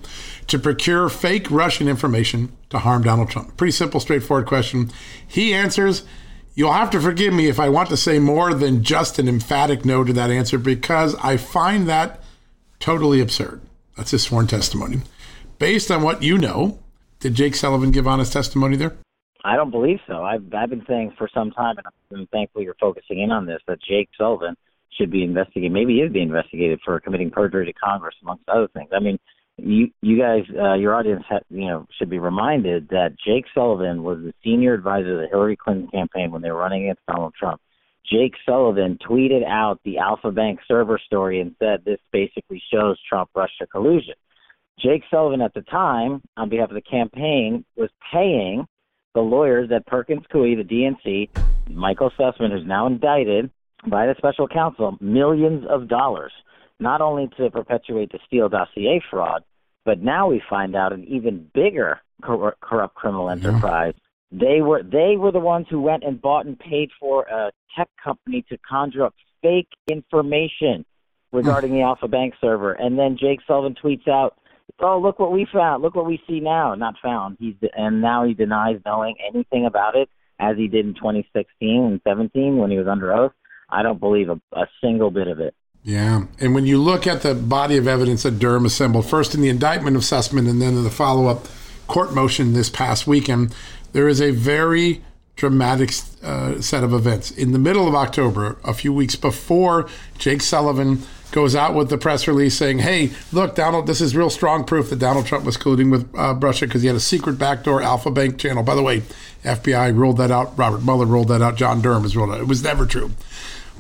to 0.47 0.59
procure 0.59 1.09
fake 1.09 1.51
Russian 1.51 1.89
information 1.89 2.53
to 2.71 2.79
harm 2.79 3.03
Donald 3.03 3.31
Trump? 3.31 3.57
Pretty 3.57 3.73
simple, 3.73 4.01
straightforward 4.01 4.47
question. 4.47 4.91
He 5.27 5.55
answers, 5.55 6.05
You'll 6.57 6.73
have 6.73 6.91
to 6.91 7.01
forgive 7.01 7.35
me 7.35 7.49
if 7.49 7.59
I 7.59 7.69
want 7.69 7.89
to 7.89 7.97
say 7.97 8.21
more 8.21 8.55
than 8.55 8.85
just 8.85 9.19
an 9.19 9.29
emphatic 9.29 9.85
no 9.85 10.05
to 10.05 10.13
that 10.13 10.31
answer 10.31 10.57
because 10.57 11.17
I 11.17 11.37
find 11.37 11.89
that 11.89 12.23
totally 12.79 13.21
absurd. 13.21 13.61
That's 13.97 14.13
his 14.13 14.23
sworn 14.23 14.47
testimony. 14.47 15.01
Based 15.59 15.91
on 15.91 16.03
what 16.03 16.23
you 16.23 16.39
know, 16.39 16.79
did 17.19 17.35
Jake 17.35 17.57
Sullivan 17.57 17.91
give 17.91 18.07
honest 18.07 18.33
testimony 18.33 18.77
there? 18.77 18.97
I 19.45 19.57
don't 19.57 19.73
believe 19.73 19.99
so. 20.07 20.23
I've 20.23 20.45
I've 20.55 20.71
been 20.71 20.85
saying 20.87 21.15
for 21.19 21.29
some 21.35 21.51
time, 21.51 21.77
and 21.77 21.87
I'm 22.13 22.27
thankful 22.29 22.63
you're 22.63 22.77
focusing 22.81 23.21
in 23.21 23.33
on 23.33 23.47
this, 23.47 23.61
that 23.67 23.83
Jake 23.83 24.09
Sullivan 24.17 24.57
should 24.97 25.11
be 25.11 25.25
investigated. 25.25 25.73
Maybe 25.73 25.95
he 25.95 26.01
is 26.01 26.13
being 26.13 26.29
investigated 26.29 26.81
for 26.85 26.99
committing 27.01 27.31
perjury 27.31 27.67
to 27.67 27.73
Congress, 27.73 28.15
amongst 28.23 28.49
other 28.49 28.69
things. 28.69 28.91
I 28.95 29.01
mean, 29.01 29.19
you 29.57 29.91
you 30.03 30.19
guys, 30.19 30.43
uh, 30.59 30.75
your 30.75 30.95
audience, 30.95 31.25
ha- 31.29 31.41
you 31.49 31.67
know, 31.67 31.87
should 31.99 32.11
be 32.11 32.19
reminded 32.19 32.89
that 32.89 33.17
Jake 33.25 33.45
Sullivan 33.55 34.03
was 34.03 34.19
the 34.19 34.33
senior 34.43 34.75
advisor 34.75 35.15
of 35.15 35.21
the 35.21 35.29
Hillary 35.29 35.57
Clinton 35.57 35.89
campaign 35.89 36.31
when 36.31 36.43
they 36.43 36.51
were 36.51 36.59
running 36.59 36.85
against 36.85 37.07
Donald 37.07 37.35
Trump. 37.39 37.61
Jake 38.11 38.35
Sullivan 38.45 38.99
tweeted 38.99 39.47
out 39.47 39.81
the 39.85 39.99
Alfa 39.99 40.31
Bank 40.31 40.61
server 40.69 40.99
story 40.99 41.41
and 41.41 41.55
said 41.59 41.85
this 41.85 42.01
basically 42.13 42.63
shows 42.73 42.99
Trump 43.09 43.31
Russia 43.35 43.67
collusion. 43.71 44.15
Jake 44.79 45.03
Sullivan 45.11 45.41
at 45.41 45.55
the 45.55 45.63
time, 45.63 46.21
on 46.37 46.49
behalf 46.49 46.69
of 46.69 46.75
the 46.75 46.83
campaign, 46.83 47.65
was 47.77 47.91
paying 48.13 48.67
the 49.15 49.21
lawyers 49.21 49.71
at 49.75 49.87
Perkins 49.87 50.25
Coie, 50.33 50.57
the 50.57 50.65
DNC, 50.65 51.31
Michael 51.71 52.11
Sussmann, 52.19 52.51
who's 52.51 52.67
now 52.67 52.87
indicted 52.87 53.51
by 53.87 54.07
the 54.07 54.15
special 54.19 54.49
counsel, 54.49 54.97
millions 55.01 55.65
of 55.69 55.89
dollars 55.89 56.33
not 56.81 57.01
only 57.01 57.29
to 57.37 57.51
perpetuate 57.51 58.11
the 58.13 58.19
Steele 58.27 58.49
dossier 58.49 59.01
fraud, 59.11 59.45
but 59.85 60.03
now 60.03 60.29
we 60.29 60.43
find 60.49 60.75
out 60.75 60.93
an 60.93 61.05
even 61.05 61.49
bigger 61.55 62.01
cor- 62.23 62.57
corrupt 62.61 62.95
criminal 62.95 63.31
enterprise. 63.31 63.95
Yeah. 64.31 64.39
They 64.41 64.61
were 64.63 64.83
they 64.83 65.17
were 65.17 65.31
the 65.31 65.39
ones 65.39 65.67
who 65.71 65.81
went 65.81 66.03
and 66.03 66.21
bought 66.21 66.47
and 66.47 66.59
paid 66.59 66.91
for 66.99 67.23
a 67.25 67.53
tech 67.77 67.89
company 68.03 68.45
to 68.49 68.59
conjure 68.69 69.05
up 69.05 69.15
fake 69.43 69.69
information 69.89 70.85
regarding 71.33 71.73
the 71.73 71.83
Alfa 71.83 72.09
Bank 72.09 72.35
server, 72.41 72.73
and 72.73 72.99
then 72.99 73.17
Jake 73.19 73.41
Sullivan 73.47 73.77
tweets 73.81 74.09
out, 74.09 74.37
"Oh, 74.81 74.99
look 74.99 75.19
what 75.21 75.31
we 75.31 75.47
found! 75.53 75.83
Look 75.83 75.95
what 75.95 76.07
we 76.07 76.21
see 76.27 76.41
now! 76.41 76.75
Not 76.75 76.95
found. 77.03 77.37
He's 77.39 77.55
and 77.77 78.01
now 78.01 78.25
he 78.25 78.35
denies 78.35 78.81
knowing 78.85 79.15
anything 79.25 79.67
about 79.67 79.95
it, 79.95 80.09
as 80.41 80.57
he 80.57 80.67
did 80.67 80.87
in 80.87 80.95
2016 80.95 81.85
and 81.85 82.01
17 82.03 82.57
when 82.57 82.71
he 82.71 82.79
was 82.79 82.89
under 82.89 83.13
oath. 83.13 83.33
I 83.71 83.83
don't 83.83 84.01
believe 84.01 84.29
a, 84.29 84.41
a 84.53 84.67
single 84.81 85.11
bit 85.11 85.29
of 85.29 85.41
it." 85.41 85.55
Yeah. 85.83 86.25
And 86.41 86.55
when 86.55 86.65
you 86.65 86.79
look 86.79 87.07
at 87.07 87.23
the 87.23 87.35
body 87.35 87.77
of 87.77 87.87
evidence 87.87 88.23
that 88.23 88.39
Durham 88.39 88.65
assembled, 88.65 89.07
first 89.07 89.35
in 89.35 89.43
the 89.43 89.51
indictment 89.51 89.97
of 89.97 90.03
Sussmann 90.03 90.49
and 90.49 90.61
then 90.61 90.75
in 90.75 90.83
the 90.83 90.91
follow 90.91 91.27
up 91.27 91.47
court 91.87 92.15
motion 92.15 92.55
this 92.55 92.71
past 92.71 93.07
weekend, 93.07 93.55
there 93.93 94.09
is 94.09 94.21
a 94.21 94.31
very 94.31 95.05
dramatic 95.37 95.93
uh, 96.23 96.61
set 96.61 96.85
of 96.85 96.95
events. 96.95 97.31
In 97.31 97.53
the 97.53 97.59
middle 97.59 97.87
of 97.87 97.95
October, 97.95 98.57
a 98.65 98.73
few 98.73 98.93
weeks 98.93 99.17
before 99.17 99.89
Jake 100.17 100.41
Sullivan 100.41 101.03
goes 101.35 101.57
out 101.57 101.75
with 101.75 101.91
the 101.91 101.99
press 101.99 102.29
release 102.29 102.57
saying, 102.57 102.79
hey, 102.79 103.11
look, 103.33 103.57
Donald, 103.57 103.89
this 103.89 104.01
is 104.01 104.15
real 104.15 104.31
strong 104.31 104.63
proof 104.63 104.89
that 104.91 105.01
Donald 105.01 105.27
Trump 105.27 105.45
was 105.45 105.57
colluding 105.57 105.91
with 105.91 106.09
uh, 106.17 106.33
Russia 106.35 106.65
because 106.65 106.83
he 106.83 106.87
had 106.87 106.95
a 106.97 107.01
secret 107.01 107.41
backdoor 107.41 107.83
Alfa 107.83 108.13
Bank 108.13 108.39
channel. 108.39 108.63
By 108.63 108.77
the 108.77 108.85
way, 108.85 109.03
FBI 109.43 109.97
ruled 109.97 110.17
that 110.19 110.31
out. 110.31 110.57
Robert 110.57 110.85
Mueller 110.85 111.07
ruled 111.07 111.27
that 111.29 111.43
out. 111.43 111.57
John 111.57 111.83
Durham 111.83 112.05
has 112.05 112.17
ruled 112.17 112.31
it 112.31 112.35
out. 112.35 112.41
It 112.43 112.47
was 112.47 112.63
never 112.63 112.87
true. 112.87 113.11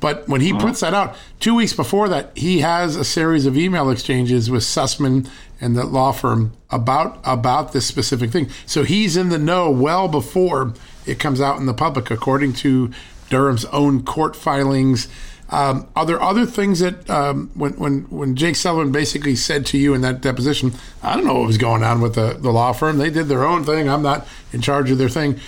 But 0.00 0.28
when 0.28 0.40
he 0.40 0.50
uh-huh. 0.50 0.66
puts 0.66 0.80
that 0.80 0.94
out, 0.94 1.16
two 1.38 1.54
weeks 1.54 1.72
before 1.72 2.08
that, 2.08 2.36
he 2.36 2.58
has 2.58 2.96
a 2.96 3.04
series 3.04 3.46
of 3.46 3.56
email 3.56 3.88
exchanges 3.88 4.50
with 4.50 4.64
Sussmann 4.64 5.30
and 5.60 5.76
the 5.76 5.86
law 5.86 6.10
firm 6.10 6.54
about 6.70 7.20
about 7.22 7.72
this 7.72 7.86
specific 7.86 8.32
thing. 8.32 8.50
So 8.66 8.82
he's 8.82 9.16
in 9.16 9.28
the 9.28 9.38
know 9.38 9.70
well 9.70 10.08
before 10.08 10.74
it 11.06 11.20
comes 11.20 11.40
out 11.40 11.58
in 11.58 11.66
the 11.66 11.72
public, 11.72 12.10
according 12.10 12.54
to 12.54 12.90
Durham's 13.30 13.64
own 13.66 14.02
court 14.02 14.34
filings. 14.34 15.06
Um, 15.50 15.88
are 15.94 16.06
there 16.06 16.20
other 16.20 16.46
things 16.46 16.80
that 16.80 17.08
um, 17.10 17.50
when 17.54 17.72
when 17.72 18.02
when 18.10 18.34
Jake 18.34 18.56
Sullivan 18.56 18.92
basically 18.92 19.36
said 19.36 19.66
to 19.66 19.78
you 19.78 19.94
in 19.94 20.00
that 20.00 20.20
deposition, 20.20 20.72
I 21.02 21.14
don't 21.14 21.26
know 21.26 21.34
what 21.34 21.46
was 21.46 21.58
going 21.58 21.82
on 21.82 22.00
with 22.00 22.14
the, 22.14 22.36
the 22.38 22.50
law 22.50 22.72
firm. 22.72 22.98
They 22.98 23.10
did 23.10 23.28
their 23.28 23.44
own 23.44 23.64
thing. 23.64 23.88
I'm 23.88 24.02
not 24.02 24.26
in 24.52 24.62
charge 24.62 24.90
of 24.90 24.98
their 24.98 25.08
thing. 25.08 25.38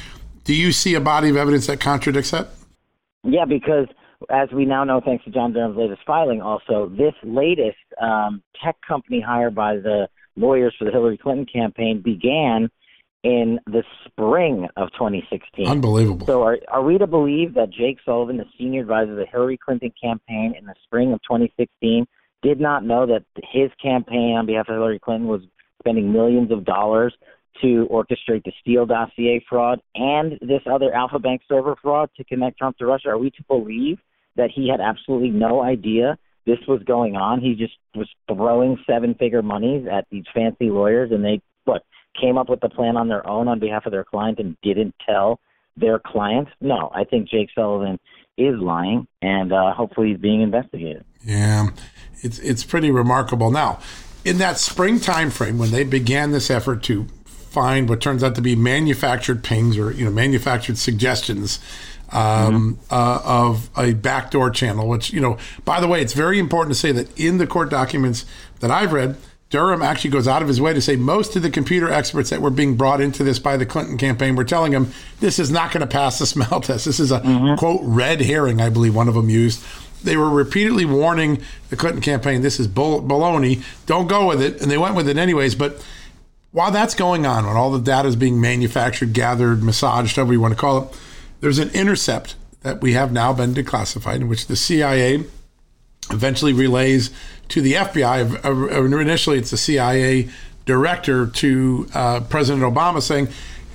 Do 0.44 0.54
you 0.54 0.70
see 0.70 0.94
a 0.94 1.00
body 1.00 1.28
of 1.28 1.36
evidence 1.36 1.66
that 1.66 1.80
contradicts 1.80 2.30
that? 2.30 2.48
Yeah, 3.24 3.46
because 3.46 3.88
as 4.30 4.50
we 4.52 4.64
now 4.64 4.84
know, 4.84 5.00
thanks 5.04 5.24
to 5.24 5.30
John 5.30 5.52
Durham's 5.52 5.76
latest 5.76 6.02
filing, 6.06 6.40
also 6.40 6.88
this 6.88 7.14
latest 7.22 7.76
um, 8.00 8.42
tech 8.62 8.76
company 8.86 9.20
hired 9.20 9.54
by 9.54 9.76
the 9.76 10.08
lawyers 10.36 10.74
for 10.78 10.84
the 10.84 10.90
Hillary 10.90 11.18
Clinton 11.18 11.46
campaign 11.46 12.00
began 12.02 12.70
in 13.26 13.58
the 13.66 13.82
spring 14.04 14.68
of 14.76 14.88
2016. 14.92 15.66
Unbelievable. 15.66 16.26
So, 16.26 16.42
are 16.44 16.58
are 16.68 16.84
we 16.84 16.96
to 16.96 17.08
believe 17.08 17.54
that 17.54 17.70
Jake 17.70 17.98
Sullivan, 18.04 18.36
the 18.36 18.44
senior 18.56 18.82
advisor 18.82 19.12
of 19.12 19.16
the 19.16 19.26
Hillary 19.26 19.58
Clinton 19.58 19.92
campaign 20.00 20.54
in 20.56 20.64
the 20.64 20.74
spring 20.84 21.12
of 21.12 21.20
2016, 21.22 22.06
did 22.42 22.60
not 22.60 22.84
know 22.84 23.04
that 23.06 23.24
his 23.50 23.72
campaign 23.82 24.36
on 24.38 24.46
behalf 24.46 24.68
of 24.68 24.76
Hillary 24.76 25.00
Clinton 25.00 25.26
was 25.26 25.42
spending 25.80 26.12
millions 26.12 26.52
of 26.52 26.64
dollars 26.64 27.12
to 27.62 27.88
orchestrate 27.90 28.44
the 28.44 28.52
Steele 28.60 28.86
dossier 28.86 29.44
fraud 29.48 29.80
and 29.96 30.38
this 30.40 30.62
other 30.70 30.94
Alfa 30.94 31.18
Bank 31.18 31.40
server 31.48 31.74
fraud 31.82 32.10
to 32.16 32.24
connect 32.24 32.58
Trump 32.58 32.78
to 32.78 32.86
Russia? 32.86 33.08
Are 33.08 33.18
we 33.18 33.30
to 33.30 33.42
believe 33.48 33.98
that 34.36 34.50
he 34.54 34.68
had 34.68 34.80
absolutely 34.80 35.30
no 35.30 35.64
idea 35.64 36.16
this 36.46 36.58
was 36.68 36.80
going 36.84 37.16
on? 37.16 37.40
He 37.40 37.56
just 37.56 37.74
was 37.96 38.08
throwing 38.28 38.78
seven 38.86 39.14
figure 39.14 39.42
monies 39.42 39.88
at 39.90 40.06
these 40.12 40.24
fancy 40.32 40.70
lawyers 40.70 41.10
and 41.10 41.24
they 41.24 41.40
came 42.20 42.38
up 42.38 42.48
with 42.48 42.60
the 42.60 42.68
plan 42.68 42.96
on 42.96 43.08
their 43.08 43.26
own 43.28 43.48
on 43.48 43.58
behalf 43.58 43.86
of 43.86 43.92
their 43.92 44.04
client 44.04 44.38
and 44.38 44.56
didn't 44.62 44.94
tell 45.04 45.40
their 45.76 45.98
client? 45.98 46.48
No, 46.60 46.90
I 46.94 47.04
think 47.04 47.28
Jake 47.28 47.50
Sullivan 47.54 47.98
is 48.36 48.54
lying, 48.58 49.06
and 49.22 49.52
uh, 49.52 49.72
hopefully 49.72 50.08
he's 50.08 50.18
being 50.18 50.42
investigated. 50.42 51.04
Yeah, 51.24 51.68
it's 52.22 52.38
it's 52.38 52.64
pretty 52.64 52.90
remarkable. 52.90 53.50
Now, 53.50 53.80
in 54.24 54.38
that 54.38 54.58
spring 54.58 55.00
time 55.00 55.30
frame 55.30 55.58
when 55.58 55.70
they 55.70 55.84
began 55.84 56.32
this 56.32 56.50
effort 56.50 56.82
to 56.84 57.06
find 57.24 57.88
what 57.88 58.00
turns 58.02 58.22
out 58.22 58.34
to 58.34 58.42
be 58.42 58.54
manufactured 58.54 59.42
pings 59.42 59.78
or 59.78 59.90
you 59.90 60.04
know 60.04 60.10
manufactured 60.10 60.76
suggestions 60.76 61.58
um, 62.12 62.76
mm-hmm. 62.76 62.94
uh, 62.94 63.20
of 63.24 63.70
a 63.78 63.94
backdoor 63.94 64.50
channel. 64.50 64.88
Which 64.88 65.12
you 65.12 65.20
know, 65.20 65.38
by 65.64 65.80
the 65.80 65.88
way, 65.88 66.02
it's 66.02 66.12
very 66.12 66.38
important 66.38 66.74
to 66.74 66.78
say 66.78 66.92
that 66.92 67.18
in 67.18 67.38
the 67.38 67.46
court 67.46 67.70
documents 67.70 68.26
that 68.60 68.70
I've 68.70 68.92
read, 68.92 69.16
Durham 69.50 69.82
actually 69.82 70.10
goes 70.10 70.26
out 70.26 70.42
of 70.42 70.48
his 70.48 70.60
way 70.60 70.72
to 70.72 70.80
say 70.80 70.96
most 70.96 71.36
of 71.36 71.42
the 71.42 71.50
computer 71.50 71.88
experts 71.88 72.30
that 72.30 72.42
were 72.42 72.50
being 72.50 72.76
brought 72.76 73.00
into 73.00 73.22
this 73.22 73.38
by 73.38 73.56
the 73.56 73.66
Clinton 73.66 73.96
campaign 73.96 74.34
were 74.34 74.44
telling 74.44 74.72
him 74.72 74.92
this 75.20 75.38
is 75.38 75.50
not 75.50 75.70
going 75.70 75.82
to 75.82 75.86
pass 75.86 76.18
the 76.18 76.26
smell 76.26 76.60
test. 76.62 76.84
This 76.84 76.98
is 76.98 77.12
a 77.12 77.20
mm-hmm. 77.20 77.54
quote 77.56 77.80
red 77.84 78.20
herring, 78.20 78.60
I 78.60 78.70
believe 78.70 78.94
one 78.94 79.08
of 79.08 79.14
them 79.14 79.30
used. 79.30 79.64
They 80.02 80.16
were 80.16 80.28
repeatedly 80.28 80.84
warning 80.84 81.42
the 81.70 81.76
Clinton 81.76 82.02
campaign, 82.02 82.42
this 82.42 82.58
is 82.58 82.66
bull- 82.66 83.02
baloney, 83.02 83.62
don't 83.86 84.08
go 84.08 84.26
with 84.26 84.42
it. 84.42 84.60
And 84.60 84.70
they 84.70 84.78
went 84.78 84.96
with 84.96 85.08
it 85.08 85.16
anyways. 85.16 85.54
But 85.54 85.84
while 86.50 86.70
that's 86.70 86.94
going 86.94 87.24
on, 87.24 87.46
when 87.46 87.56
all 87.56 87.70
the 87.70 87.78
data 87.78 88.08
is 88.08 88.16
being 88.16 88.40
manufactured, 88.40 89.12
gathered, 89.12 89.62
massaged, 89.62 90.16
however 90.16 90.32
you 90.32 90.40
want 90.40 90.54
to 90.54 90.60
call 90.60 90.82
it, 90.84 91.00
there's 91.40 91.58
an 91.58 91.70
intercept 91.70 92.34
that 92.62 92.80
we 92.80 92.94
have 92.94 93.12
now 93.12 93.32
been 93.32 93.54
declassified 93.54 94.16
in 94.16 94.28
which 94.28 94.46
the 94.46 94.56
CIA 94.56 95.24
eventually 96.10 96.52
relays 96.52 97.10
to 97.48 97.60
the 97.60 97.74
FBI. 97.74 99.00
Initially, 99.00 99.38
it's 99.38 99.50
the 99.50 99.56
CIA 99.56 100.28
director 100.64 101.26
to 101.26 101.88
uh, 101.94 102.20
President 102.20 102.64
Obama 102.64 103.00
saying 103.00 103.28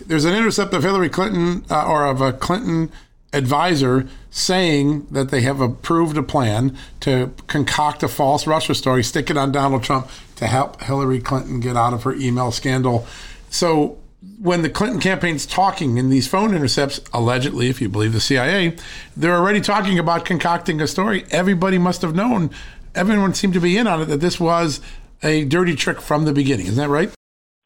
there's 0.06 0.26
an 0.26 0.36
intercept 0.36 0.74
of 0.74 0.84
Hillary 0.84 1.10
Clinton 1.10 1.64
uh, 1.70 1.88
or 1.88 2.06
of 2.06 2.22
a 2.22 2.34
Clinton 2.34 2.92
advisor 3.34 4.08
saying 4.30 5.08
that 5.12 5.30
they 5.30 5.42
have 5.42 5.62
approved 5.62 6.18
a 6.18 6.24
plan 6.24 6.78
to 7.00 7.34
concoct 7.48 8.04
a 8.04 8.08
false 8.08 8.46
Russia 8.46 8.76
story, 8.76 9.04
stick 9.04 9.30
it 9.30 9.38
on 9.38 9.52
Donald 9.52 9.84
Trump 9.84 10.10
to 10.36 10.48
help 10.48 10.82
Hillary 10.82 11.20
Clinton 11.20 11.60
get 11.60 11.78
out 11.78 11.94
of 11.94 12.04
her 12.04 12.14
email 12.14 12.52
scandal. 12.52 13.06
So 13.50 13.98
when 14.40 14.62
the 14.62 14.70
Clinton 14.70 15.00
campaign's 15.00 15.46
talking 15.46 15.98
in 15.98 16.10
these 16.10 16.28
phone 16.28 16.54
intercepts, 16.54 17.02
allegedly, 17.14 17.70
if 17.70 17.82
you 17.82 17.90
believe 17.90 18.14
the 18.14 18.20
CIA, 18.20 18.76
they're 19.16 19.36
already 19.36 19.62
talking 19.62 19.98
about 19.98 20.26
concocting 20.26 20.80
a 20.82 20.88
story. 20.88 21.26
Everybody 21.32 21.78
must 21.78 22.02
have 22.02 22.16
known, 22.16 22.52
everyone 22.96 23.34
seemed 23.34 23.54
to 23.54 23.60
be 23.60 23.78
in 23.78 23.88
on 23.88 24.02
it, 24.02 24.06
that 24.06 24.20
this 24.20 24.40
was 24.40 24.82
a 25.24 25.46
dirty 25.46 25.76
trick 25.76 26.02
from 26.02 26.26
the 26.26 26.34
beginning. 26.34 26.68
Isn't 26.68 26.78
that 26.78 26.90
right? 26.90 27.12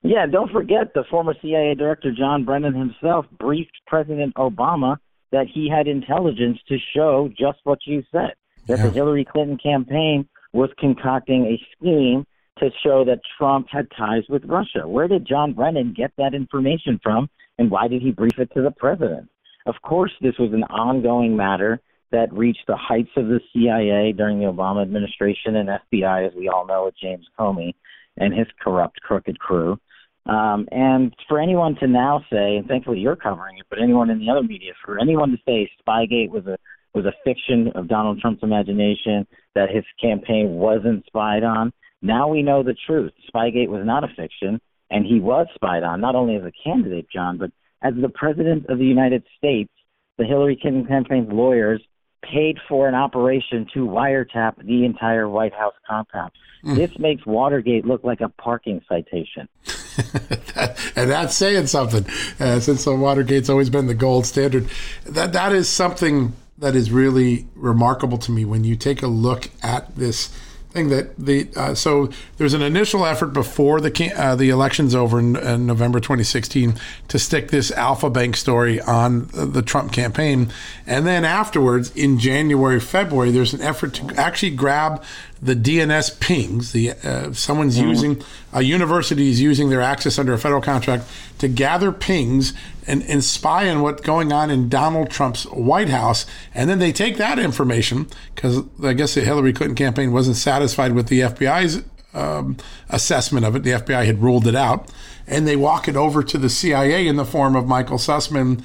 Yeah, 0.04 0.28
don't 0.28 0.52
forget 0.52 0.94
the 0.94 1.04
former 1.10 1.34
CIA 1.42 1.74
director 1.74 2.12
John 2.16 2.46
Brennan 2.46 2.76
himself 2.76 3.26
briefed 3.40 3.76
President 3.88 4.36
Obama 4.36 4.98
that 5.32 5.48
he 5.52 5.70
had 5.70 5.88
intelligence 5.88 6.60
to 6.68 6.78
show 6.96 7.30
just 7.38 7.60
what 7.64 7.80
you 7.86 8.04
said 8.12 8.34
that 8.68 8.78
yeah. 8.78 8.86
the 8.86 8.92
Hillary 8.92 9.26
Clinton 9.26 9.58
campaign 9.58 10.28
was 10.54 10.70
concocting 10.80 11.46
a 11.46 11.62
scheme 11.76 12.26
to 12.60 12.70
show 12.84 13.04
that 13.06 13.20
Trump 13.38 13.68
had 13.70 13.88
ties 13.98 14.24
with 14.30 14.46
Russia. 14.46 14.88
Where 14.88 15.08
did 15.08 15.28
John 15.28 15.54
Brennan 15.54 15.94
get 15.96 16.12
that 16.18 16.34
information 16.34 17.00
from, 17.04 17.30
and 17.58 17.70
why 17.70 17.88
did 17.88 18.02
he 18.02 18.12
brief 18.12 18.40
it 18.40 18.50
to 18.54 18.62
the 18.62 18.72
president? 18.72 19.30
Of 19.66 19.76
course, 19.82 20.12
this 20.22 20.38
was 20.38 20.54
an 20.54 20.64
ongoing 20.64 21.36
matter 21.36 21.82
that 22.16 22.34
reached 22.34 22.66
the 22.68 22.78
heights 22.78 23.12
of 23.18 23.28
the 23.28 23.42
CIA 23.52 24.14
during 24.14 24.40
the 24.40 24.46
Obama 24.46 24.82
administration 24.82 25.58
and 25.58 25.70
FBI, 25.70 26.28
as 26.28 26.34
we 26.34 26.48
all 26.48 26.66
know, 26.66 26.86
with 26.86 26.96
James 27.02 27.28
Comey 27.38 27.74
and 28.18 28.34
his 28.34 28.48
corrupt, 28.62 29.02
crooked 29.02 29.38
crew. 29.38 29.78
Um, 30.26 30.68
and 30.72 31.14
for 31.28 31.40
anyone 31.40 31.76
to 31.82 31.88
now 31.88 32.24
say, 32.32 32.56
and 32.56 32.68
thankfully 32.68 33.00
you're 33.00 33.18
covering 33.18 33.58
it, 33.60 33.66
but 33.70 33.82
anyone 33.82 34.10
in 34.10 34.20
the 34.20 34.30
other 34.30 34.42
media, 34.42 34.72
for 34.84 35.00
anyone 35.00 35.30
to 35.32 35.38
say 35.46 35.70
Spygate 35.86 36.30
was 36.30 36.48
a 36.48 36.58
was 36.96 37.06
a 37.06 37.14
fiction 37.26 37.74
of 37.76 37.90
Donald 37.90 38.22
Trump's 38.22 38.42
imagination, 38.42 39.28
that 39.54 39.70
his 39.70 39.84
campaign 40.02 40.52
wasn't 40.52 41.06
spied 41.06 41.44
on, 41.44 41.74
now 42.02 42.30
we 42.30 42.42
know 42.42 42.64
the 42.64 42.76
truth. 42.88 43.12
Spygate 43.30 43.68
was 43.68 43.86
not 43.86 44.06
a 44.06 44.08
fiction, 44.16 44.62
and 44.90 45.06
he 45.06 45.20
was 45.20 45.48
spied 45.56 45.84
on, 45.84 46.00
not 46.00 46.16
only 46.16 46.38
as 46.38 46.44
a 46.44 46.54
candidate, 46.64 47.08
John, 47.14 47.38
but 47.38 47.52
as 47.82 47.94
the 48.02 48.08
President 48.08 48.68
of 48.70 48.78
the 48.78 48.86
United 48.86 49.24
States. 49.38 49.72
The 50.18 50.24
Hillary 50.24 50.58
Clinton 50.62 50.86
campaign's 50.86 51.28
lawyers 51.30 51.84
paid 52.32 52.58
for 52.68 52.88
an 52.88 52.96
operation 52.96 53.68
to 53.74 53.86
wiretap 53.86 54.58
the 54.66 54.86
entire 54.86 55.30
White 55.30 55.54
House 55.54 55.74
compound. 55.88 56.32
Mm. 56.64 56.76
This 56.76 56.98
makes 56.98 57.26
Watergate 57.26 57.86
look 57.86 58.04
like 58.04 58.22
a 58.22 58.30
parking 58.30 58.82
citation. 58.90 59.48
and 60.96 61.10
that's 61.10 61.36
saying 61.36 61.68
something, 61.68 62.06
uh, 62.40 62.60
since 62.60 62.86
Watergate's 62.86 63.50
always 63.50 63.70
been 63.70 63.88
the 63.88 63.94
gold 63.94 64.26
standard. 64.26 64.68
That 65.06 65.34
that 65.34 65.54
is 65.54 65.70
something 65.70 66.34
that 66.58 66.76
is 66.76 66.92
really 66.92 67.48
remarkable 67.56 68.18
to 68.18 68.32
me 68.32 68.46
when 68.46 68.64
you 68.64 68.76
take 68.76 69.04
a 69.04 69.08
look 69.08 69.50
at 69.62 69.96
this 69.96 70.30
thing 70.76 70.90
that 70.90 71.18
the 71.18 71.48
uh, 71.56 71.74
so 71.74 72.10
there's 72.38 72.54
an 72.54 72.62
initial 72.62 73.06
effort 73.06 73.28
before 73.28 73.80
the 73.80 74.14
uh, 74.14 74.36
the 74.36 74.50
election's 74.50 74.94
over 74.94 75.20
in, 75.20 75.36
in, 75.38 75.66
November 75.66 76.00
2016 76.00 76.76
to 77.08 77.18
stick 77.18 77.50
this 77.50 77.72
Alfa 77.72 78.10
Bank 78.10 78.36
story 78.36 78.82
on 78.82 79.30
the 79.34 79.62
Trump 79.62 79.94
campaign, 79.94 80.52
and 80.86 81.08
then 81.08 81.24
afterwards 81.24 81.96
in 81.96 82.20
January 82.20 82.80
February 82.80 83.32
there's 83.32 83.54
an 83.54 83.62
effort 83.62 83.94
to 83.96 84.14
actually 84.18 84.52
grab 84.52 85.02
the 85.46 85.56
DNS 85.56 86.20
pings. 86.20 86.72
The 86.72 86.92
uh, 86.92 87.34
someone's 87.34 87.78
mm. 87.78 87.88
using 87.88 88.24
a 88.52 88.62
university 88.62 89.30
is 89.30 89.40
using 89.40 89.70
their 89.70 89.82
access 89.82 90.18
under 90.18 90.34
a 90.34 90.38
federal 90.38 90.62
contract 90.62 91.06
to 91.40 91.48
gather 91.48 91.92
pings 91.92 92.54
and, 92.88 93.04
and 93.04 93.24
spy 93.24 93.70
on 93.70 93.82
what's 93.82 94.02
going 94.02 94.32
on 94.32 94.50
in 94.50 94.70
Donald 94.70 95.10
Trump's 95.10 95.46
White 95.46 95.90
House, 95.90 96.26
and 96.54 96.70
then 96.70 96.80
they 96.80 96.92
take 96.92 97.18
that 97.18 97.40
information 97.40 98.08
because 98.34 98.64
I 98.84 98.94
guess 98.94 99.16
the 99.16 99.22
Hillary 99.22 99.54
Clinton 99.54 99.76
campaign 99.76 100.12
wasn't 100.12 100.38
satisfied 100.38 100.94
with 100.94 101.08
the 101.08 101.22
FBI's 101.22 101.84
um, 102.14 102.58
assessment 102.90 103.46
of 103.46 103.56
it. 103.56 103.64
The 103.64 103.72
FBI 103.72 104.06
had 104.06 104.22
ruled 104.22 104.48
it 104.48 104.56
out, 104.56 104.92
and 105.28 105.48
they 105.48 105.56
walk 105.56 105.88
it 105.88 105.96
over 105.96 106.24
to 106.24 106.38
the 106.38 106.50
CIA 106.50 107.08
in 107.08 107.16
the 107.16 107.26
form 107.26 107.56
of 107.56 107.68
Michael 107.68 107.98
Sussmann. 107.98 108.64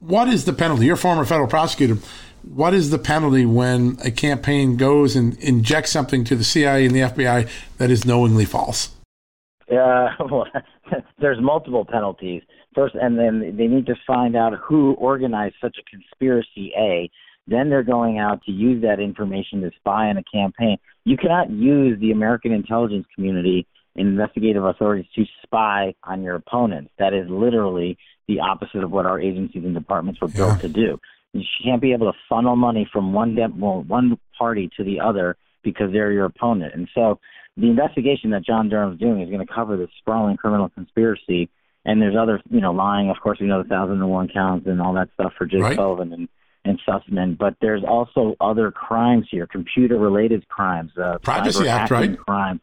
What 0.00 0.28
is 0.28 0.44
the 0.44 0.52
penalty? 0.52 0.86
You're 0.86 0.94
a 0.94 0.98
former 0.98 1.24
federal 1.24 1.48
prosecutor 1.48 1.98
what 2.46 2.74
is 2.74 2.90
the 2.90 2.98
penalty 2.98 3.44
when 3.44 3.98
a 4.04 4.10
campaign 4.10 4.76
goes 4.76 5.16
and 5.16 5.36
injects 5.38 5.90
something 5.90 6.24
to 6.24 6.36
the 6.36 6.44
CIA 6.44 6.86
and 6.86 6.94
the 6.94 7.00
FBI 7.00 7.48
that 7.78 7.90
is 7.90 8.04
knowingly 8.04 8.44
false? 8.44 8.90
Uh, 9.70 10.08
well, 10.30 10.46
there's 11.18 11.38
multiple 11.40 11.84
penalties. 11.84 12.42
First, 12.74 12.94
and 12.94 13.18
then 13.18 13.56
they 13.56 13.66
need 13.66 13.86
to 13.86 13.94
find 14.06 14.36
out 14.36 14.52
who 14.62 14.92
organized 14.94 15.56
such 15.60 15.76
a 15.78 15.90
conspiracy. 15.90 16.72
A. 16.76 17.10
Then 17.48 17.70
they're 17.70 17.82
going 17.82 18.18
out 18.18 18.42
to 18.44 18.52
use 18.52 18.82
that 18.82 19.00
information 19.00 19.62
to 19.62 19.70
spy 19.78 20.08
on 20.08 20.16
a 20.18 20.24
campaign. 20.24 20.78
You 21.04 21.16
cannot 21.16 21.50
use 21.50 21.98
the 22.00 22.10
American 22.10 22.52
intelligence 22.52 23.06
community 23.14 23.66
and 23.94 24.08
investigative 24.08 24.64
authorities 24.64 25.06
to 25.14 25.24
spy 25.42 25.94
on 26.04 26.22
your 26.22 26.34
opponents. 26.34 26.90
That 26.98 27.14
is 27.14 27.30
literally 27.30 27.96
the 28.28 28.40
opposite 28.40 28.82
of 28.82 28.90
what 28.90 29.06
our 29.06 29.20
agencies 29.20 29.64
and 29.64 29.74
departments 29.74 30.20
were 30.20 30.28
built 30.28 30.56
yeah. 30.56 30.62
to 30.62 30.68
do. 30.68 30.98
You 31.40 31.46
can't 31.64 31.80
be 31.80 31.92
able 31.92 32.10
to 32.12 32.18
funnel 32.28 32.56
money 32.56 32.88
from 32.92 33.12
one 33.12 33.34
de- 33.34 33.52
well, 33.56 33.82
one 33.82 34.18
party 34.38 34.70
to 34.76 34.84
the 34.84 35.00
other 35.00 35.36
because 35.62 35.92
they're 35.92 36.12
your 36.12 36.26
opponent. 36.26 36.74
And 36.74 36.88
so 36.94 37.18
the 37.56 37.68
investigation 37.68 38.30
that 38.30 38.44
John 38.44 38.68
Durham's 38.68 39.00
doing 39.00 39.20
is 39.20 39.30
going 39.30 39.44
to 39.46 39.52
cover 39.52 39.76
this 39.76 39.90
sprawling 39.98 40.36
criminal 40.36 40.68
conspiracy. 40.68 41.50
And 41.84 42.02
there's 42.02 42.16
other, 42.20 42.40
you 42.50 42.60
know, 42.60 42.72
lying. 42.72 43.10
Of 43.10 43.16
course, 43.22 43.38
we 43.40 43.46
know 43.46 43.62
the 43.62 43.68
thousand 43.68 43.96
and 43.96 44.10
one 44.10 44.28
counts 44.28 44.66
and 44.66 44.80
all 44.80 44.94
that 44.94 45.08
stuff 45.14 45.32
for 45.38 45.46
Jake 45.46 45.62
right. 45.62 45.76
Sullivan 45.76 46.12
and 46.12 46.28
and 46.64 46.80
Sussmann. 46.86 47.38
But 47.38 47.54
there's 47.60 47.84
also 47.86 48.34
other 48.40 48.72
crimes 48.72 49.28
here, 49.30 49.46
computer-related 49.46 50.48
crimes, 50.48 50.90
uh, 51.00 51.18
Privacy 51.18 51.68
Act, 51.68 51.90
right? 51.90 52.18
Crime, 52.18 52.60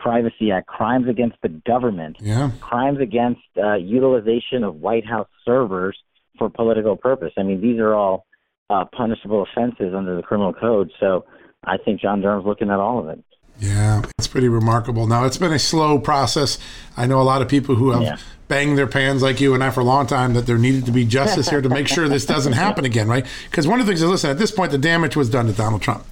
Privacy 0.00 0.50
Act, 0.50 0.66
crimes 0.66 1.08
against 1.08 1.36
the 1.42 1.48
government, 1.48 2.16
yeah. 2.20 2.50
crimes 2.60 2.98
against 3.00 3.42
uh, 3.56 3.74
utilization 3.74 4.64
of 4.64 4.76
White 4.76 5.06
House 5.06 5.28
servers 5.44 5.96
for 6.38 6.50
political 6.50 6.96
purpose. 6.96 7.32
I 7.36 7.42
mean, 7.42 7.60
these 7.60 7.78
are 7.78 7.94
all 7.94 8.26
uh, 8.70 8.84
punishable 8.96 9.42
offenses 9.44 9.94
under 9.94 10.16
the 10.16 10.22
criminal 10.22 10.52
code. 10.52 10.90
So 11.00 11.24
I 11.64 11.76
think 11.76 12.00
John 12.00 12.20
Durham's 12.20 12.46
looking 12.46 12.70
at 12.70 12.78
all 12.78 12.98
of 12.98 13.08
it. 13.08 13.22
Yeah, 13.60 14.02
it's 14.18 14.26
pretty 14.26 14.48
remarkable. 14.48 15.06
Now, 15.06 15.24
it's 15.24 15.38
been 15.38 15.52
a 15.52 15.58
slow 15.58 15.98
process. 15.98 16.58
I 16.96 17.06
know 17.06 17.20
a 17.20 17.22
lot 17.22 17.40
of 17.40 17.48
people 17.48 17.76
who 17.76 17.92
have 17.92 18.02
yeah. 18.02 18.16
banged 18.48 18.76
their 18.76 18.88
pans 18.88 19.22
like 19.22 19.40
you 19.40 19.54
and 19.54 19.62
I 19.62 19.70
for 19.70 19.80
a 19.80 19.84
long 19.84 20.08
time 20.08 20.34
that 20.34 20.46
there 20.46 20.58
needed 20.58 20.86
to 20.86 20.92
be 20.92 21.04
justice 21.04 21.48
here 21.48 21.62
to 21.62 21.68
make 21.68 21.86
sure 21.86 22.08
this 22.08 22.26
doesn't 22.26 22.52
happen 22.64 22.84
again, 22.84 23.06
right? 23.06 23.24
Because 23.48 23.68
one 23.68 23.78
of 23.78 23.86
the 23.86 23.90
things 23.90 24.02
is, 24.02 24.08
listen, 24.08 24.30
at 24.30 24.38
this 24.38 24.50
point, 24.50 24.72
the 24.72 24.78
damage 24.78 25.14
was 25.14 25.30
done 25.30 25.46
to 25.46 25.52
Donald 25.52 25.82
Trump. 25.82 26.04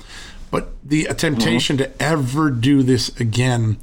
But 0.52 0.68
the 0.86 1.04
temptation 1.16 1.78
mm-hmm. 1.78 1.92
to 1.92 2.02
ever 2.02 2.50
do 2.50 2.82
this 2.82 3.08
again 3.20 3.78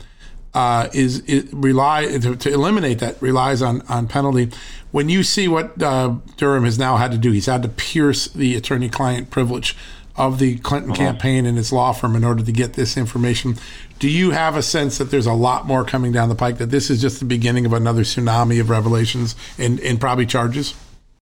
uh, 0.54 0.90
is, 0.94 1.24
rely 1.52 2.06
to, 2.06 2.36
to, 2.36 2.52
eliminate 2.52 3.00
that 3.00 3.22
relies 3.22 3.62
on 3.62 3.82
on 3.84 4.08
penalty. 4.08 4.52
When 4.92 5.10
you 5.10 5.24
see 5.24 5.48
what 5.48 5.82
uh, 5.82 6.16
Durham 6.38 6.66
has 6.66 6.80
now 6.80 6.98
had 6.98 7.12
to 7.12 7.18
do, 7.18 7.32
he's 7.32 7.46
had 7.46 7.62
to 7.64 7.70
pierce 7.70 8.28
the 8.28 8.56
attorney-client 8.56 9.30
privilege 9.30 9.76
of 10.16 10.40
the 10.40 10.58
Clinton 10.58 10.92
uh-huh. 10.92 11.04
campaign 11.04 11.46
and 11.46 11.58
its 11.58 11.72
law 11.72 11.94
firm 11.94 12.16
in 12.16 12.24
order 12.24 12.44
to 12.44 12.52
get 12.52 12.74
this 12.74 12.98
information. 12.98 13.58
Do 14.00 14.10
you 14.10 14.32
have 14.32 14.56
a 14.56 14.64
sense 14.64 14.98
that 14.98 15.12
there's 15.12 15.28
a 15.28 15.34
lot 15.34 15.68
more 15.68 15.86
coming 15.86 16.12
down 16.12 16.30
the 16.30 16.36
pike? 16.36 16.58
That 16.58 16.72
this 16.72 16.90
is 16.90 17.00
just 17.02 17.20
the 17.20 17.26
beginning 17.26 17.66
of 17.66 17.74
another 17.74 18.02
tsunami 18.02 18.60
of 18.60 18.70
revelations 18.70 19.36
and, 19.58 19.80
and 19.82 20.00
probably 20.00 20.26
charges? 20.26 20.74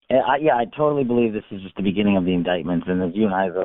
I, 0.09 0.37
yeah, 0.41 0.55
I 0.55 0.65
totally 0.65 1.03
believe 1.03 1.33
this 1.33 1.43
is 1.51 1.61
just 1.61 1.75
the 1.75 1.83
beginning 1.83 2.17
of 2.17 2.25
the 2.25 2.33
indictments, 2.33 2.85
and 2.87 3.01
as 3.01 3.15
you 3.15 3.25
and 3.25 3.33
I 3.33 3.45
have, 3.45 3.55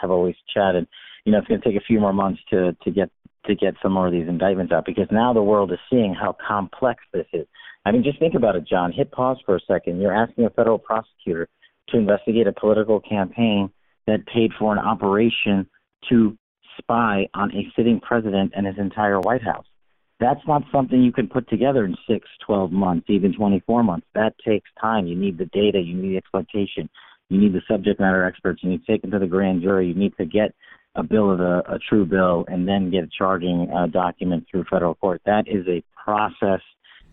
have 0.00 0.10
always 0.10 0.36
chatted, 0.52 0.88
you 1.24 1.32
know, 1.32 1.38
it's 1.38 1.48
going 1.48 1.60
to 1.60 1.68
take 1.68 1.76
a 1.76 1.84
few 1.84 2.00
more 2.00 2.12
months 2.12 2.40
to 2.50 2.74
to 2.82 2.90
get 2.90 3.10
to 3.46 3.54
get 3.54 3.74
some 3.82 3.92
more 3.92 4.06
of 4.06 4.12
these 4.12 4.28
indictments 4.28 4.72
out 4.72 4.84
because 4.84 5.08
now 5.10 5.32
the 5.32 5.42
world 5.42 5.72
is 5.72 5.78
seeing 5.90 6.14
how 6.14 6.36
complex 6.46 7.02
this 7.12 7.26
is. 7.32 7.46
I 7.84 7.90
mean, 7.90 8.04
just 8.04 8.18
think 8.18 8.34
about 8.34 8.56
it, 8.56 8.66
John. 8.68 8.92
Hit 8.92 9.10
pause 9.10 9.38
for 9.44 9.56
a 9.56 9.60
second. 9.66 10.00
You're 10.00 10.14
asking 10.14 10.44
a 10.44 10.50
federal 10.50 10.78
prosecutor 10.78 11.48
to 11.88 11.96
investigate 11.96 12.46
a 12.46 12.52
political 12.52 13.00
campaign 13.00 13.70
that 14.06 14.26
paid 14.26 14.52
for 14.58 14.72
an 14.72 14.78
operation 14.78 15.66
to 16.08 16.36
spy 16.78 17.28
on 17.34 17.50
a 17.52 17.66
sitting 17.76 18.00
president 18.00 18.52
and 18.56 18.66
his 18.66 18.76
entire 18.78 19.20
White 19.20 19.42
House. 19.42 19.66
That's 20.20 20.40
not 20.46 20.62
something 20.70 21.02
you 21.02 21.12
can 21.12 21.28
put 21.28 21.48
together 21.48 21.84
in 21.84 21.96
six, 22.08 22.28
twelve 22.46 22.70
months, 22.70 23.06
even 23.08 23.34
24 23.34 23.82
months. 23.82 24.06
That 24.14 24.34
takes 24.46 24.70
time. 24.80 25.06
You 25.06 25.16
need 25.16 25.36
the 25.36 25.46
data, 25.46 25.80
you 25.80 25.94
need 25.94 26.12
the 26.12 26.16
exploitation, 26.16 26.88
you 27.28 27.40
need 27.40 27.52
the 27.52 27.62
subject 27.68 27.98
matter 27.98 28.24
experts, 28.24 28.62
you 28.62 28.70
need 28.70 28.84
to 28.84 28.92
take 28.92 29.02
them 29.02 29.10
to 29.10 29.18
the 29.18 29.26
grand 29.26 29.62
jury, 29.62 29.88
you 29.88 29.94
need 29.94 30.16
to 30.18 30.24
get 30.24 30.54
a 30.94 31.02
bill 31.02 31.30
of 31.30 31.40
a, 31.40 31.58
a 31.68 31.78
true 31.78 32.04
bill 32.04 32.44
and 32.48 32.68
then 32.68 32.90
get 32.90 33.04
a 33.04 33.08
charging 33.16 33.70
uh, 33.70 33.86
document 33.86 34.46
through 34.50 34.64
federal 34.70 34.94
court. 34.94 35.22
That 35.24 35.48
is 35.48 35.66
a 35.68 35.82
process 36.02 36.60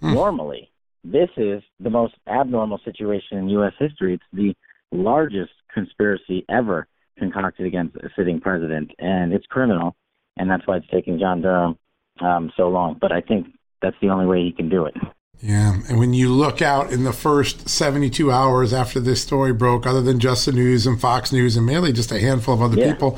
mm. 0.02 0.14
normally. 0.14 0.70
This 1.04 1.30
is 1.38 1.64
the 1.80 1.90
most 1.90 2.16
abnormal 2.28 2.80
situation 2.84 3.38
in 3.38 3.50
U.S. 3.50 3.74
history. 3.80 4.16
It's 4.16 4.24
the 4.34 4.54
largest 4.92 5.52
conspiracy 5.74 6.46
ever 6.50 6.88
concocted 7.18 7.66
against 7.66 7.96
a 7.98 8.10
sitting 8.18 8.42
president, 8.42 8.92
and 9.00 9.34
it's 9.34 9.46
criminal, 9.46 9.96
and 10.38 10.50
that's 10.50 10.66
why 10.68 10.78
it's 10.78 10.88
taking 10.92 11.20
John 11.20 11.42
Durham 11.42 11.78
um, 12.20 12.52
so 12.58 12.68
long. 12.68 12.98
But 13.00 13.14
I 13.14 13.22
think 13.22 13.48
that's 13.82 13.96
the 14.02 14.10
only 14.10 14.26
way 14.26 14.44
he 14.44 14.52
can 14.52 14.68
do 14.68 14.86
it. 14.86 14.96
Yeah, 15.42 15.78
and 15.88 15.98
when 15.98 16.14
you 16.14 16.34
look 16.34 16.62
out 16.62 16.92
in 16.92 17.06
the 17.06 17.14
first 17.14 17.70
72 17.70 18.30
hours 18.30 18.74
after 18.74 19.00
this 19.00 19.22
story 19.22 19.54
broke, 19.54 19.88
other 19.88 20.02
than 20.02 20.20
just 20.20 20.46
the 20.46 20.52
news 20.52 20.86
and 20.86 21.00
Fox 21.00 21.32
News 21.32 21.56
and 21.56 21.66
mainly 21.66 21.94
just 21.94 22.12
a 22.12 22.20
handful 22.20 22.56
of 22.56 22.62
other 22.62 22.78
yeah. 22.78 22.92
people, 22.92 23.18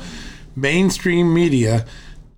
mainstream 0.56 1.32
media 1.32 1.86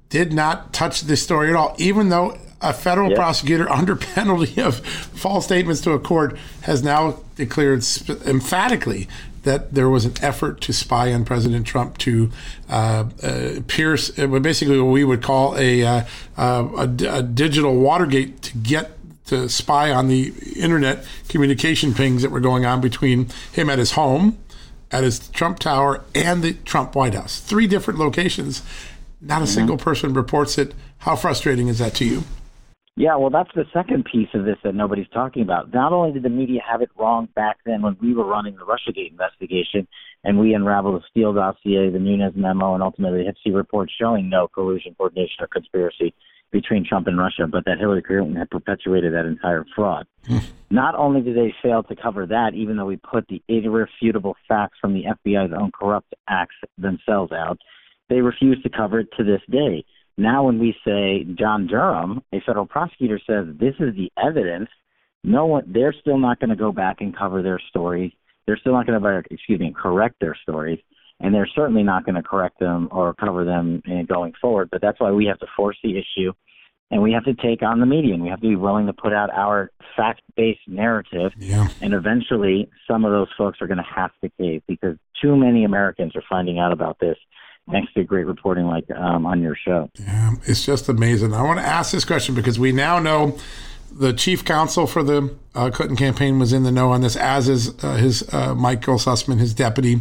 did 0.09 0.33
not 0.33 0.73
touch 0.73 1.03
this 1.03 1.23
story 1.23 1.51
at 1.51 1.57
all, 1.57 1.75
even 1.79 2.09
though 2.09 2.39
a 2.61 2.73
federal 2.73 3.11
yep. 3.11 3.19
prosecutor 3.19 3.69
under 3.71 3.97
penalty 3.97 4.61
of 4.61 4.79
false 4.79 5.45
statements 5.45 5.81
to 5.83 5.93
a 5.93 5.99
court 5.99 6.37
has 6.63 6.83
now 6.83 7.19
declared 7.37 7.85
sp- 7.85 8.23
emphatically 8.27 9.09
that 9.43 9.75
there 9.75 9.91
was 9.91 10.07
an 10.07 10.15
effort 10.23 10.61
to 10.63 10.73
spy 10.73 11.13
on 11.13 11.25
President 11.25 11.67
Trump 11.67 11.99
to 11.99 12.31
uh, 12.71 13.05
uh, 13.23 13.61
pierce 13.67 14.19
uh, 14.19 14.27
basically 14.27 14.81
what 14.81 14.91
we 14.91 15.05
would 15.05 15.23
call 15.23 15.57
a, 15.59 15.85
uh, 15.85 16.05
uh, 16.37 16.69
a, 16.77 17.19
a 17.19 17.23
digital 17.23 17.77
Watergate 17.77 18.41
to 18.41 18.57
get 18.59 18.93
to 19.27 19.49
spy 19.49 19.91
on 19.91 20.09
the 20.09 20.33
internet 20.57 21.07
communication 21.29 21.95
pings 21.95 22.23
that 22.23 22.31
were 22.31 22.41
going 22.41 22.67
on 22.67 22.81
between 22.81 23.29
him 23.53 23.71
at 23.71 23.79
his 23.79 23.93
home 23.93 24.39
at 24.95 25.03
his 25.03 25.29
Trump 25.31 25.59
Tower 25.59 26.05
and 26.15 26.41
the 26.43 26.53
Trump 26.65 26.95
White 26.95 27.15
House. 27.15 27.41
Three 27.41 27.67
different 27.67 27.99
locations. 27.99 28.63
Not 29.21 29.43
a 29.43 29.45
mm-hmm. 29.45 29.53
single 29.53 29.77
person 29.77 30.15
reports 30.15 30.57
it. 30.57 30.73
How 30.99 31.17
frustrating 31.17 31.67
is 31.67 31.81
that 31.81 31.95
to 31.97 32.05
you? 32.05 32.23
Yeah, 32.97 33.17
well, 33.17 33.31
that's 33.31 33.51
the 33.57 33.65
second 33.73 34.05
piece 34.05 34.29
of 34.35 34.45
this 34.45 34.57
that 34.63 34.77
nobody's 34.77 35.09
talking 35.09 35.43
about. 35.43 35.75
Not 35.75 35.93
only 35.93 36.13
did 36.13 36.23
the 36.23 36.29
media 36.29 36.61
have 36.71 36.81
it 36.81 36.91
wrong 36.97 37.29
back 37.35 37.57
then 37.67 37.83
when 37.83 37.97
we 38.01 38.15
were 38.15 38.25
running 38.25 38.55
the 38.55 38.65
Russiagate 38.65 39.11
investigation 39.11 39.89
and 40.23 40.39
we 40.39 40.55
unraveled 40.55 41.03
the 41.03 41.05
Steele 41.11 41.33
dossier, 41.33 41.91
the 41.91 41.99
Nunes 41.99 42.37
memo, 42.37 42.75
and 42.75 42.83
ultimately 42.85 43.25
the 43.25 43.51
HPSCI 43.51 43.57
report 43.57 43.91
showing 44.01 44.29
no 44.29 44.47
collusion, 44.47 44.95
coordination, 44.95 45.39
or 45.41 45.49
conspiracy 45.49 46.15
between 46.55 46.87
Trump 46.89 47.09
and 47.09 47.19
Russia, 47.19 47.49
but 47.51 47.65
that 47.65 47.79
Hillary 47.81 48.01
Clinton 48.01 48.37
had 48.37 48.49
perpetuated 48.49 49.13
that 49.13 49.27
entire 49.27 49.67
fraud. 49.75 50.07
Hmm. 50.25 50.39
Not 50.71 50.95
only 50.95 51.21
did 51.21 51.37
they 51.37 51.53
fail 51.61 51.83
to 51.83 51.97
cover 51.97 52.27
that, 52.27 52.53
even 52.55 52.77
though 52.77 52.87
we 52.87 52.97
put 52.97 53.27
the 53.27 53.43
irrefutable 53.49 54.37
facts 54.47 54.79
from 54.81 54.95
the 54.95 55.03
FBI's 55.03 55.53
own 55.53 55.73
corrupt 55.73 56.15
acts 56.29 56.55
themselves 56.79 57.33
out, 57.33 57.59
they 58.09 58.21
refused 58.21 58.63
to 58.63 58.71
cover 58.71 59.01
it 59.01 59.09
to 59.17 59.25
this 59.25 59.41
day. 59.51 59.85
Now, 60.17 60.45
when 60.45 60.61
we 60.61 60.77
say 60.87 61.25
John 61.37 61.67
Durham, 61.67 62.23
a 62.33 62.41
federal 62.47 62.67
prosecutor 62.67 63.21
says 63.27 63.47
this 63.59 63.75
is 63.81 63.97
the 63.97 64.13
evidence, 64.17 64.69
no 65.25 65.47
one, 65.47 65.65
they're 65.67 65.95
still 66.01 66.19
not 66.19 66.39
going 66.39 66.51
to 66.51 66.57
go 66.57 66.71
back 66.71 67.01
and 67.01 67.17
cover 67.17 67.43
their 67.43 67.61
stories. 67.69 68.13
They're 68.47 68.59
still 68.59 68.75
not 68.75 68.87
going 68.87 69.03
to, 69.03 69.23
excuse 69.29 69.59
me, 69.59 69.75
correct 69.77 70.17
their 70.21 70.37
stories 70.41 70.79
and 71.21 71.35
they're 71.35 71.49
certainly 71.55 71.83
not 71.83 72.05
going 72.05 72.17
to 72.17 72.23
correct 72.23 72.59
them 72.59 72.89
or 72.91 73.15
cover 73.15 73.45
them 73.45 73.83
going 74.07 74.33
forward. 74.41 74.69
But 74.71 74.81
that's 74.81 75.01
why 75.01 75.11
we 75.13 75.27
have 75.27 75.39
to 75.39 75.47
force 75.57 75.77
the 75.83 75.99
issue, 75.99 76.33
and 76.91 77.03
we 77.03 77.13
have 77.13 77.25
to 77.25 77.35
take 77.35 77.63
on 77.63 77.81
the 77.81 77.87
media. 77.87 78.15
And 78.15 78.23
we 78.23 78.29
have 78.29 78.41
to 78.41 78.49
be 78.49 78.57
willing 78.57 78.87
to 78.87 78.93
put 78.93 79.13
out 79.13 79.31
our 79.31 79.71
fact-based 79.97 80.67
narrative. 80.67 81.33
Yeah. 81.39 81.69
And 81.81 81.95
eventually, 81.95 82.69
some 82.89 83.05
of 83.05 83.13
those 83.13 83.29
folks 83.39 83.61
are 83.61 83.67
going 83.67 83.79
to 83.79 83.85
have 83.85 84.11
to 84.23 84.31
cave 84.39 84.63
because 84.67 84.97
too 85.23 85.37
many 85.37 85.65
Americans 85.65 86.15
are 86.17 86.25
finding 86.29 86.59
out 86.59 86.73
about 86.73 86.99
this. 87.01 87.17
Thanks 87.71 87.91
to 87.95 88.05
great 88.05 88.27
reporting 88.27 88.67
like 88.67 88.91
um, 88.91 89.25
on 89.25 89.41
your 89.41 89.57
show. 89.57 89.89
Yeah, 89.99 90.33
it's 90.45 90.67
just 90.67 90.91
amazing. 90.91 91.33
I 91.33 91.43
want 91.43 91.59
to 91.61 91.65
ask 91.65 91.93
this 91.93 92.05
question 92.05 92.35
because 92.35 92.59
we 92.59 92.73
now 92.73 92.99
know 92.99 93.39
the 93.91 94.13
chief 94.13 94.45
counsel 94.45 94.87
for 94.87 95.03
the 95.03 95.35
uh, 95.55 95.71
Clinton 95.71 95.97
campaign 95.97 96.39
was 96.39 96.53
in 96.53 96.65
the 96.65 96.71
know 96.71 96.91
on 96.91 97.01
this, 97.01 97.17
as 97.17 97.49
is 97.49 97.73
uh, 97.83 97.97
his 97.97 98.35
uh, 98.35 98.55
Michael 98.55 98.97
Sussmann, 98.97 99.39
his 99.39 99.55
deputy. 99.55 100.01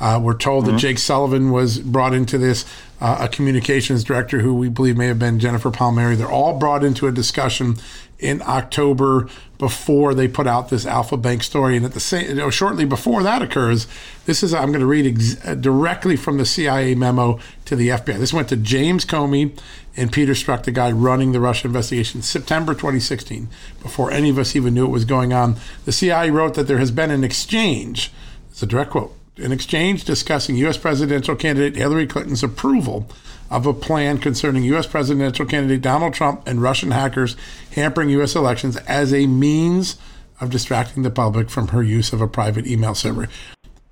Uh, 0.00 0.20
we're 0.22 0.36
told 0.36 0.64
mm-hmm. 0.64 0.74
that 0.74 0.80
Jake 0.80 0.98
Sullivan 0.98 1.50
was 1.50 1.78
brought 1.78 2.14
into 2.14 2.38
this, 2.38 2.64
uh, 3.00 3.18
a 3.20 3.28
communications 3.28 4.04
director 4.04 4.40
who 4.40 4.54
we 4.54 4.68
believe 4.68 4.96
may 4.96 5.06
have 5.06 5.18
been 5.18 5.38
Jennifer 5.38 5.70
Palmieri. 5.70 6.16
They're 6.16 6.30
all 6.30 6.58
brought 6.58 6.84
into 6.84 7.06
a 7.06 7.12
discussion 7.12 7.76
in 8.18 8.42
October 8.42 9.28
before 9.58 10.14
they 10.14 10.28
put 10.28 10.46
out 10.46 10.68
this 10.68 10.86
Alfa 10.86 11.16
Bank 11.16 11.42
story. 11.42 11.76
And 11.76 11.84
at 11.84 11.92
the 11.92 12.00
same, 12.00 12.28
you 12.28 12.34
know, 12.34 12.50
shortly 12.50 12.84
before 12.84 13.22
that 13.22 13.42
occurs, 13.42 13.86
this 14.24 14.42
is 14.42 14.54
I'm 14.54 14.68
going 14.68 14.80
to 14.80 14.86
read 14.86 15.06
ex- 15.06 15.46
uh, 15.46 15.54
directly 15.54 16.16
from 16.16 16.38
the 16.38 16.46
CIA 16.46 16.94
memo 16.94 17.38
to 17.64 17.76
the 17.76 17.88
FBI. 17.88 18.18
This 18.18 18.32
went 18.32 18.48
to 18.48 18.56
James 18.56 19.04
Comey 19.04 19.56
and 19.96 20.12
Peter 20.12 20.32
Strzok, 20.32 20.64
the 20.64 20.70
guy 20.70 20.92
running 20.92 21.32
the 21.32 21.40
Russia 21.40 21.66
investigation, 21.66 22.22
September 22.22 22.72
2016, 22.72 23.48
before 23.82 24.12
any 24.12 24.30
of 24.30 24.38
us 24.38 24.54
even 24.54 24.74
knew 24.74 24.84
what 24.84 24.92
was 24.92 25.04
going 25.04 25.32
on. 25.32 25.56
The 25.84 25.92
CIA 25.92 26.30
wrote 26.30 26.54
that 26.54 26.68
there 26.68 26.78
has 26.78 26.92
been 26.92 27.10
an 27.10 27.24
exchange. 27.24 28.12
It's 28.50 28.62
a 28.62 28.66
direct 28.66 28.90
quote 28.90 29.17
an 29.38 29.52
exchange 29.52 30.04
discussing 30.04 30.56
U.S. 30.56 30.76
presidential 30.76 31.36
candidate 31.36 31.76
Hillary 31.76 32.06
Clinton's 32.06 32.42
approval 32.42 33.08
of 33.50 33.66
a 33.66 33.72
plan 33.72 34.18
concerning 34.18 34.64
U.S. 34.64 34.86
presidential 34.86 35.46
candidate 35.46 35.80
Donald 35.80 36.14
Trump 36.14 36.46
and 36.46 36.60
Russian 36.60 36.90
hackers 36.90 37.36
hampering 37.72 38.10
U.S. 38.10 38.34
elections 38.34 38.76
as 38.78 39.14
a 39.14 39.26
means 39.26 39.96
of 40.40 40.50
distracting 40.50 41.02
the 41.02 41.10
public 41.10 41.50
from 41.50 41.68
her 41.68 41.82
use 41.82 42.12
of 42.12 42.20
a 42.20 42.28
private 42.28 42.66
email 42.66 42.94
server. 42.94 43.28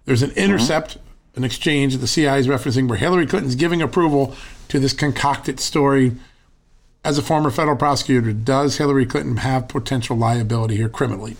There's 0.04 0.22
an 0.22 0.30
intercept, 0.32 0.98
an 1.34 1.44
exchange 1.44 1.94
that 1.94 1.98
the 1.98 2.06
CIA 2.06 2.40
is 2.40 2.46
referencing 2.46 2.88
where 2.88 2.98
Hillary 2.98 3.26
Clinton's 3.26 3.56
giving 3.56 3.82
approval 3.82 4.34
to 4.68 4.78
this 4.78 4.92
concocted 4.92 5.58
story. 5.58 6.12
As 7.04 7.18
a 7.18 7.22
former 7.22 7.50
federal 7.50 7.76
prosecutor, 7.76 8.32
does 8.32 8.78
Hillary 8.78 9.06
Clinton 9.06 9.38
have 9.38 9.68
potential 9.68 10.16
liability 10.16 10.76
here 10.76 10.88
criminally? 10.88 11.36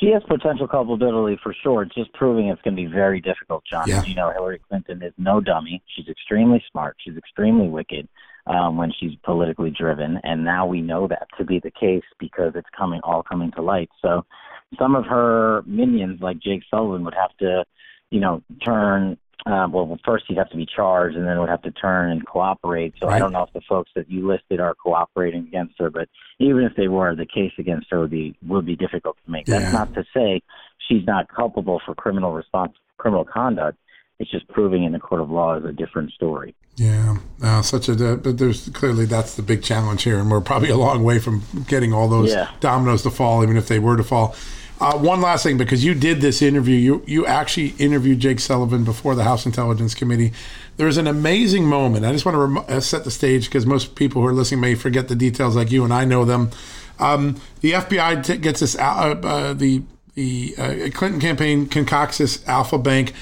She 0.00 0.08
has 0.08 0.22
potential 0.24 0.66
culpability 0.66 1.38
for 1.42 1.54
sure. 1.62 1.82
It's 1.82 1.94
just 1.94 2.12
proving 2.12 2.48
it's 2.48 2.60
going 2.62 2.76
to 2.76 2.82
be 2.82 2.88
very 2.88 3.20
difficult, 3.20 3.64
John. 3.64 3.88
Yeah. 3.88 3.98
As 3.98 4.08
you 4.08 4.14
know, 4.14 4.30
Hillary 4.32 4.60
Clinton 4.68 5.02
is 5.02 5.12
no 5.16 5.40
dummy. 5.40 5.82
She's 5.94 6.08
extremely 6.08 6.62
smart. 6.70 6.96
She's 6.98 7.16
extremely 7.16 7.68
wicked 7.68 8.08
um, 8.46 8.76
when 8.76 8.92
she's 8.98 9.12
politically 9.24 9.70
driven, 9.70 10.18
and 10.24 10.44
now 10.44 10.66
we 10.66 10.80
know 10.80 11.06
that 11.08 11.28
to 11.38 11.44
be 11.44 11.60
the 11.60 11.70
case 11.70 12.04
because 12.18 12.52
it's 12.54 12.68
coming 12.76 13.00
all 13.04 13.22
coming 13.22 13.52
to 13.52 13.62
light. 13.62 13.90
So, 14.02 14.24
some 14.78 14.96
of 14.96 15.04
her 15.06 15.62
minions, 15.66 16.20
like 16.20 16.40
Jake 16.40 16.62
Sullivan, 16.68 17.04
would 17.04 17.14
have 17.14 17.36
to, 17.38 17.64
you 18.10 18.18
know, 18.18 18.42
turn 18.64 19.16
uh, 19.46 19.68
well, 19.70 19.96
first 20.04 20.24
he'd 20.26 20.38
have 20.38 20.50
to 20.50 20.56
be 20.56 20.66
charged, 20.66 21.16
and 21.16 21.26
then 21.26 21.38
would 21.38 21.48
have 21.48 21.62
to 21.62 21.70
turn 21.70 22.10
and 22.10 22.26
cooperate. 22.26 22.94
So 23.00 23.06
right. 23.06 23.14
I 23.14 23.18
don't 23.20 23.32
know 23.32 23.44
if 23.44 23.52
the 23.52 23.60
folks 23.68 23.90
that 23.94 24.10
you 24.10 24.26
listed 24.26 24.58
are 24.60 24.74
cooperating 24.74 25.42
against 25.42 25.74
her, 25.78 25.88
but 25.88 26.08
even 26.40 26.62
if 26.64 26.74
they 26.76 26.88
were, 26.88 27.14
the 27.14 27.26
case 27.26 27.52
against 27.56 27.86
her 27.90 28.00
would 28.00 28.10
be 28.10 28.36
would 28.46 28.66
be 28.66 28.74
difficult 28.74 29.16
to 29.24 29.30
make. 29.30 29.46
Yeah. 29.46 29.60
That's 29.60 29.72
not 29.72 29.94
to 29.94 30.04
say 30.12 30.42
she's 30.88 31.06
not 31.06 31.28
culpable 31.32 31.80
for 31.86 31.94
criminal 31.94 32.32
response, 32.32 32.72
criminal 32.98 33.24
conduct. 33.24 33.78
It's 34.18 34.30
just 34.30 34.48
proving 34.48 34.84
in 34.84 34.92
the 34.92 34.98
court 34.98 35.20
of 35.20 35.30
law 35.30 35.56
is 35.58 35.64
a 35.64 35.72
different 35.72 36.10
story. 36.12 36.54
Yeah, 36.76 37.18
uh, 37.42 37.62
such 37.62 37.88
a 37.88 38.16
but 38.16 38.38
there's 38.38 38.68
clearly 38.70 39.04
that's 39.04 39.36
the 39.36 39.42
big 39.42 39.62
challenge 39.62 40.02
here, 40.02 40.18
and 40.18 40.30
we're 40.30 40.40
probably 40.40 40.70
a 40.70 40.76
long 40.76 41.04
way 41.04 41.18
from 41.18 41.42
getting 41.68 41.92
all 41.92 42.08
those 42.08 42.32
yeah. 42.32 42.50
dominoes 42.60 43.02
to 43.02 43.10
fall, 43.10 43.42
even 43.42 43.56
if 43.56 43.68
they 43.68 43.78
were 43.78 43.96
to 43.96 44.04
fall. 44.04 44.34
Uh, 44.78 44.98
one 44.98 45.22
last 45.22 45.42
thing, 45.42 45.56
because 45.56 45.84
you 45.84 45.94
did 45.94 46.20
this 46.20 46.42
interview, 46.42 46.76
you 46.76 47.02
you 47.06 47.26
actually 47.26 47.68
interviewed 47.78 48.20
Jake 48.20 48.40
Sullivan 48.40 48.84
before 48.84 49.14
the 49.14 49.24
House 49.24 49.46
Intelligence 49.46 49.94
Committee. 49.94 50.32
There's 50.76 50.98
an 50.98 51.06
amazing 51.06 51.64
moment. 51.64 52.04
I 52.04 52.12
just 52.12 52.26
want 52.26 52.34
to 52.34 52.40
rem- 52.40 52.64
uh, 52.68 52.80
set 52.80 53.04
the 53.04 53.10
stage 53.10 53.46
because 53.46 53.64
most 53.64 53.94
people 53.94 54.20
who 54.20 54.28
are 54.28 54.34
listening 54.34 54.60
may 54.60 54.74
forget 54.74 55.08
the 55.08 55.16
details, 55.16 55.56
like 55.56 55.70
you 55.70 55.82
and 55.84 55.94
I 55.94 56.04
know 56.04 56.26
them. 56.26 56.50
Um, 56.98 57.40
the 57.60 57.72
FBI 57.72 58.22
t- 58.24 58.36
gets 58.36 58.60
this. 58.60 58.76
Uh, 58.76 59.18
uh, 59.22 59.52
the 59.54 59.82
the 60.14 60.54
uh, 60.58 60.90
Clinton 60.92 61.20
campaign 61.20 61.66
concocts 61.66 62.18
this 62.18 62.46
Alfa 62.46 62.78
Bank 62.78 63.14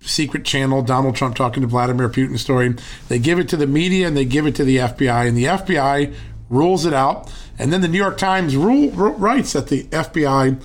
secret 0.00 0.44
channel, 0.44 0.82
Donald 0.82 1.14
Trump 1.14 1.36
talking 1.36 1.60
to 1.60 1.66
Vladimir 1.66 2.08
Putin 2.08 2.38
story. 2.38 2.74
They 3.08 3.18
give 3.18 3.38
it 3.38 3.48
to 3.50 3.56
the 3.56 3.66
media 3.66 4.08
and 4.08 4.16
they 4.16 4.24
give 4.24 4.46
it 4.46 4.54
to 4.56 4.64
the 4.64 4.78
FBI, 4.78 5.28
and 5.28 5.36
the 5.36 5.44
FBI 5.44 6.14
rules 6.48 6.86
it 6.86 6.94
out. 6.94 7.32
And 7.58 7.70
then 7.70 7.82
the 7.82 7.88
New 7.88 7.98
York 7.98 8.18
Times 8.18 8.56
rule, 8.56 8.90
writes 8.90 9.52
that 9.52 9.68
the 9.68 9.84
FBI 9.84 10.60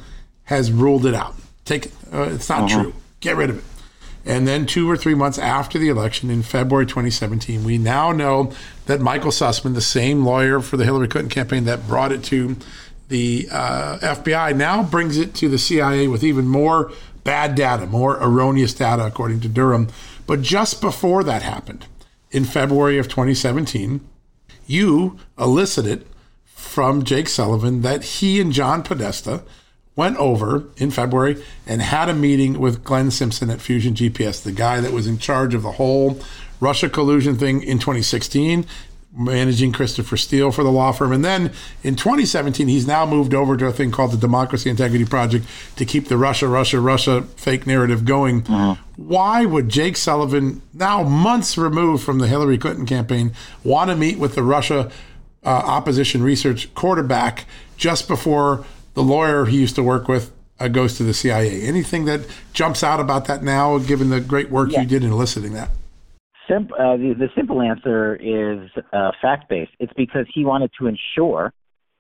has 0.48 0.72
ruled 0.72 1.06
it 1.06 1.14
out. 1.14 1.36
Take 1.66 1.88
it. 1.88 1.94
Uh, 2.12 2.30
it's 2.34 2.50
not 2.50 2.64
uh-huh. 2.64 2.84
true. 2.84 2.94
Get 3.20 3.36
rid 3.36 3.50
of 3.50 3.60
it. 3.60 3.64
And 4.26 4.46
then 4.46 4.66
two 4.66 4.90
or 4.90 4.98
three 4.98 5.16
months 5.16 5.38
after 5.38 5.80
the 5.80 5.88
election 5.88 6.30
in 6.30 6.44
February 6.44 6.86
2017, 6.86 7.64
we 7.64 7.78
now 7.78 8.12
know 8.12 8.52
that 8.86 9.00
Michael 9.00 9.32
Sussmann, 9.32 9.74
the 9.74 9.82
same 9.82 10.26
lawyer 10.26 10.60
for 10.60 10.76
the 10.76 10.84
Hillary 10.84 11.08
Clinton 11.08 11.30
campaign 11.30 11.64
that 11.64 11.88
brought 11.88 12.12
it 12.12 12.24
to 12.26 12.58
the 13.08 13.48
uh, 13.50 14.00
FBI, 14.00 14.56
now 14.56 14.84
brings 14.84 15.18
it 15.18 15.34
to 15.36 15.48
the 15.48 15.58
CIA 15.58 16.10
with 16.10 16.26
even 16.26 16.46
more 16.46 16.92
bad 17.24 17.56
data, 17.56 17.86
more 17.86 18.18
erroneous 18.22 18.74
data, 18.74 19.06
according 19.06 19.40
to 19.42 19.48
Durham. 19.48 19.88
But 20.26 20.42
just 20.42 20.82
before 20.82 21.24
that 21.24 21.42
happened, 21.42 21.86
in 22.32 22.44
February 22.44 22.98
of 22.98 23.08
2017, 23.08 24.02
you 24.66 25.18
elicited 25.40 26.06
from 26.44 27.04
Jake 27.04 27.30
Sullivan 27.30 27.82
that 27.82 28.04
he 28.04 28.42
and 28.42 28.52
John 28.52 28.84
Podesta 28.84 29.44
went 29.98 30.16
over 30.18 30.64
in 30.78 30.92
February 30.92 31.44
and 31.66 31.82
had 31.82 32.08
a 32.08 32.14
meeting 32.14 32.60
with 32.60 32.84
Glenn 32.86 33.12
Simpson 33.12 33.50
at 33.50 33.60
Fusion 33.60 33.96
GPS, 33.96 34.42
the 34.42 34.54
guy 34.54 34.80
that 34.80 34.94
was 34.94 35.08
in 35.08 35.18
charge 35.18 35.54
of 35.54 35.64
the 35.64 35.74
whole 35.74 36.22
Russia 36.62 36.88
collusion 36.88 37.36
thing 37.36 37.64
in 37.64 37.80
2016, 37.80 38.66
managing 39.12 39.72
Christopher 39.72 40.16
Steele 40.16 40.52
for 40.52 40.64
the 40.64 40.72
law 40.72 40.92
firm. 40.92 41.12
And 41.12 41.26
then 41.26 41.52
in 41.84 41.96
2017, 41.96 42.68
he's 42.68 42.86
now 42.86 43.08
moved 43.08 43.34
over 43.34 43.58
to 43.58 43.66
a 43.66 43.72
thing 43.72 43.90
called 43.90 44.12
the 44.12 44.18
Democracy 44.18 44.70
Integrity 44.70 45.06
Project 45.06 45.46
to 45.78 45.86
keep 45.86 46.08
the 46.08 46.18
Russia, 46.18 46.48
Russia, 46.48 46.80
Russia 46.80 47.24
fake 47.36 47.66
narrative 47.66 48.06
going. 48.06 48.44
Mm-hmm. 48.44 48.82
Why 49.08 49.46
would 49.46 49.70
Jake 49.70 49.98
Sullivan, 49.98 50.62
now 50.74 51.02
months 51.02 51.58
removed 51.58 52.04
from 52.04 52.20
the 52.20 52.28
Hillary 52.28 52.60
Clinton 52.60 52.86
campaign, 52.86 53.34
want 53.64 53.90
to 53.90 53.96
meet 53.96 54.20
with 54.20 54.36
the 54.36 54.44
Russia 54.44 54.92
uh, 55.44 55.50
opposition 55.50 56.22
research 56.22 56.72
quarterback 56.76 57.46
just 57.78 58.08
before 58.08 58.66
the 58.98 59.04
lawyer 59.04 59.46
he 59.46 59.58
used 59.58 59.76
to 59.76 59.84
work 59.84 60.08
with 60.08 60.34
uh, 60.60 60.68
goes 60.68 60.98
to 60.98 61.04
the 61.04 61.14
CIA. 61.14 61.62
Anything 61.62 62.06
that 62.06 62.22
jumps 62.52 62.82
out 62.84 63.00
about 63.00 63.26
that 63.26 63.44
now, 63.44 63.78
given 63.78 64.10
the 64.10 64.20
great 64.20 64.50
work 64.50 64.72
you 64.72 64.86
did 64.86 65.04
in 65.04 65.12
eliciting 65.12 65.54
that? 65.54 65.70
Uh, 66.50 66.98
the, 66.98 67.14
the, 67.16 67.28
simple 67.36 67.62
answer 67.62 68.16
is 68.16 68.70
uh, 68.94 69.12
fact 69.22 69.50
based. 69.50 69.72
It's 69.80 69.94
because 69.96 70.26
he 70.34 70.44
wanted 70.46 70.72
to 70.80 70.88
ensure 70.88 71.54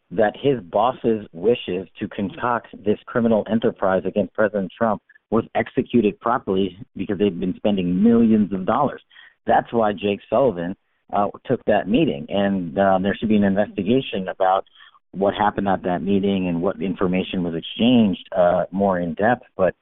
that 0.09 0.33
his 0.41 0.59
boss's 0.61 1.27
wishes 1.33 1.87
to 1.99 2.07
concoct 2.07 2.69
this 2.83 2.97
criminal 3.05 3.45
enterprise 3.51 4.01
against 4.05 4.33
President 4.33 4.71
Trump 4.75 5.03
was 5.29 5.43
executed 5.53 6.19
properly 6.19 6.79
because 6.95 7.19
they've 7.19 7.39
been 7.39 7.55
spending 7.57 8.01
millions 8.01 8.51
of 8.53 8.65
dollars. 8.65 9.03
That's 9.45 9.71
why 9.71 9.93
Jake 9.93 10.21
Sullivan 10.29 10.75
uh, 11.13 11.27
took 11.45 11.63
that 11.65 11.87
meeting, 11.87 12.25
and 12.29 12.79
uh, 12.79 12.97
there 13.03 13.13
should 13.13 13.29
be 13.29 13.35
an 13.35 13.43
investigation 13.43 14.29
about 14.29 14.65
what 15.11 15.33
happened 15.33 15.67
at 15.67 15.83
that 15.83 16.01
meeting 16.01 16.47
and 16.47 16.61
what 16.61 16.81
information 16.81 17.43
was 17.43 17.55
exchanged 17.55 18.27
uh, 18.35 18.65
more 18.71 18.99
in 18.99 19.13
depth. 19.13 19.43
But 19.55 19.75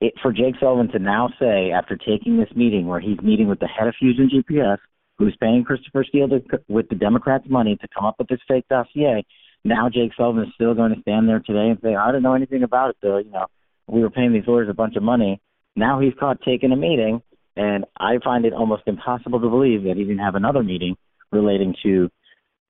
it, 0.00 0.14
for 0.22 0.32
Jake 0.32 0.54
Sullivan 0.60 0.90
to 0.92 0.98
now 0.98 1.30
say, 1.40 1.70
after 1.70 1.96
taking 1.96 2.38
this 2.38 2.50
meeting 2.54 2.86
where 2.86 3.00
he's 3.00 3.20
meeting 3.20 3.48
with 3.48 3.60
the 3.60 3.68
head 3.68 3.88
of 3.88 3.94
Fusion 3.98 4.28
GPS, 4.28 4.78
who's 5.18 5.36
paying 5.40 5.64
Christopher 5.64 6.04
Steele 6.08 6.28
to, 6.28 6.42
with 6.68 6.88
the 6.88 6.96
Democrats' 6.96 7.46
money 7.48 7.76
to 7.76 7.88
come 7.94 8.04
up 8.04 8.16
with 8.18 8.28
this 8.28 8.40
fake 8.48 8.66
dossier, 8.68 9.24
now 9.64 9.88
Jake 9.88 10.12
Sullivan 10.16 10.44
is 10.44 10.54
still 10.54 10.74
going 10.74 10.94
to 10.94 11.00
stand 11.00 11.28
there 11.28 11.40
today 11.40 11.70
and 11.70 11.78
say, 11.82 11.94
I 11.94 12.12
don't 12.12 12.22
know 12.22 12.34
anything 12.34 12.62
about 12.62 12.90
it, 12.90 12.96
Bill. 13.00 13.20
You 13.20 13.30
know, 13.30 13.46
we 13.86 14.00
were 14.00 14.10
paying 14.10 14.32
these 14.32 14.46
lawyers 14.46 14.68
a 14.68 14.74
bunch 14.74 14.96
of 14.96 15.02
money. 15.02 15.40
Now 15.76 16.00
he's 16.00 16.12
caught 16.18 16.42
taking 16.42 16.72
a 16.72 16.76
meeting, 16.76 17.22
and 17.56 17.84
I 17.98 18.18
find 18.22 18.44
it 18.44 18.52
almost 18.52 18.82
impossible 18.86 19.40
to 19.40 19.48
believe 19.48 19.84
that 19.84 19.96
he 19.96 20.04
didn't 20.04 20.18
have 20.18 20.34
another 20.34 20.62
meeting 20.62 20.96
relating 21.32 21.74
to 21.82 22.10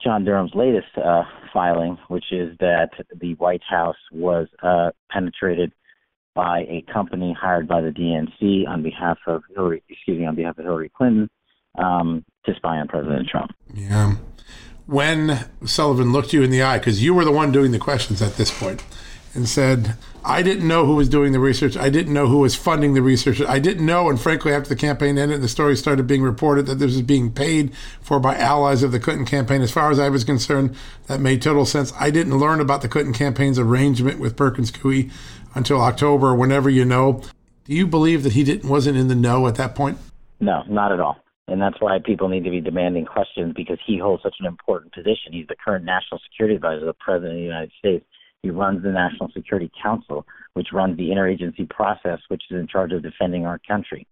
John 0.02 0.24
Durham's 0.24 0.54
latest 0.54 0.96
uh, 0.96 1.22
filing, 1.52 1.98
which 2.08 2.32
is 2.32 2.56
that 2.60 2.90
the 3.14 3.34
White 3.34 3.62
House 3.68 3.96
was 4.12 4.48
uh, 4.62 4.90
penetrated 5.10 5.72
by 6.34 6.60
a 6.68 6.84
company 6.92 7.34
hired 7.38 7.68
by 7.68 7.80
the 7.80 7.90
DNC 7.90 8.68
on 8.68 8.82
behalf 8.82 9.18
of 9.26 9.42
Hillary, 9.54 9.82
excuse 9.88 10.18
me, 10.18 10.26
on 10.26 10.34
behalf 10.34 10.58
of 10.58 10.64
Hillary 10.64 10.90
Clinton 10.94 11.30
um, 11.78 12.24
to 12.44 12.54
spy 12.54 12.78
on 12.78 12.88
President 12.88 13.28
Trump. 13.28 13.52
Yeah. 13.72 14.16
When 14.86 15.48
Sullivan 15.64 16.12
looked 16.12 16.32
you 16.32 16.42
in 16.42 16.50
the 16.50 16.62
eye, 16.62 16.78
because 16.78 17.02
you 17.02 17.14
were 17.14 17.24
the 17.24 17.32
one 17.32 17.52
doing 17.52 17.72
the 17.72 17.78
questions 17.78 18.20
at 18.20 18.34
this 18.34 18.50
point, 18.50 18.84
and 19.34 19.48
said, 19.48 19.96
I 20.24 20.42
didn't 20.42 20.66
know 20.66 20.86
who 20.86 20.94
was 20.94 21.08
doing 21.08 21.32
the 21.32 21.38
research. 21.38 21.76
I 21.76 21.90
didn't 21.90 22.14
know 22.14 22.26
who 22.28 22.38
was 22.38 22.54
funding 22.54 22.94
the 22.94 23.02
research. 23.02 23.42
I 23.42 23.58
didn't 23.58 23.84
know, 23.84 24.08
and 24.08 24.18
frankly, 24.18 24.52
after 24.52 24.70
the 24.70 24.76
campaign 24.76 25.18
ended 25.18 25.42
the 25.42 25.48
story 25.48 25.76
started 25.76 26.06
being 26.06 26.22
reported 26.22 26.66
that 26.66 26.76
this 26.76 26.92
was 26.92 27.02
being 27.02 27.30
paid 27.30 27.74
for 28.00 28.18
by 28.18 28.36
allies 28.36 28.82
of 28.82 28.92
the 28.92 29.00
Clinton 29.00 29.26
campaign, 29.26 29.60
as 29.60 29.70
far 29.70 29.90
as 29.90 29.98
I 29.98 30.08
was 30.08 30.24
concerned, 30.24 30.76
that 31.08 31.20
made 31.20 31.42
total 31.42 31.66
sense. 31.66 31.92
I 31.98 32.10
didn't 32.10 32.38
learn 32.38 32.60
about 32.60 32.80
the 32.80 32.88
Clinton 32.88 33.12
campaign's 33.12 33.58
arrangement 33.58 34.18
with 34.18 34.36
Perkins 34.36 34.70
Coie 34.70 35.10
until 35.54 35.80
October 35.80 36.28
or 36.28 36.34
whenever 36.34 36.70
you 36.70 36.84
know. 36.84 37.22
Do 37.64 37.74
you 37.74 37.86
believe 37.86 38.22
that 38.22 38.32
he 38.32 38.44
didn't 38.44 38.68
wasn't 38.68 38.96
in 38.96 39.08
the 39.08 39.14
know 39.14 39.46
at 39.46 39.56
that 39.56 39.74
point? 39.74 39.98
No, 40.40 40.62
not 40.68 40.92
at 40.92 41.00
all. 41.00 41.18
And 41.48 41.60
that's 41.60 41.78
why 41.80 41.98
people 41.98 42.28
need 42.28 42.44
to 42.44 42.50
be 42.50 42.62
demanding 42.62 43.04
questions 43.04 43.52
because 43.54 43.78
he 43.86 43.98
holds 43.98 44.22
such 44.22 44.36
an 44.40 44.46
important 44.46 44.94
position. 44.94 45.32
He's 45.32 45.46
the 45.46 45.56
current 45.62 45.84
national 45.84 46.20
security 46.30 46.54
advisor 46.54 46.86
the 46.86 46.94
President 46.94 47.32
of 47.32 47.38
the 47.38 47.44
United 47.44 47.72
States 47.78 48.06
he 48.44 48.50
runs 48.50 48.82
the 48.82 48.90
National 48.90 49.30
Security 49.32 49.70
Council, 49.82 50.26
which 50.52 50.68
runs 50.72 50.98
the 50.98 51.08
interagency 51.08 51.68
process, 51.68 52.18
which 52.28 52.42
is 52.50 52.60
in 52.60 52.68
charge 52.68 52.92
of 52.92 53.02
defending 53.02 53.46
our 53.46 53.58
country. 53.66 54.06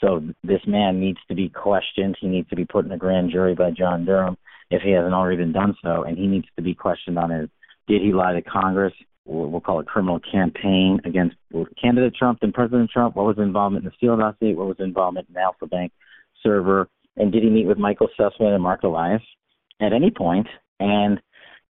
So 0.00 0.22
this 0.42 0.60
man 0.66 1.00
needs 1.00 1.18
to 1.28 1.34
be 1.34 1.48
questioned. 1.48 2.16
He 2.20 2.26
needs 2.26 2.48
to 2.50 2.56
be 2.56 2.64
put 2.64 2.84
in 2.84 2.90
a 2.90 2.98
grand 2.98 3.30
jury 3.30 3.54
by 3.54 3.70
John 3.70 4.04
Durham 4.04 4.36
if 4.70 4.82
he 4.82 4.90
hasn't 4.90 5.14
already 5.14 5.36
been 5.36 5.52
done 5.52 5.76
so, 5.82 6.02
and 6.02 6.18
he 6.18 6.26
needs 6.26 6.48
to 6.56 6.62
be 6.62 6.74
questioned 6.74 7.18
on 7.18 7.30
his 7.30 7.48
did 7.86 8.02
he 8.02 8.12
lie 8.12 8.32
to 8.32 8.42
Congress? 8.42 8.92
We'll 9.24 9.60
call 9.60 9.78
it 9.78 9.86
criminal 9.86 10.18
campaign 10.18 11.00
against 11.04 11.36
candidate 11.80 12.16
Trump 12.16 12.40
and 12.42 12.52
President 12.52 12.90
Trump. 12.90 13.14
What 13.14 13.26
was 13.26 13.38
involvement 13.38 13.84
in 13.84 13.90
the 13.90 13.96
Steele 13.96 14.16
dossier? 14.16 14.54
What 14.54 14.66
was 14.66 14.76
involvement 14.80 15.28
in 15.28 15.34
the 15.34 15.40
Alfa 15.40 15.66
Bank 15.66 15.92
server? 16.42 16.88
And 17.16 17.30
did 17.30 17.44
he 17.44 17.48
meet 17.48 17.66
with 17.66 17.78
Michael 17.78 18.08
Sussmann 18.18 18.54
and 18.54 18.62
Marc 18.62 18.82
Elias 18.82 19.22
at 19.80 19.92
any? 19.92 20.12
And 20.80 21.20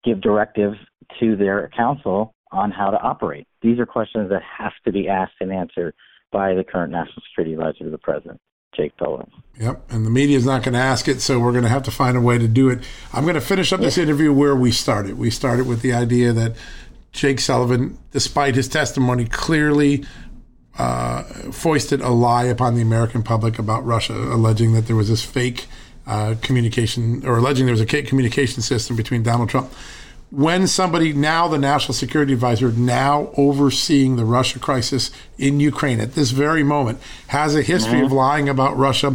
give 0.04 0.20
directives 0.20 0.76
to 1.20 1.36
their 1.36 1.70
counsel 1.76 2.34
on 2.50 2.70
how 2.70 2.90
to 2.90 2.98
operate? 2.98 3.46
These 3.62 3.78
are 3.78 3.86
questions 3.86 4.30
that 4.30 4.42
have 4.42 4.72
to 4.84 4.92
be 4.92 5.08
asked 5.08 5.34
and 5.40 5.52
answered 5.52 5.94
by 6.30 6.54
the 6.54 6.64
current 6.64 6.92
national 6.92 7.22
security 7.28 7.54
advisor 7.54 7.84
to 7.84 7.90
the 7.90 7.98
president. 7.98 8.40
Jake 8.74 8.92
Sullivan. 8.98 9.30
Yep, 9.60 9.90
and 9.90 10.06
the 10.06 10.10
media 10.10 10.36
is 10.36 10.46
not 10.46 10.62
going 10.62 10.72
to 10.72 10.80
ask 10.80 11.06
it, 11.06 11.20
so 11.20 11.38
we're 11.38 11.52
going 11.52 11.64
to 11.64 11.68
have 11.68 11.82
to 11.82 11.90
find 11.90 12.16
a 12.16 12.20
way 12.20 12.38
to 12.38 12.48
do 12.48 12.70
it. 12.70 12.82
I'm 13.12 13.24
going 13.24 13.34
to 13.34 13.40
finish 13.40 13.70
up 13.70 13.80
this 13.80 13.98
interview 13.98 14.32
where 14.32 14.56
we 14.56 14.72
started. 14.72 15.18
We 15.18 15.28
started 15.28 15.66
with 15.66 15.82
the 15.82 15.92
idea 15.92 16.32
that 16.32 16.56
Jake 17.12 17.38
Sullivan, 17.38 17.98
despite 18.12 18.54
his 18.54 18.68
testimony, 18.68 19.26
clearly 19.26 20.06
uh, 20.78 21.22
foisted 21.52 22.00
a 22.00 22.08
lie 22.08 22.44
upon 22.44 22.74
the 22.74 22.80
American 22.80 23.22
public 23.22 23.58
about 23.58 23.84
Russia, 23.84 24.14
alleging 24.14 24.72
that 24.72 24.86
there 24.86 24.96
was 24.96 25.10
this 25.10 25.22
fake 25.22 25.66
uh, 26.06 26.34
communication 26.40 27.26
or 27.26 27.38
alleging 27.38 27.66
there 27.66 27.74
was 27.74 27.80
a 27.80 28.02
communication 28.02 28.62
system 28.62 28.96
between 28.96 29.22
Donald 29.22 29.50
Trump 29.50 29.70
when 30.32 30.66
somebody 30.66 31.12
now 31.12 31.46
the 31.46 31.58
national 31.58 31.92
security 31.92 32.32
advisor 32.32 32.72
now 32.72 33.30
overseeing 33.36 34.16
the 34.16 34.24
Russia 34.24 34.58
crisis 34.58 35.10
in 35.36 35.60
Ukraine 35.60 36.00
at 36.00 36.14
this 36.14 36.30
very 36.30 36.62
moment 36.62 37.00
has 37.28 37.54
a 37.54 37.60
history 37.60 37.96
mm-hmm. 37.96 38.06
of 38.06 38.12
lying 38.12 38.48
about 38.48 38.74
Russia 38.76 39.14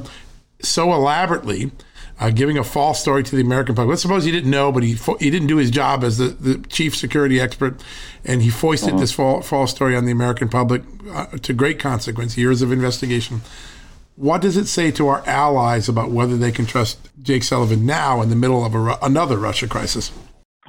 so 0.61 0.93
elaborately 0.93 1.71
uh, 2.19 2.29
giving 2.29 2.57
a 2.57 2.63
false 2.63 3.01
story 3.01 3.23
to 3.23 3.35
the 3.35 3.41
American 3.41 3.73
public. 3.73 3.89
Let's 3.89 4.03
suppose 4.03 4.25
he 4.25 4.31
didn't 4.31 4.51
know, 4.51 4.71
but 4.71 4.83
he 4.83 4.93
he 5.19 5.31
didn't 5.31 5.47
do 5.47 5.57
his 5.57 5.71
job 5.71 6.03
as 6.03 6.19
the, 6.19 6.27
the 6.27 6.59
chief 6.67 6.95
security 6.95 7.39
expert, 7.39 7.81
and 8.23 8.43
he 8.43 8.49
foisted 8.49 8.89
mm-hmm. 8.89 8.99
this 8.99 9.11
false, 9.11 9.47
false 9.47 9.71
story 9.71 9.95
on 9.95 10.05
the 10.05 10.11
American 10.11 10.49
public 10.49 10.83
uh, 11.11 11.25
to 11.41 11.53
great 11.53 11.79
consequence, 11.79 12.37
years 12.37 12.61
of 12.61 12.71
investigation. 12.71 13.41
What 14.15 14.41
does 14.41 14.57
it 14.57 14.65
say 14.65 14.89
to 14.91 15.07
our 15.07 15.23
allies 15.27 15.87
about 15.87 16.09
whether 16.09 16.37
they 16.37 16.51
can 16.51 16.65
trust 16.65 17.09
Jake 17.21 17.43
Sullivan 17.43 17.85
now 17.85 18.21
in 18.21 18.29
the 18.29 18.35
middle 18.35 18.65
of 18.65 18.73
a, 18.73 18.97
another 19.03 19.37
Russia 19.37 19.67
crisis? 19.67 20.11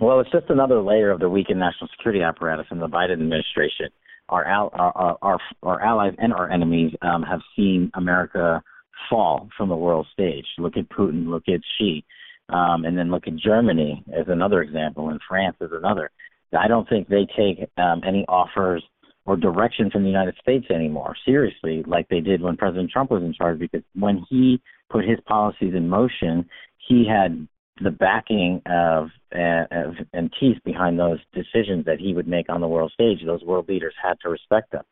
Well, 0.00 0.20
it's 0.20 0.30
just 0.30 0.48
another 0.48 0.80
layer 0.80 1.10
of 1.10 1.18
the 1.18 1.28
weakened 1.28 1.58
national 1.58 1.88
security 1.96 2.22
apparatus 2.22 2.66
in 2.70 2.78
the 2.78 2.86
Biden 2.86 3.14
administration. 3.14 3.88
Our 4.28 4.44
our 4.44 5.18
our, 5.22 5.38
our 5.62 5.82
allies 5.82 6.14
and 6.18 6.32
our 6.32 6.50
enemies 6.50 6.92
um, 7.02 7.22
have 7.22 7.40
seen 7.56 7.90
America 7.94 8.62
fall 9.10 9.48
from 9.56 9.68
the 9.68 9.76
world 9.76 10.06
stage. 10.12 10.44
Look 10.58 10.76
at 10.76 10.88
Putin. 10.90 11.28
Look 11.28 11.48
at 11.48 11.60
Xi. 11.78 12.04
Um, 12.50 12.84
and 12.84 12.96
then 12.96 13.10
look 13.10 13.26
at 13.26 13.36
Germany 13.36 14.02
as 14.16 14.26
another 14.28 14.62
example, 14.62 15.10
and 15.10 15.20
France 15.28 15.56
as 15.60 15.68
another. 15.72 16.10
I 16.58 16.66
don't 16.66 16.88
think 16.88 17.08
they 17.08 17.26
take 17.36 17.68
um, 17.76 18.00
any 18.06 18.24
offers 18.26 18.82
or 19.26 19.36
direction 19.36 19.90
from 19.90 20.02
the 20.02 20.08
United 20.08 20.34
States 20.40 20.64
anymore 20.70 21.14
seriously, 21.26 21.82
like 21.86 22.08
they 22.08 22.20
did 22.20 22.40
when 22.40 22.56
President 22.56 22.90
Trump 22.90 23.10
was 23.10 23.22
in 23.22 23.34
charge. 23.34 23.58
Because 23.58 23.82
when 23.94 24.24
he 24.30 24.62
put 24.88 25.04
his 25.04 25.18
policies 25.26 25.74
in 25.74 25.88
motion, 25.88 26.48
he 26.86 27.06
had 27.06 27.46
the 27.82 27.90
backing 27.90 28.62
of, 28.66 29.08
uh, 29.34 29.64
of 29.70 29.94
and 30.12 30.32
teeth 30.38 30.58
behind 30.64 30.98
those 30.98 31.18
decisions 31.32 31.84
that 31.86 31.98
he 31.98 32.14
would 32.14 32.28
make 32.28 32.48
on 32.48 32.60
the 32.60 32.68
world 32.68 32.92
stage. 32.92 33.18
Those 33.24 33.42
world 33.42 33.68
leaders 33.68 33.94
had 34.02 34.18
to 34.22 34.28
respect 34.28 34.72
them. 34.72 34.84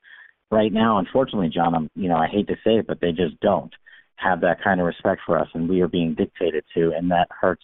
Right 0.51 0.72
now, 0.72 0.99
unfortunately, 0.99 1.51
John, 1.53 1.74
I'm 1.74 1.91
you 1.95 2.09
know 2.09 2.16
I 2.16 2.28
hate 2.28 2.49
to 2.49 2.57
say 2.64 2.76
it, 2.78 2.87
but 2.87 3.01
they 3.01 3.11
just 3.11 3.41
don't 3.41 3.72
have 4.16 4.41
that 4.41 4.62
kind 4.62 4.80
of 4.80 4.87
respect 4.87 5.22
for 5.26 5.39
us, 5.39 5.49
and 5.55 5.68
we 5.68 5.80
are 5.80 5.89
being 5.89 6.14
dictated 6.14 6.64
to, 6.74 6.93
and 6.97 7.11
that 7.11 7.28
hurts 7.30 7.62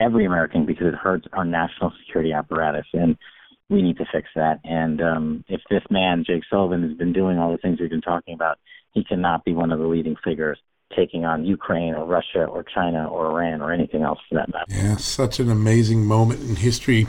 every 0.00 0.24
American 0.24 0.66
because 0.66 0.88
it 0.88 0.94
hurts 0.94 1.26
our 1.32 1.44
national 1.44 1.92
security 2.04 2.32
apparatus. 2.32 2.86
And 2.92 3.16
we 3.68 3.82
need 3.82 3.96
to 3.98 4.04
fix 4.12 4.28
that. 4.34 4.60
And 4.64 5.00
um, 5.00 5.44
if 5.48 5.60
this 5.70 5.82
man, 5.90 6.24
Jake 6.26 6.42
Sullivan, 6.50 6.82
has 6.88 6.96
been 6.96 7.12
doing 7.12 7.38
all 7.38 7.52
the 7.52 7.58
things 7.58 7.80
we've 7.80 7.90
been 7.90 8.00
talking 8.00 8.34
about, 8.34 8.58
he 8.92 9.04
cannot 9.04 9.44
be 9.44 9.54
one 9.54 9.72
of 9.72 9.78
the 9.78 9.86
leading 9.86 10.16
figures 10.22 10.58
taking 10.94 11.24
on 11.24 11.44
Ukraine 11.44 11.94
or 11.94 12.04
Russia 12.04 12.44
or 12.44 12.62
China 12.62 13.08
or 13.08 13.26
Iran 13.26 13.60
or 13.60 13.72
anything 13.72 14.02
else 14.02 14.18
for 14.28 14.36
that 14.36 14.52
matter. 14.52 14.66
Yeah, 14.68 14.96
such 14.96 15.40
an 15.40 15.50
amazing 15.50 16.04
moment 16.04 16.40
in 16.40 16.56
history. 16.56 17.06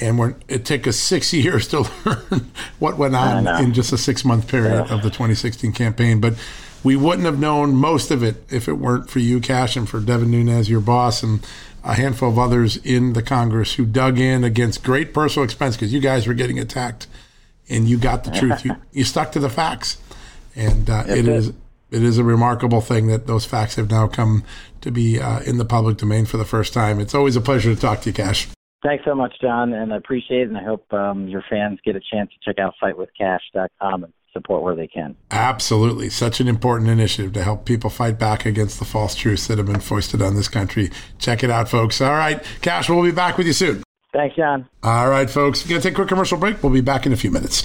And 0.00 0.18
we're, 0.18 0.34
it 0.48 0.64
took 0.64 0.86
us 0.86 0.96
six 0.96 1.32
years 1.32 1.68
to 1.68 1.88
learn 2.04 2.50
what 2.78 2.98
went 2.98 3.16
on 3.16 3.46
in 3.62 3.72
just 3.72 3.92
a 3.92 3.98
six 3.98 4.24
month 4.24 4.48
period 4.48 4.86
yeah. 4.86 4.94
of 4.94 5.02
the 5.02 5.10
2016 5.10 5.72
campaign. 5.72 6.20
But 6.20 6.34
we 6.82 6.96
wouldn't 6.96 7.26
have 7.26 7.38
known 7.38 7.74
most 7.74 8.10
of 8.10 8.22
it 8.22 8.44
if 8.50 8.68
it 8.68 8.74
weren't 8.74 9.10
for 9.10 9.18
you, 9.18 9.40
Kash, 9.40 9.76
and 9.76 9.88
for 9.88 10.00
Devin 10.00 10.30
Nunes, 10.30 10.70
your 10.70 10.80
boss, 10.80 11.22
and 11.22 11.46
a 11.84 11.94
handful 11.94 12.28
of 12.28 12.38
others 12.38 12.76
in 12.78 13.12
the 13.12 13.22
Congress 13.22 13.74
who 13.74 13.86
dug 13.86 14.18
in 14.18 14.44
against 14.44 14.82
great 14.82 15.14
personal 15.14 15.44
expense 15.44 15.76
because 15.76 15.92
you 15.92 16.00
guys 16.00 16.26
were 16.26 16.34
getting 16.34 16.58
attacked 16.58 17.06
and 17.68 17.88
you 17.88 17.96
got 17.98 18.24
the 18.24 18.30
truth. 18.30 18.64
you, 18.64 18.76
you 18.92 19.04
stuck 19.04 19.32
to 19.32 19.38
the 19.38 19.48
facts. 19.48 19.98
And 20.56 20.90
uh, 20.90 21.04
it 21.06 21.28
is 21.28 21.52
it 21.90 22.02
is 22.02 22.18
a 22.18 22.24
remarkable 22.24 22.80
thing 22.80 23.06
that 23.08 23.26
those 23.26 23.44
facts 23.44 23.76
have 23.76 23.90
now 23.90 24.06
come 24.06 24.44
to 24.80 24.90
be 24.90 25.20
uh, 25.20 25.40
in 25.40 25.58
the 25.58 25.64
public 25.64 25.96
domain 25.98 26.26
for 26.26 26.36
the 26.36 26.44
first 26.44 26.72
time. 26.72 27.00
It's 27.00 27.14
always 27.14 27.36
a 27.36 27.40
pleasure 27.40 27.74
to 27.74 27.80
talk 27.80 28.00
to 28.02 28.10
you, 28.10 28.14
Kash. 28.14 28.48
Thanks 28.82 29.04
so 29.04 29.14
much, 29.14 29.34
John, 29.40 29.74
and 29.74 29.92
I 29.92 29.96
appreciate 29.96 30.42
it. 30.42 30.48
And 30.48 30.56
I 30.56 30.64
hope 30.64 30.90
um, 30.92 31.28
your 31.28 31.44
fans 31.50 31.78
get 31.84 31.96
a 31.96 32.00
chance 32.00 32.30
to 32.30 32.38
check 32.42 32.58
out 32.58 32.74
fightwithkash.com 32.82 34.04
and 34.04 34.12
support 34.32 34.62
where 34.62 34.74
they 34.74 34.86
can. 34.86 35.16
Absolutely. 35.30 36.08
Such 36.08 36.40
an 36.40 36.48
important 36.48 36.88
initiative 36.88 37.32
to 37.34 37.44
help 37.44 37.66
people 37.66 37.90
fight 37.90 38.18
back 38.18 38.46
against 38.46 38.78
the 38.78 38.84
false 38.84 39.14
truths 39.14 39.46
that 39.48 39.58
have 39.58 39.66
been 39.66 39.80
foisted 39.80 40.22
on 40.22 40.34
this 40.34 40.48
country. 40.48 40.90
Check 41.18 41.42
it 41.42 41.50
out, 41.50 41.68
folks. 41.68 42.00
All 42.00 42.12
right. 42.12 42.42
Kash, 42.62 42.88
we'll 42.88 43.02
be 43.02 43.10
back 43.10 43.36
with 43.36 43.46
you 43.46 43.52
soon. 43.52 43.82
Thanks, 44.12 44.34
John. 44.36 44.68
All 44.82 45.08
right, 45.08 45.28
folks. 45.28 45.64
We're 45.64 45.70
going 45.70 45.82
to 45.82 45.88
take 45.88 45.94
a 45.94 45.96
quick 45.96 46.08
commercial 46.08 46.38
break. 46.38 46.62
We'll 46.62 46.72
be 46.72 46.80
back 46.80 47.06
in 47.06 47.12
a 47.12 47.16
few 47.16 47.30
minutes. 47.30 47.64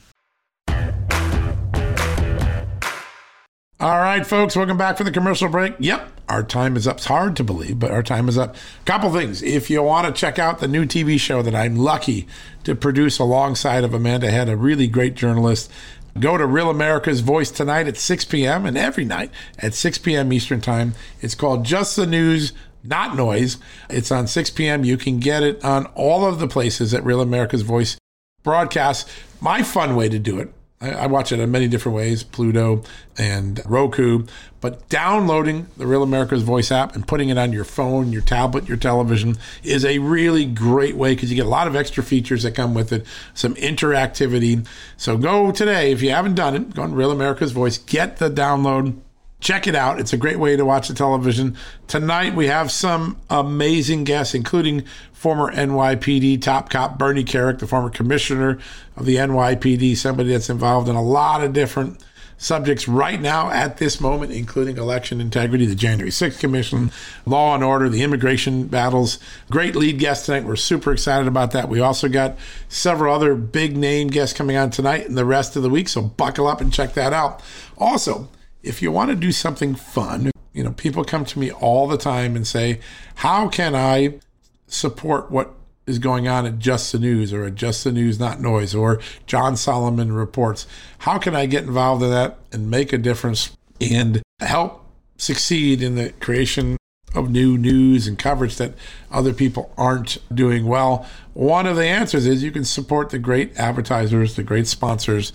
All 3.81 3.97
right, 3.97 4.23
folks, 4.23 4.55
welcome 4.55 4.77
back 4.77 4.95
from 4.95 5.07
the 5.07 5.11
commercial 5.11 5.49
break. 5.49 5.73
Yep, 5.79 6.21
our 6.29 6.43
time 6.43 6.75
is 6.75 6.85
up. 6.85 6.97
It's 6.97 7.07
hard 7.07 7.35
to 7.37 7.43
believe, 7.43 7.79
but 7.79 7.89
our 7.89 8.03
time 8.03 8.29
is 8.29 8.37
up. 8.37 8.55
Couple 8.85 9.11
things. 9.11 9.41
If 9.41 9.71
you 9.71 9.81
want 9.81 10.05
to 10.05 10.13
check 10.13 10.37
out 10.37 10.59
the 10.59 10.67
new 10.67 10.85
TV 10.85 11.19
show 11.19 11.41
that 11.41 11.55
I'm 11.55 11.75
lucky 11.75 12.27
to 12.63 12.75
produce 12.75 13.17
alongside 13.17 13.83
of 13.83 13.95
Amanda 13.95 14.29
Head, 14.29 14.49
a 14.49 14.55
really 14.55 14.85
great 14.85 15.15
journalist, 15.15 15.71
go 16.19 16.37
to 16.37 16.45
Real 16.45 16.69
America's 16.69 17.21
Voice 17.21 17.49
tonight 17.49 17.87
at 17.87 17.97
6 17.97 18.25
p.m. 18.25 18.67
and 18.67 18.77
every 18.77 19.03
night 19.03 19.31
at 19.57 19.73
6 19.73 19.97
p.m. 19.97 20.31
Eastern 20.31 20.61
Time. 20.61 20.93
It's 21.19 21.33
called 21.33 21.65
Just 21.65 21.95
the 21.95 22.05
News, 22.05 22.53
Not 22.83 23.15
Noise. 23.15 23.57
It's 23.89 24.11
on 24.11 24.27
6 24.27 24.51
p.m. 24.51 24.83
You 24.83 24.95
can 24.95 25.19
get 25.19 25.41
it 25.41 25.65
on 25.65 25.87
all 25.95 26.23
of 26.23 26.37
the 26.37 26.47
places 26.47 26.91
that 26.91 27.03
Real 27.03 27.19
America's 27.19 27.63
Voice 27.63 27.97
broadcasts. 28.43 29.11
My 29.41 29.63
fun 29.63 29.95
way 29.95 30.07
to 30.07 30.19
do 30.19 30.37
it 30.37 30.53
I, 30.81 31.05
watch 31.05 31.31
it 31.31 31.39
in 31.39 31.51
many 31.51 31.67
different 31.67 31.95
ways, 31.95 32.23
Pluto 32.23 32.83
and 33.17 33.61
Roku. 33.65 34.25
But 34.61 34.89
downloading 34.89 35.67
the 35.77 35.85
Real 35.85 36.01
America's 36.01 36.41
Voice 36.41 36.71
app 36.71 36.95
and 36.95 37.07
putting 37.07 37.29
it 37.29 37.37
on 37.37 37.53
your 37.53 37.63
phone, 37.63 38.11
your 38.11 38.21
tablet, 38.21 38.67
your 38.67 38.77
television 38.77 39.37
is 39.63 39.85
a 39.85 39.99
really 39.99 40.45
great 40.45 40.95
way 40.95 41.13
because 41.13 41.29
you 41.29 41.35
get 41.35 41.45
a 41.45 41.49
lot 41.49 41.67
of 41.67 41.75
extra 41.75 42.03
features 42.03 42.43
that 42.43 42.55
come 42.55 42.73
with 42.73 42.91
it, 42.91 43.05
some 43.33 43.53
interactivity. 43.55 44.65
So 44.97 45.17
go 45.17 45.51
today 45.51 45.91
if 45.91 46.01
you 46.01 46.09
haven't 46.09 46.35
done 46.35 46.55
it. 46.55 46.73
Go 46.73 46.81
on 46.81 46.95
Real 46.95 47.11
America's 47.11 47.51
Voice, 47.51 47.77
get 47.77 48.17
the 48.17 48.29
download 48.29 48.99
check 49.41 49.67
it 49.67 49.75
out. 49.75 49.99
It's 49.99 50.13
a 50.13 50.17
great 50.17 50.39
way 50.39 50.55
to 50.55 50.63
watch 50.63 50.87
the 50.87 50.93
television. 50.93 51.57
Tonight 51.87 52.35
we 52.35 52.47
have 52.47 52.71
some 52.71 53.19
amazing 53.29 54.05
guests, 54.05 54.33
including 54.33 54.85
former 55.11 55.51
NYPD 55.53 56.41
top 56.41 56.69
cop 56.69 56.97
Bernie 56.97 57.25
Kerik, 57.25 57.59
the 57.59 57.67
former 57.67 57.89
commissioner 57.89 58.59
of 58.95 59.05
the 59.05 59.15
NYPD, 59.17 59.97
somebody 59.97 60.29
that's 60.29 60.49
involved 60.49 60.87
in 60.87 60.95
a 60.95 61.03
lot 61.03 61.43
of 61.43 61.51
different 61.51 62.01
subjects 62.37 62.87
right 62.87 63.21
now 63.21 63.51
at 63.51 63.77
this 63.77 64.01
moment, 64.01 64.31
including 64.31 64.77
election 64.77 65.21
integrity, 65.21 65.65
the 65.65 65.75
January 65.75 66.09
6th 66.09 66.39
Commission, 66.39 66.91
law 67.25 67.53
and 67.53 67.63
order, 67.63 67.87
the 67.87 68.01
immigration 68.01 68.65
battles. 68.65 69.19
Great 69.51 69.75
lead 69.75 69.99
guest 69.99 70.25
tonight. 70.25 70.43
We're 70.43 70.55
super 70.55 70.91
excited 70.91 71.27
about 71.27 71.51
that. 71.51 71.69
We 71.69 71.79
also 71.79 72.09
got 72.09 72.37
several 72.67 73.13
other 73.13 73.35
big 73.35 73.77
name 73.77 74.07
guests 74.07 74.35
coming 74.35 74.57
on 74.57 74.71
tonight 74.71 75.07
and 75.07 75.15
the 75.15 75.25
rest 75.25 75.55
of 75.55 75.61
the 75.61 75.69
week, 75.69 75.87
so 75.87 76.01
buckle 76.01 76.47
up 76.47 76.61
and 76.61 76.73
check 76.73 76.95
that 76.95 77.13
out. 77.13 77.43
Also, 77.77 78.27
if 78.63 78.81
you 78.81 78.91
want 78.91 79.09
to 79.09 79.15
do 79.15 79.31
something 79.31 79.75
fun, 79.75 80.31
you 80.53 80.63
know, 80.63 80.71
people 80.71 81.03
come 81.03 81.25
to 81.25 81.39
me 81.39 81.51
all 81.51 81.87
the 81.87 81.97
time 81.97 82.35
and 82.35 82.45
say, 82.45 82.79
How 83.15 83.47
can 83.47 83.75
I 83.75 84.19
support 84.67 85.31
what 85.31 85.53
is 85.87 85.99
going 85.99 86.27
on 86.27 86.45
at 86.45 86.59
Just 86.59 86.91
the 86.91 86.99
News 86.99 87.33
or 87.33 87.45
at 87.45 87.55
Just 87.55 87.83
the 87.83 87.91
News 87.91 88.19
Not 88.19 88.39
Noise 88.39 88.75
or 88.75 88.99
John 89.25 89.55
Solomon 89.55 90.11
Reports? 90.11 90.67
How 90.99 91.17
can 91.17 91.35
I 91.35 91.45
get 91.45 91.63
involved 91.63 92.03
in 92.03 92.09
that 92.09 92.39
and 92.51 92.69
make 92.69 92.93
a 92.93 92.97
difference 92.97 93.55
and 93.79 94.21
help 94.39 94.85
succeed 95.17 95.81
in 95.81 95.95
the 95.95 96.11
creation 96.19 96.77
of 97.13 97.29
new 97.29 97.57
news 97.57 98.07
and 98.07 98.17
coverage 98.17 98.55
that 98.55 98.73
other 99.11 99.33
people 99.33 99.73
aren't 99.77 100.17
doing 100.33 100.65
well? 100.65 101.07
One 101.33 101.65
of 101.65 101.77
the 101.77 101.85
answers 101.85 102.25
is 102.25 102.43
you 102.43 102.51
can 102.51 102.65
support 102.65 103.09
the 103.09 103.19
great 103.19 103.57
advertisers, 103.57 104.35
the 104.35 104.43
great 104.43 104.67
sponsors 104.67 105.31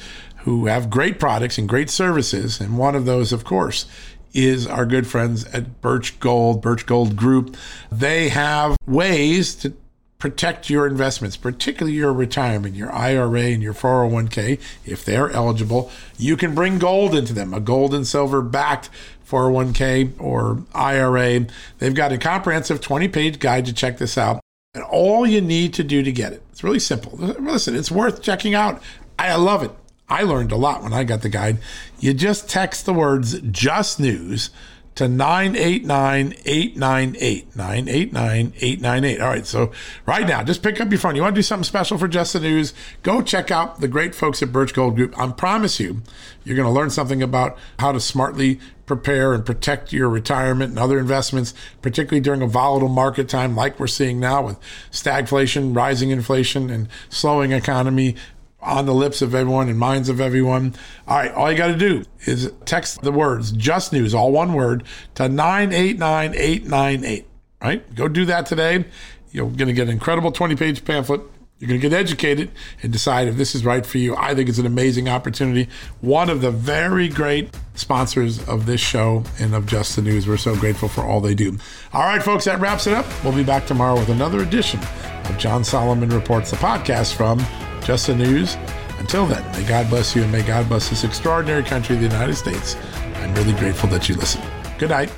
who 0.46 0.66
have 0.66 0.88
great 0.88 1.18
products 1.18 1.58
and 1.58 1.68
great 1.68 1.90
services. 1.90 2.60
And 2.60 2.78
one 2.78 2.94
of 2.94 3.04
those, 3.04 3.32
of 3.32 3.42
course, 3.42 3.84
is 4.32 4.64
our 4.64 4.86
good 4.86 5.04
friends 5.04 5.44
at 5.46 5.80
Birch 5.80 6.20
Gold, 6.20 6.62
Birch 6.62 6.86
Gold 6.86 7.16
Group. 7.16 7.56
They 7.90 8.28
have 8.28 8.76
ways 8.86 9.56
to 9.56 9.74
protect 10.18 10.70
your 10.70 10.86
investments, 10.86 11.36
particularly 11.36 11.96
your 11.96 12.12
retirement, 12.12 12.76
your 12.76 12.92
IRA 12.92 13.40
and 13.40 13.60
your 13.60 13.74
401k, 13.74 14.60
if 14.84 15.04
they're 15.04 15.30
eligible. 15.30 15.90
You 16.16 16.36
can 16.36 16.54
bring 16.54 16.78
gold 16.78 17.16
into 17.16 17.32
them, 17.32 17.52
a 17.52 17.58
gold 17.58 17.92
and 17.92 18.06
silver 18.06 18.40
backed 18.40 18.88
401k 19.28 20.12
or 20.20 20.62
IRA. 20.74 21.44
They've 21.78 21.92
got 21.92 22.12
a 22.12 22.18
comprehensive 22.18 22.80
20 22.80 23.08
page 23.08 23.40
guide 23.40 23.66
to 23.66 23.72
check 23.72 23.98
this 23.98 24.16
out. 24.16 24.38
And 24.74 24.84
all 24.84 25.26
you 25.26 25.40
need 25.40 25.74
to 25.74 25.82
do 25.82 26.04
to 26.04 26.12
get 26.12 26.32
it, 26.32 26.44
it's 26.52 26.62
really 26.62 26.78
simple. 26.78 27.16
Listen, 27.16 27.74
it's 27.74 27.90
worth 27.90 28.22
checking 28.22 28.54
out. 28.54 28.80
I 29.18 29.34
love 29.34 29.64
it. 29.64 29.72
I 30.08 30.22
learned 30.22 30.52
a 30.52 30.56
lot 30.56 30.82
when 30.82 30.92
I 30.92 31.04
got 31.04 31.22
the 31.22 31.28
guide. 31.28 31.58
You 31.98 32.14
just 32.14 32.48
text 32.48 32.86
the 32.86 32.92
words 32.92 33.40
just 33.40 33.98
news 33.98 34.50
to 34.96 35.08
989 35.08 36.34
898. 36.44 37.56
989 37.56 38.52
898. 38.56 39.20
All 39.20 39.28
right, 39.28 39.46
so 39.46 39.72
right 40.06 40.26
now, 40.26 40.42
just 40.42 40.62
pick 40.62 40.80
up 40.80 40.90
your 40.90 40.98
phone. 40.98 41.16
You 41.16 41.22
want 41.22 41.34
to 41.34 41.38
do 41.38 41.42
something 41.42 41.64
special 41.64 41.98
for 41.98 42.08
Just 42.08 42.32
the 42.32 42.40
News? 42.40 42.72
Go 43.02 43.20
check 43.20 43.50
out 43.50 43.80
the 43.80 43.88
great 43.88 44.14
folks 44.14 44.42
at 44.42 44.52
Birch 44.52 44.72
Gold 44.72 44.96
Group. 44.96 45.18
I 45.18 45.30
promise 45.32 45.78
you, 45.78 46.02
you're 46.44 46.56
going 46.56 46.66
to 46.66 46.72
learn 46.72 46.90
something 46.90 47.22
about 47.22 47.58
how 47.78 47.92
to 47.92 48.00
smartly 48.00 48.58
prepare 48.86 49.34
and 49.34 49.44
protect 49.44 49.92
your 49.92 50.08
retirement 50.08 50.70
and 50.70 50.78
other 50.78 50.98
investments, 50.98 51.52
particularly 51.82 52.20
during 52.20 52.40
a 52.40 52.46
volatile 52.46 52.88
market 52.88 53.28
time 53.28 53.54
like 53.54 53.78
we're 53.78 53.86
seeing 53.88 54.18
now 54.18 54.46
with 54.46 54.58
stagflation, 54.90 55.76
rising 55.76 56.10
inflation, 56.10 56.70
and 56.70 56.88
slowing 57.10 57.52
economy 57.52 58.16
on 58.60 58.86
the 58.86 58.94
lips 58.94 59.22
of 59.22 59.34
everyone 59.34 59.68
and 59.68 59.78
minds 59.78 60.08
of 60.08 60.20
everyone. 60.20 60.74
All 61.06 61.16
right, 61.16 61.32
all 61.32 61.50
you 61.50 61.58
got 61.58 61.68
to 61.68 61.76
do 61.76 62.04
is 62.24 62.52
text 62.64 63.02
the 63.02 63.12
words 63.12 63.52
just 63.52 63.92
news, 63.92 64.14
all 64.14 64.32
one 64.32 64.54
word, 64.54 64.84
to 65.14 65.28
989898. 65.28 67.26
Right? 67.62 67.94
Go 67.94 68.08
do 68.08 68.24
that 68.26 68.46
today. 68.46 68.84
You're 69.30 69.46
going 69.46 69.68
to 69.68 69.72
get 69.72 69.84
an 69.84 69.90
incredible 69.90 70.32
20 70.32 70.56
page 70.56 70.84
pamphlet. 70.84 71.20
You're 71.58 71.68
going 71.68 71.80
to 71.80 71.88
get 71.88 71.98
educated 71.98 72.50
and 72.82 72.92
decide 72.92 73.28
if 73.28 73.36
this 73.36 73.54
is 73.54 73.64
right 73.64 73.84
for 73.86 73.96
you. 73.96 74.14
I 74.14 74.34
think 74.34 74.50
it's 74.50 74.58
an 74.58 74.66
amazing 74.66 75.08
opportunity. 75.08 75.70
One 76.02 76.28
of 76.28 76.42
the 76.42 76.50
very 76.50 77.08
great 77.08 77.56
sponsors 77.74 78.46
of 78.46 78.66
this 78.66 78.80
show 78.82 79.24
and 79.40 79.54
of 79.54 79.64
Just 79.64 79.96
the 79.96 80.02
News. 80.02 80.28
We're 80.28 80.36
so 80.36 80.54
grateful 80.54 80.90
for 80.90 81.00
all 81.00 81.22
they 81.22 81.34
do. 81.34 81.56
All 81.94 82.02
right, 82.02 82.22
folks, 82.22 82.44
that 82.44 82.60
wraps 82.60 82.86
it 82.86 82.92
up. 82.92 83.06
We'll 83.24 83.34
be 83.34 83.42
back 83.42 83.66
tomorrow 83.66 83.94
with 83.94 84.10
another 84.10 84.42
edition 84.42 84.80
of 85.24 85.38
John 85.38 85.64
Solomon 85.64 86.10
Reports, 86.10 86.50
the 86.50 86.58
podcast 86.58 87.14
from 87.14 87.38
just 87.86 88.08
the 88.08 88.14
news. 88.16 88.56
Until 88.98 89.26
then, 89.26 89.48
may 89.52 89.66
God 89.66 89.88
bless 89.88 90.16
you 90.16 90.24
and 90.24 90.32
may 90.32 90.42
God 90.42 90.68
bless 90.68 90.90
this 90.90 91.04
extraordinary 91.04 91.62
country, 91.62 91.94
the 91.94 92.02
United 92.02 92.34
States. 92.34 92.76
I'm 93.14 93.32
really 93.36 93.52
grateful 93.52 93.88
that 93.90 94.08
you 94.08 94.16
listen. 94.16 94.42
Good 94.76 94.90
night. 94.90 95.12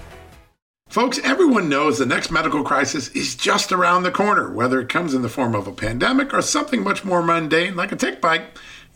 Folks, 0.90 1.18
everyone 1.24 1.70
knows 1.70 1.98
the 1.98 2.04
next 2.06 2.30
medical 2.30 2.62
crisis 2.62 3.08
is 3.08 3.36
just 3.36 3.72
around 3.72 4.02
the 4.02 4.10
corner, 4.10 4.52
whether 4.52 4.80
it 4.80 4.88
comes 4.90 5.14
in 5.14 5.22
the 5.22 5.28
form 5.28 5.54
of 5.54 5.66
a 5.66 5.72
pandemic 5.72 6.34
or 6.34 6.42
something 6.42 6.82
much 6.82 7.04
more 7.04 7.22
mundane 7.22 7.74
like 7.74 7.92
a 7.92 7.96
tick 7.96 8.20
bite 8.20 8.42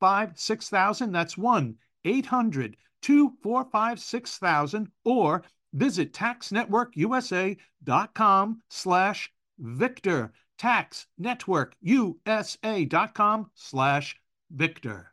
five 0.00 0.38
six 0.38 0.68
thousand. 0.68 1.12
That's 1.12 1.38
one 1.38 1.76
eight 2.04 2.26
hundred 2.26 2.76
two 3.02 3.32
four 3.42 3.64
five 3.64 3.98
six 4.00 4.38
thousand, 4.38 4.88
or 5.04 5.42
visit 5.72 6.12
taxnetworkusa.com 6.12 8.62
slash 8.68 9.32
Victor. 9.58 10.32
Taxnetworkusa.com 10.60 13.50
slash 13.54 14.16
Victor. 14.50 15.12